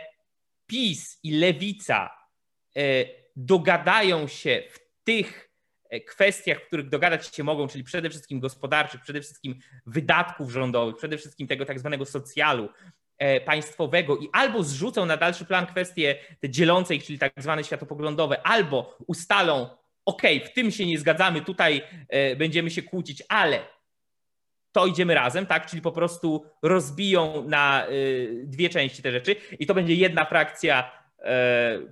PiS 0.68 1.20
i 1.24 1.32
Lewica 1.32 2.10
e, 2.76 2.82
dogadają 3.36 4.28
się 4.28 4.64
w 4.72 5.04
tych 5.04 5.47
kwestiach, 6.08 6.60
w 6.60 6.68
których 6.68 6.90
dogadać 6.90 7.36
się 7.36 7.44
mogą, 7.44 7.68
czyli 7.68 7.84
przede 7.84 8.10
wszystkim 8.10 8.40
gospodarczych, 8.40 9.02
przede 9.02 9.22
wszystkim 9.22 9.60
wydatków 9.86 10.52
rządowych, 10.52 10.96
przede 10.96 11.18
wszystkim 11.18 11.48
tego 11.48 11.66
tak 11.66 11.80
zwanego 11.80 12.06
socjalu 12.06 12.70
e, 13.18 13.42
państwowego 13.42 14.18
i 14.18 14.30
albo 14.34 14.64
zrzucą 14.64 15.06
na 15.06 15.18
dalszy 15.18 15.46
plan 15.46 15.66
kwestie 15.66 16.16
te 16.40 16.50
dzielące 16.50 16.96
ich, 16.96 17.04
czyli 17.04 17.20
tak 17.20 17.34
zwane 17.38 17.64
światopoglądowe, 17.64 18.48
albo 18.48 18.98
ustalą, 19.08 19.70
ok, 20.06 20.22
w 20.46 20.54
tym 20.54 20.72
się 20.72 20.86
nie 20.86 21.00
zgadzamy, 21.00 21.42
tutaj 21.42 21.82
e, 22.10 22.36
będziemy 22.36 22.72
się 22.72 22.82
kłócić, 22.82 23.24
ale 23.30 23.60
to 24.72 24.86
idziemy 24.86 25.14
razem, 25.14 25.46
tak? 25.46 25.66
Czyli 25.66 25.82
po 25.82 25.92
prostu 25.92 26.46
rozbiją 26.62 27.44
na 27.48 27.88
dwie 28.44 28.70
części 28.70 29.02
te 29.02 29.12
rzeczy 29.12 29.36
i 29.60 29.66
to 29.66 29.74
będzie 29.74 29.96
jedna 29.96 30.26
frakcja 30.26 30.84
e, 30.84 30.97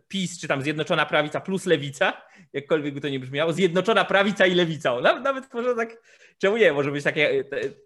PiS, 0.07 0.39
czy 0.39 0.47
tam 0.47 0.61
Zjednoczona 0.61 1.05
Prawica 1.05 1.41
plus 1.41 1.65
Lewica, 1.65 2.21
jakkolwiek 2.53 2.93
by 2.93 3.01
to 3.01 3.09
nie 3.09 3.19
brzmiało, 3.19 3.53
Zjednoczona 3.53 4.05
Prawica 4.05 4.45
i 4.45 4.55
Lewica. 4.55 5.01
Nawet, 5.01 5.23
nawet 5.23 5.53
może 5.53 5.75
tak, 5.75 6.01
czemu 6.37 6.57
nie, 6.57 6.73
może 6.73 6.91
być 6.91 7.03
taka 7.03 7.19
e, 7.19 7.43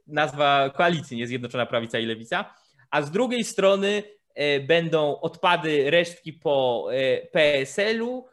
nazwa 0.08 0.70
koalicji, 0.70 1.18
nie 1.18 1.28
Zjednoczona 1.28 1.66
Prawica 1.66 2.00
i 2.00 2.06
Lewica. 2.06 2.54
A 2.92 3.02
z 3.02 3.12
drugiej 3.12 3.44
strony 3.44 4.04
e, 4.36 4.60
będą 4.60 5.20
odpady, 5.22 5.92
resztki 5.92 6.34
po 6.34 6.88
PSL-u, 7.32 8.26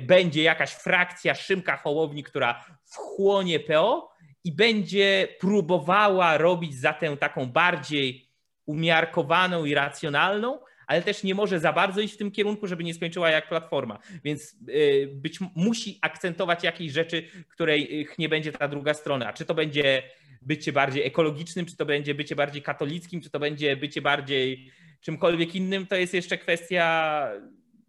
będzie 0.00 0.42
jakaś 0.42 0.70
frakcja 0.70 1.34
Szymka 1.34 1.76
Hołowni, 1.76 2.22
która 2.22 2.64
wchłonie 2.84 3.60
PO 3.60 4.14
i 4.44 4.52
będzie 4.52 5.28
próbowała 5.40 6.38
robić 6.38 6.74
za 6.74 6.92
tę 6.92 7.16
taką 7.16 7.46
bardziej 7.46 8.28
umiarkowaną 8.66 9.64
i 9.64 9.74
racjonalną, 9.74 10.58
ale 10.86 11.02
też 11.02 11.22
nie 11.22 11.34
może 11.34 11.60
za 11.60 11.72
bardzo 11.72 12.00
iść 12.00 12.14
w 12.14 12.16
tym 12.16 12.30
kierunku, 12.30 12.66
żeby 12.66 12.84
nie 12.84 12.94
skończyła 12.94 13.30
jak 13.30 13.48
platforma. 13.48 13.98
Więc 14.24 14.56
y, 14.68 15.10
być 15.12 15.38
musi 15.54 15.98
akcentować 16.02 16.64
jakieś 16.64 16.92
rzeczy, 16.92 17.22
których 17.48 18.18
nie 18.18 18.28
będzie 18.28 18.52
ta 18.52 18.68
druga 18.68 18.94
strona. 18.94 19.32
Czy 19.32 19.44
to 19.44 19.54
będzie 19.54 20.02
bycie 20.42 20.72
bardziej 20.72 21.06
ekologicznym, 21.06 21.66
czy 21.66 21.76
to 21.76 21.86
będzie 21.86 22.14
bycie 22.14 22.36
bardziej 22.36 22.62
katolickim, 22.62 23.20
czy 23.20 23.30
to 23.30 23.38
będzie 23.38 23.76
bycie 23.76 24.02
bardziej 24.02 24.72
czymkolwiek 25.00 25.54
innym, 25.54 25.86
to 25.86 25.96
jest 25.96 26.14
jeszcze 26.14 26.38
kwestia, 26.38 27.28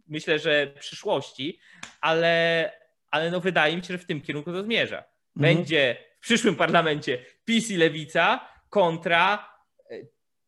myślę, 0.08 0.40
że 0.40 0.68
przyszłości, 0.80 1.60
ale, 2.02 2.72
ale 3.12 3.32
no 3.32 3.40
wydaje 3.40 3.78
mi 3.78 3.84
się, 3.84 3.94
że 3.94 3.98
w 3.98 4.06
tym 4.06 4.22
kierunku 4.22 4.52
to 4.52 4.64
zmierza. 4.64 4.98
Mhm. 4.98 5.56
Będzie 5.56 5.98
w 6.18 6.20
przyszłym 6.20 6.56
parlamencie 6.56 7.18
PiS 7.46 7.72
i 7.72 7.78
Lewica 7.78 8.48
kontra, 8.70 9.50
e, 9.90 9.96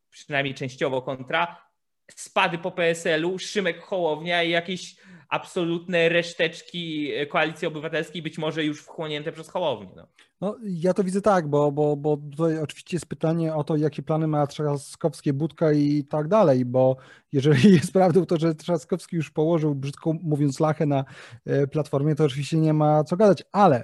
przynajmniej 0.09 0.55
częściowo 0.55 1.01
kontra, 1.01 1.66
spady 2.15 2.57
po 2.57 2.71
PSL-u, 2.71 3.39
Szymek 3.39 3.81
Hołownia 3.81 4.43
i 4.43 4.49
jakieś 4.49 4.95
absolutne 5.29 6.09
reszteczki 6.09 7.11
Koalicji 7.29 7.67
Obywatelskiej, 7.67 8.21
być 8.21 8.37
może 8.37 8.63
już 8.63 8.81
wchłonięte 8.81 9.31
przez 9.31 9.49
Hołownię. 9.49 9.89
No. 9.95 10.07
No, 10.41 10.57
ja 10.63 10.93
to 10.93 11.03
widzę 11.03 11.21
tak, 11.21 11.47
bo, 11.47 11.71
bo, 11.71 11.97
bo 11.97 12.17
tutaj 12.17 12.59
oczywiście 12.59 12.95
jest 12.95 13.05
pytanie 13.05 13.55
o 13.55 13.63
to, 13.63 13.75
jakie 13.75 14.03
plany 14.03 14.27
ma 14.27 14.47
Trzaskowski, 14.47 15.33
Budka 15.33 15.71
i 15.71 16.03
tak 16.03 16.27
dalej, 16.27 16.65
bo 16.65 16.95
jeżeli 17.31 17.73
jest 17.73 17.93
prawdą 17.93 18.25
to, 18.25 18.37
że 18.37 18.55
Trzaskowski 18.55 19.15
już 19.15 19.31
położył, 19.31 19.75
brzydko 19.75 20.13
mówiąc, 20.13 20.59
lachę 20.59 20.85
na 20.85 21.05
e, 21.45 21.67
Platformie, 21.67 22.15
to 22.15 22.23
oczywiście 22.23 22.57
nie 22.57 22.73
ma 22.73 23.03
co 23.03 23.17
gadać, 23.17 23.43
ale 23.51 23.83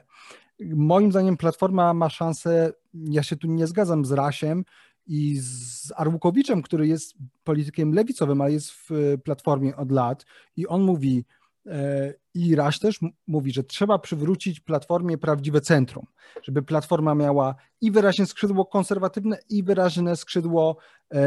moim 0.59 1.11
zdaniem 1.11 1.37
Platforma 1.37 1.93
ma 1.93 2.09
szansę, 2.09 2.73
ja 2.93 3.23
się 3.23 3.35
tu 3.35 3.47
nie 3.47 3.67
zgadzam 3.67 4.05
z 4.05 4.11
Rasiem, 4.11 4.65
i 5.05 5.37
z 5.41 5.91
Arłukowiczem, 5.95 6.61
który 6.61 6.87
jest 6.87 7.13
politykiem 7.43 7.93
lewicowym, 7.93 8.41
a 8.41 8.49
jest 8.49 8.71
w 8.71 8.89
Platformie 9.23 9.75
od 9.75 9.91
lat 9.91 10.25
i 10.55 10.67
on 10.67 10.81
mówi, 10.81 11.25
e, 11.65 12.13
i 12.33 12.55
Raś 12.55 12.79
też 12.79 12.99
mówi, 13.27 13.51
że 13.53 13.63
trzeba 13.63 13.99
przywrócić 13.99 14.59
Platformie 14.59 15.17
prawdziwe 15.17 15.61
centrum, 15.61 16.05
żeby 16.43 16.63
Platforma 16.63 17.15
miała 17.15 17.55
i 17.81 17.91
wyraźne 17.91 18.25
skrzydło 18.25 18.65
konserwatywne, 18.65 19.37
i 19.49 19.63
wyraźne 19.63 20.15
skrzydło 20.15 20.77
e, 21.13 21.19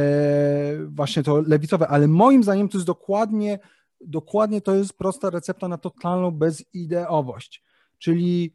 właśnie 0.89 1.23
to 1.23 1.41
lewicowe, 1.41 1.89
ale 1.89 2.09
moim 2.09 2.43
zdaniem 2.43 2.69
to 2.69 2.79
jest 2.79 2.87
dokładnie, 2.87 3.59
dokładnie 4.01 4.61
to 4.61 4.75
jest 4.75 4.99
prosta 4.99 5.31
recepta 5.31 5.69
na 5.69 5.79
totalną 5.79 6.31
bezideowość, 6.31 7.65
czyli 7.99 8.53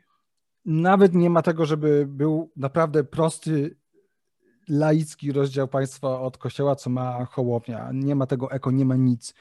nawet 0.66 1.14
nie 1.14 1.30
ma 1.30 1.42
tego, 1.42 1.66
żeby 1.66 2.06
był 2.08 2.52
naprawdę 2.56 3.04
prosty 3.04 3.81
laicki 4.72 5.32
rozdział 5.32 5.68
państwa 5.68 6.22
od 6.22 6.38
kościoła, 6.38 6.76
co 6.76 6.90
ma 6.90 7.26
Hołownia. 7.26 7.90
Nie 7.94 8.16
ma 8.16 8.26
tego 8.26 8.52
eko, 8.52 8.72
nie 8.72 8.86
ma 8.86 8.96
nic. 8.96 9.34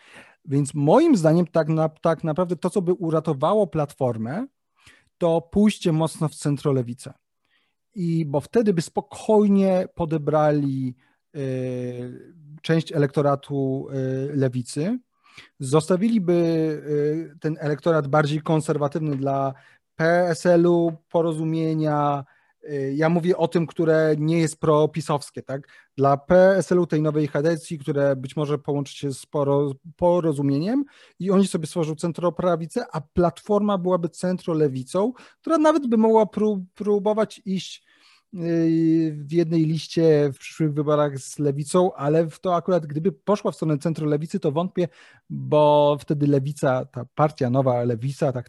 Więc 0.44 0.74
moim 0.74 1.16
zdaniem 1.16 1.46
tak, 1.46 1.68
na, 1.68 1.88
tak 1.88 2.24
naprawdę 2.24 2.56
to, 2.56 2.70
co 2.70 2.82
by 2.82 2.92
uratowało 2.92 3.66
Platformę, 3.66 4.46
to 5.18 5.40
pójście 5.40 5.92
mocno 5.92 6.28
w 6.28 6.34
centrolewicę. 6.34 7.12
I 7.94 8.26
bo 8.26 8.40
wtedy 8.40 8.74
by 8.74 8.82
spokojnie 8.82 9.88
podebrali 9.94 10.96
y, 11.36 12.34
część 12.62 12.92
elektoratu 12.92 13.88
y, 13.90 14.36
lewicy, 14.36 14.98
zostawiliby 15.60 16.32
y, 16.32 17.38
ten 17.40 17.56
elektorat 17.60 18.08
bardziej 18.08 18.40
konserwatywny 18.40 19.16
dla 19.16 19.54
PSL-u, 19.96 20.92
porozumienia, 21.08 22.24
ja 22.94 23.08
mówię 23.08 23.36
o 23.36 23.48
tym, 23.48 23.66
które 23.66 24.14
nie 24.18 24.38
jest 24.38 24.60
propisowskie, 24.60 25.42
tak? 25.42 25.68
Dla 25.96 26.16
PSL-u 26.16 26.86
tej 26.86 27.02
nowej 27.02 27.28
kadencji, 27.28 27.78
które 27.78 28.16
być 28.16 28.36
może 28.36 28.58
połączy 28.58 28.96
się 28.96 29.12
z 29.12 29.26
porozumieniem 29.96 30.84
i 31.18 31.30
oni 31.30 31.46
sobie 31.46 31.66
stworzą 31.66 31.94
centroprawicę, 31.94 32.84
a 32.92 33.00
Platforma 33.00 33.78
byłaby 33.78 34.08
centrolewicą, 34.08 35.12
która 35.40 35.58
nawet 35.58 35.86
by 35.86 35.96
mogła 35.96 36.26
próbować 36.74 37.42
iść 37.44 37.84
y, 38.34 39.16
w 39.18 39.32
jednej 39.32 39.66
liście 39.66 40.30
w 40.34 40.38
przyszłych 40.38 40.74
wyborach 40.74 41.18
z 41.18 41.38
lewicą, 41.38 41.92
ale 41.94 42.26
w 42.26 42.40
to 42.40 42.54
akurat 42.54 42.86
gdyby 42.86 43.12
poszła 43.12 43.50
w 43.50 43.56
stronę 43.56 43.78
centrolewicy, 43.78 44.40
to 44.40 44.52
wątpię, 44.52 44.88
bo 45.30 45.96
wtedy 46.00 46.26
lewica, 46.26 46.84
ta 46.84 47.04
partia 47.14 47.50
nowa 47.50 47.84
lewica, 47.84 48.32
tak 48.32 48.48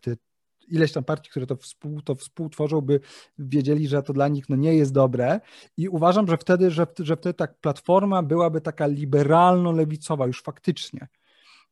ileś 0.71 0.91
tam 0.91 1.03
partii, 1.03 1.29
które 1.29 1.45
to, 1.45 1.55
współ, 1.55 2.01
to 2.01 2.15
współtworzą, 2.15 2.81
by 2.81 2.99
wiedzieli, 3.39 3.87
że 3.87 4.03
to 4.03 4.13
dla 4.13 4.27
nich 4.27 4.49
no, 4.49 4.55
nie 4.55 4.75
jest 4.75 4.93
dobre. 4.93 5.39
I 5.77 5.89
uważam, 5.89 6.27
że 6.27 6.37
wtedy, 6.37 6.71
że, 6.71 6.87
że 6.99 7.15
wtedy 7.15 7.33
tak 7.33 7.59
platforma 7.59 8.23
byłaby 8.23 8.61
taka 8.61 8.87
liberalno-lewicowa 8.87 10.27
już 10.27 10.41
faktycznie. 10.43 11.07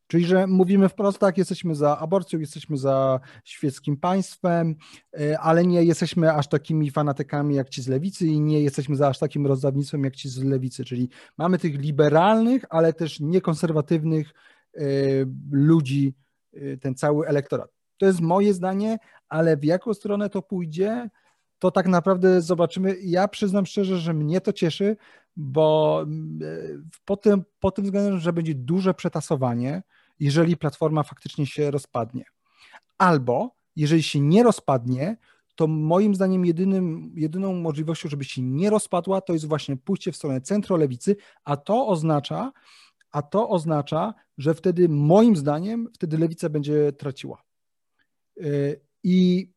Czyli, 0.10 0.26
że 0.26 0.48
mówimy 0.48 0.90
wprost 0.90 1.20
tak, 1.20 1.38
jesteśmy 1.38 1.76
za 1.76 1.98
aborcją, 1.98 2.40
jesteśmy 2.40 2.78
za 2.78 3.20
świeckim 3.44 3.98
państwem, 3.98 4.76
e, 5.20 5.40
ale 5.40 5.66
nie 5.66 5.84
jesteśmy 5.84 6.34
aż 6.34 6.48
takimi 6.48 6.92
fanatykami 6.92 7.56
jak 7.56 7.70
ci 7.70 7.82
z 7.82 7.88
lewicy 7.88 8.28
i 8.28 8.42
nie 8.42 8.62
jesteśmy 8.62 8.96
za 8.96 9.08
aż 9.08 9.20
takim 9.20 9.48
rozdawnictwem 9.48 10.04
jak 10.04 10.16
ci 10.16 10.30
z 10.30 10.44
lewicy. 10.44 10.86
Czyli 10.86 11.10
mamy 11.38 11.58
tych 11.58 11.76
liberalnych, 11.76 12.66
ale 12.70 12.94
też 12.94 13.20
niekonserwatywnych 13.20 14.34
e, 14.76 14.82
ludzi, 15.52 16.14
e, 16.54 16.78
ten 16.78 16.96
cały 16.96 17.28
elektorat. 17.28 17.79
To 18.00 18.06
jest 18.06 18.22
moje 18.22 18.54
zdanie, 18.54 18.98
ale 19.30 19.58
w 19.58 19.64
jaką 19.64 19.94
stronę 19.94 20.30
to 20.30 20.42
pójdzie, 20.42 21.10
to 21.60 21.72
tak 21.72 21.88
naprawdę 21.88 22.42
zobaczymy. 22.42 22.96
Ja 23.02 23.28
przyznam 23.28 23.66
szczerze, 23.66 23.98
że 23.98 24.14
mnie 24.14 24.42
to 24.42 24.54
cieszy, 24.54 24.98
bo 25.36 26.00
mm, 26.04 26.40
e, 26.44 26.48
po 27.06 27.18
tym, 27.18 27.44
po 27.60 27.72
tym 27.72 27.86
względem, 27.86 28.20
że 28.20 28.34
będzie 28.34 28.56
duże 28.56 28.94
przetasowanie, 28.94 29.84
jeżeli 30.20 30.58
platforma 30.58 31.04
faktycznie 31.04 31.46
się 31.46 31.72
rozpadnie. 31.72 32.24
Albo 32.98 33.56
jeżeli 33.76 34.04
się 34.04 34.20
nie 34.20 34.44
rozpadnie, 34.44 35.18
to 35.56 35.68
moim 35.68 36.16
zdaniem 36.16 36.46
jedynym, 36.46 37.14
jedyną 37.16 37.54
możliwością, 37.54 38.10
żeby 38.10 38.24
się 38.24 38.42
nie 38.42 38.70
rozpadła, 38.70 39.22
to 39.22 39.34
jest 39.34 39.46
właśnie 39.46 39.78
pójście 39.78 40.12
w 40.12 40.16
stronę 40.16 40.42
centrolewicy, 40.42 41.16
a 41.44 41.58
to 41.58 41.88
oznacza, 41.88 42.52
a 43.12 43.22
to 43.22 43.50
oznacza, 43.50 44.14
że 44.38 44.54
wtedy 44.54 44.90
moim 44.90 45.36
zdaniem 45.36 45.88
wtedy 45.94 46.18
lewica 46.18 46.50
będzie 46.50 46.92
traciła. 46.92 47.49
I 49.04 49.50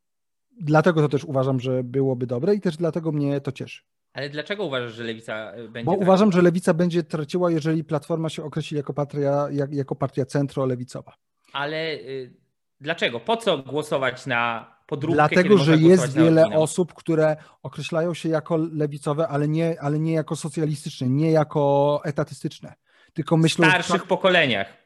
dlatego 0.61 1.01
to 1.01 1.09
też 1.09 1.25
uważam, 1.25 1.61
że 1.61 1.85
byłoby 1.85 2.27
dobre 2.27 2.55
i 2.55 2.61
też 2.61 2.77
dlatego 2.77 3.13
mnie 3.13 3.41
to 3.41 3.53
cieszy. 3.53 3.83
Ale 4.13 4.31
dlaczego 4.31 4.65
uważasz, 4.65 4.93
że 4.93 5.05
lewica 5.05 5.53
będzie. 5.69 5.85
Bo 5.85 5.93
uważam, 5.93 6.33
że 6.33 6.43
lewica 6.43 6.75
będzie 6.75 7.03
traciła, 7.03 7.51
jeżeli 7.51 7.85
platforma 7.85 8.29
się 8.29 8.45
określi 8.45 8.77
jako 8.77 8.95
partia, 8.95 9.49
jak, 9.51 9.73
jako 9.73 9.95
partia 9.95 10.25
centro-lewicowa. 10.25 11.13
Ale 11.53 11.95
y, 11.95 12.35
dlaczego? 12.81 13.21
Po 13.21 13.37
co 13.37 13.59
głosować 13.59 14.27
na 14.27 14.73
podróbkę? 14.87 15.15
Dlatego, 15.15 15.59
że 15.59 15.77
jest 15.77 16.17
wiele 16.17 16.47
osób, 16.47 16.95
które 16.95 17.37
określają 17.63 18.15
się 18.15 18.29
jako 18.29 18.57
lewicowe, 18.57 19.29
ale 19.29 19.49
nie, 19.49 19.81
ale 19.81 19.99
nie 19.99 20.13
jako 20.13 20.37
socjalistyczne, 20.37 21.09
nie 21.09 21.31
jako 21.31 22.01
etatystyczne. 22.05 22.75
Tylko 23.13 23.37
myślą. 23.37 23.67
W 23.67 23.69
starszych 23.69 24.07
pokoleniach. 24.07 24.82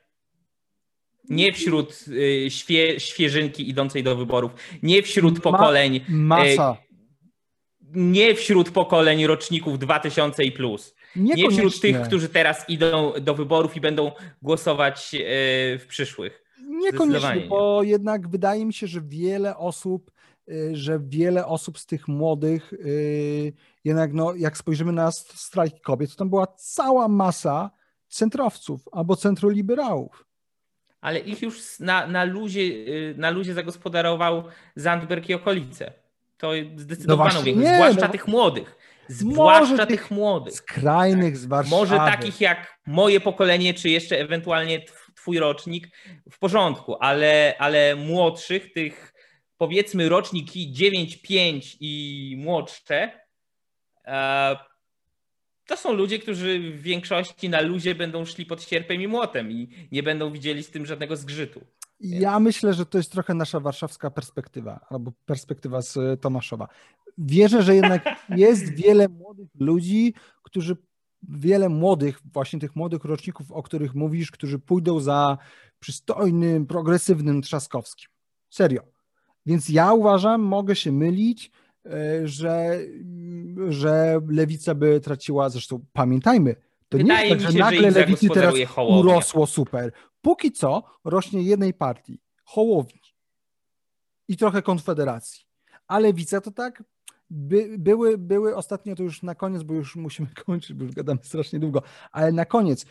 Nie 1.29 1.53
wśród 1.53 2.05
y, 2.09 2.51
świe, 2.51 3.01
świeżynki 3.01 3.71
idącej 3.71 4.03
do 4.03 4.17
wyborów, 4.17 4.53
nie 4.83 5.03
wśród 5.03 5.41
pokoleń. 5.41 6.01
Ma, 6.09 6.39
masa. 6.39 6.77
Y, 6.83 6.87
nie 7.95 8.35
wśród 8.35 8.71
pokoleń 8.71 9.27
roczników 9.27 9.79
2000 9.79 10.45
i 10.45 10.53
plus. 10.53 10.95
Nie 11.17 11.51
wśród 11.51 11.81
tych, 11.81 12.03
którzy 12.03 12.29
teraz 12.29 12.69
idą 12.69 13.13
do 13.21 13.35
wyborów 13.35 13.77
i 13.77 13.81
będą 13.81 14.13
głosować 14.43 15.15
y, 15.15 15.19
w 15.79 15.87
przyszłych. 15.89 16.43
Niekoniecznie, 16.69 17.47
bo 17.49 17.83
jednak 17.83 18.29
wydaje 18.29 18.67
mi 18.67 18.75
się, 18.75 18.87
że 18.87 19.01
wiele 19.05 19.57
osób, 19.57 20.11
że 20.73 21.01
wiele 21.03 21.47
osób 21.47 21.79
z 21.79 21.87
tych 21.87 22.09
młodych, 22.09 22.73
jednak 23.85 24.13
no, 24.13 24.35
jak 24.35 24.57
spojrzymy 24.59 24.93
na 24.93 25.11
strajk 25.13 25.81
kobiet, 25.81 26.11
to 26.11 26.17
tam 26.17 26.31
była 26.31 26.47
cała 26.47 27.09
masa 27.09 27.71
centrowców 28.09 28.89
albo 28.93 29.17
centroliberałów 29.17 30.26
ale 31.07 31.19
ich 31.19 31.43
już 31.43 31.79
na, 31.81 32.07
na, 32.07 32.25
luzie, 32.25 32.61
y, 32.61 33.15
na 33.17 33.31
luzie 33.31 33.55
zagospodarował 33.55 34.45
Zandberg 34.77 35.29
i 35.29 35.35
okolice. 35.35 35.93
To 36.39 36.51
zdecydowaną 36.77 37.35
no 37.35 37.43
większość, 37.43 37.75
zwłaszcza 37.75 38.07
no, 38.07 38.13
tych 38.13 38.29
młodych. 38.29 38.77
Zwłaszcza 39.09 39.87
tych, 39.87 40.11
młodych. 40.11 40.55
Skrajnych 40.55 41.37
z 41.37 41.47
Warszawy. 41.47 41.77
Może 41.77 41.97
takich 41.97 42.41
jak 42.41 42.79
moje 42.87 43.21
pokolenie, 43.21 43.75
czy 43.75 43.89
jeszcze 43.91 44.19
ewentualnie 44.19 44.85
twój 45.15 45.39
rocznik, 45.39 45.89
w 46.31 46.39
porządku, 46.39 46.97
ale, 47.01 47.55
ale 47.59 47.97
młodszych, 47.97 48.73
tych 48.73 49.15
powiedzmy 49.57 50.09
roczniki 50.09 50.73
9-5 50.73 51.77
i 51.81 52.35
młodsze, 52.39 53.11
e, 54.05 54.57
to 55.67 55.77
są 55.77 55.93
ludzie, 55.93 56.19
którzy 56.19 56.61
w 56.61 56.83
większości 56.83 57.49
na 57.49 57.61
luzie 57.61 57.95
będą 57.95 58.25
szli 58.25 58.47
pod 58.47 58.63
sierpem 58.63 59.03
i 59.03 59.09
młotem 59.09 59.51
i 59.51 59.69
nie 59.93 60.03
będą 60.03 60.33
widzieli 60.33 60.63
z 60.63 60.71
tym 60.71 60.87
żadnego 60.87 61.17
zgrzytu. 61.17 61.61
Ja 62.01 62.41
myślę, 62.41 62.75
że 62.75 62.87
to 62.87 62.99
jest 62.99 63.13
trochę 63.13 63.35
nasza 63.35 63.61
warszawska 63.61 64.11
perspektywa, 64.11 64.81
albo 64.91 65.13
perspektywa 65.27 65.83
z 65.83 66.21
Tomaszowa. 66.21 66.69
Wierzę, 67.19 67.63
że 67.63 67.75
jednak 67.75 68.05
jest 68.37 68.75
wiele 68.75 69.09
młodych 69.09 69.49
ludzi, 69.61 70.15
którzy, 70.43 70.77
wiele 71.29 71.69
młodych, 71.69 72.21
właśnie 72.33 72.61
tych 72.61 72.77
młodych 72.77 73.05
roczników, 73.05 73.53
o 73.53 73.63
których 73.63 73.95
mówisz, 73.95 74.31
którzy 74.31 74.59
pójdą 74.59 75.01
za 75.01 75.39
przystojnym, 75.81 76.67
progresywnym 76.67 77.43
Trzaskowskim. 77.43 78.09
Serio. 78.51 78.83
Więc 79.47 79.69
ja 79.69 79.93
uważam, 79.93 80.41
mogę 80.41 80.77
się 80.77 80.93
mylić, 80.93 81.47
e, 81.47 81.51
że, 82.25 82.81
że 83.69 84.21
lewica 84.29 84.75
by 84.75 85.01
traciła, 85.01 85.49
zresztą 85.49 85.85
pamiętajmy, 85.93 86.57
to 86.89 86.99
Wydaje 86.99 87.29
nie 87.29 87.35
jest 87.35 87.45
tak, 87.45 87.53
że 87.53 87.59
nagle 87.59 87.93
że 87.93 88.01
lewicy 88.01 88.29
teraz 88.29 88.55
urosło 88.89 89.47
super. 89.47 89.93
Póki 90.23 90.53
co 90.53 90.83
rośnie 91.05 91.43
jednej 91.43 91.75
partii, 91.75 92.21
Hołowni 92.45 93.01
i 94.29 94.37
trochę 94.37 94.63
Konfederacji. 94.63 95.47
A 95.89 95.99
lewica 95.99 96.41
to 96.41 96.51
tak 96.51 96.83
by, 97.31 97.75
były, 97.79 98.19
były 98.19 98.57
ostatnio, 98.57 98.95
to 98.95 99.03
już 99.03 99.23
na 99.23 99.35
koniec, 99.35 99.63
bo 99.63 99.75
już 99.75 99.97
musimy 99.97 100.29
kończyć, 100.47 100.77
bo 100.77 100.85
już 100.85 100.95
gadamy 100.95 101.21
strasznie 101.23 101.59
długo, 101.59 101.83
ale 102.13 102.33
na 102.33 102.45
koniec 102.45 102.87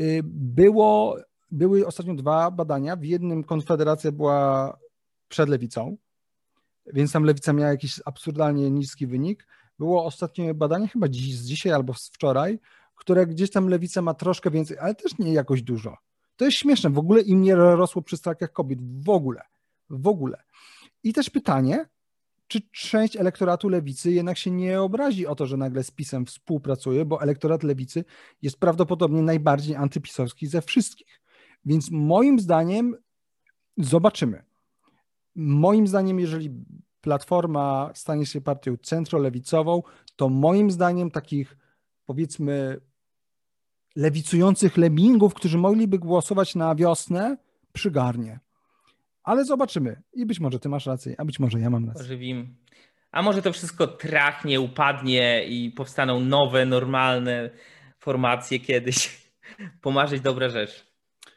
y, 0.00 0.20
było, 0.24 1.16
były 1.50 1.86
ostatnio 1.86 2.14
dwa 2.14 2.50
badania. 2.50 2.96
W 2.96 3.04
jednym 3.04 3.44
Konfederacja 3.44 4.12
była 4.12 4.78
przed 5.28 5.48
lewicą, 5.48 5.96
więc 6.86 7.12
tam 7.12 7.24
lewica 7.24 7.52
miała 7.52 7.70
jakiś 7.70 8.00
absurdalnie 8.04 8.70
niski 8.70 9.06
wynik. 9.06 9.46
Było 9.78 10.04
ostatnie 10.04 10.54
badanie, 10.54 10.88
chyba 10.88 11.08
dziś, 11.08 11.36
z 11.36 11.44
dzisiaj 11.44 11.72
albo 11.72 11.94
z 11.94 12.08
wczoraj, 12.08 12.58
które 12.94 13.26
gdzieś 13.26 13.50
tam 13.50 13.68
lewica 13.68 14.02
ma 14.02 14.14
troszkę 14.14 14.50
więcej, 14.50 14.78
ale 14.78 14.94
też 14.94 15.18
nie 15.18 15.32
jakoś 15.32 15.62
dużo. 15.62 15.96
To 16.36 16.44
jest 16.44 16.56
śmieszne, 16.56 16.90
w 16.90 16.98
ogóle 16.98 17.20
im 17.20 17.42
nie 17.42 17.54
rosło 17.54 18.02
przy 18.02 18.16
strajkach 18.16 18.52
kobiet, 18.52 18.78
w 19.04 19.08
ogóle, 19.08 19.42
w 19.90 20.08
ogóle. 20.08 20.42
I 21.02 21.12
też 21.12 21.30
pytanie, 21.30 21.88
czy 22.48 22.60
część 22.72 23.16
elektoratu 23.16 23.68
lewicy 23.68 24.12
jednak 24.12 24.38
się 24.38 24.50
nie 24.50 24.80
obrazi 24.80 25.26
o 25.26 25.34
to, 25.34 25.46
że 25.46 25.56
nagle 25.56 25.84
z 25.84 25.90
PiSem 25.90 26.26
współpracuje, 26.26 27.04
bo 27.04 27.22
elektorat 27.22 27.62
lewicy 27.62 28.04
jest 28.42 28.56
prawdopodobnie 28.56 29.22
najbardziej 29.22 29.76
antypisowski 29.76 30.46
ze 30.46 30.62
wszystkich. 30.62 31.20
Więc 31.64 31.90
moim 31.90 32.40
zdaniem 32.40 32.96
zobaczymy. 33.76 34.42
Moim 35.34 35.86
zdaniem, 35.86 36.20
jeżeli 36.20 36.50
Platforma 37.00 37.90
stanie 37.94 38.26
się 38.26 38.40
partią 38.40 38.76
centrolewicową, 38.76 39.82
to 40.16 40.28
moim 40.28 40.70
zdaniem 40.70 41.10
takich 41.10 41.56
powiedzmy 42.06 42.80
lewicujących 43.96 44.76
lemmingów, 44.76 45.34
którzy 45.34 45.58
mogliby 45.58 45.98
głosować 45.98 46.54
na 46.54 46.74
wiosnę, 46.74 47.36
przygarnie. 47.72 48.40
Ale 49.22 49.44
zobaczymy. 49.44 50.02
I 50.12 50.26
być 50.26 50.40
może 50.40 50.58
ty 50.58 50.68
masz 50.68 50.86
rację, 50.86 51.14
a 51.18 51.24
być 51.24 51.40
może 51.40 51.60
ja 51.60 51.70
mam 51.70 51.88
rację. 51.88 52.04
Ożywim. 52.04 52.56
A 53.12 53.22
może 53.22 53.42
to 53.42 53.52
wszystko 53.52 53.86
trachnie, 53.86 54.60
upadnie 54.60 55.44
i 55.44 55.70
powstaną 55.70 56.20
nowe, 56.20 56.66
normalne 56.66 57.50
formacje 57.98 58.60
kiedyś. 58.60 59.28
Pomarzyć 59.82 60.20
dobra 60.20 60.48
rzecz. 60.48 60.86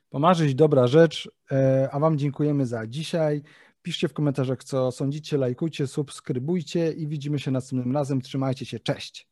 Pomarzyć 0.09 0.55
dobra 0.55 0.87
rzecz, 0.87 1.29
e, 1.51 1.89
a 1.91 1.99
wam 1.99 2.17
dziękujemy 2.17 2.65
za 2.65 2.87
dzisiaj. 2.87 3.41
Piszcie 3.85 4.07
w 4.07 4.13
komentarzach, 4.13 4.63
co 4.63 4.91
sądzicie, 4.91 5.37
lajkujcie, 5.37 5.87
subskrybujcie 5.87 6.91
i 6.91 7.07
widzimy 7.07 7.39
się 7.39 7.51
następnym 7.51 7.95
razem. 7.95 8.21
Trzymajcie 8.21 8.65
się, 8.65 8.79
cześć. 8.79 9.27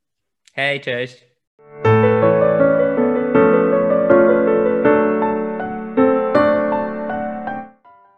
Hej, 0.54 0.82
cześć. 0.82 1.33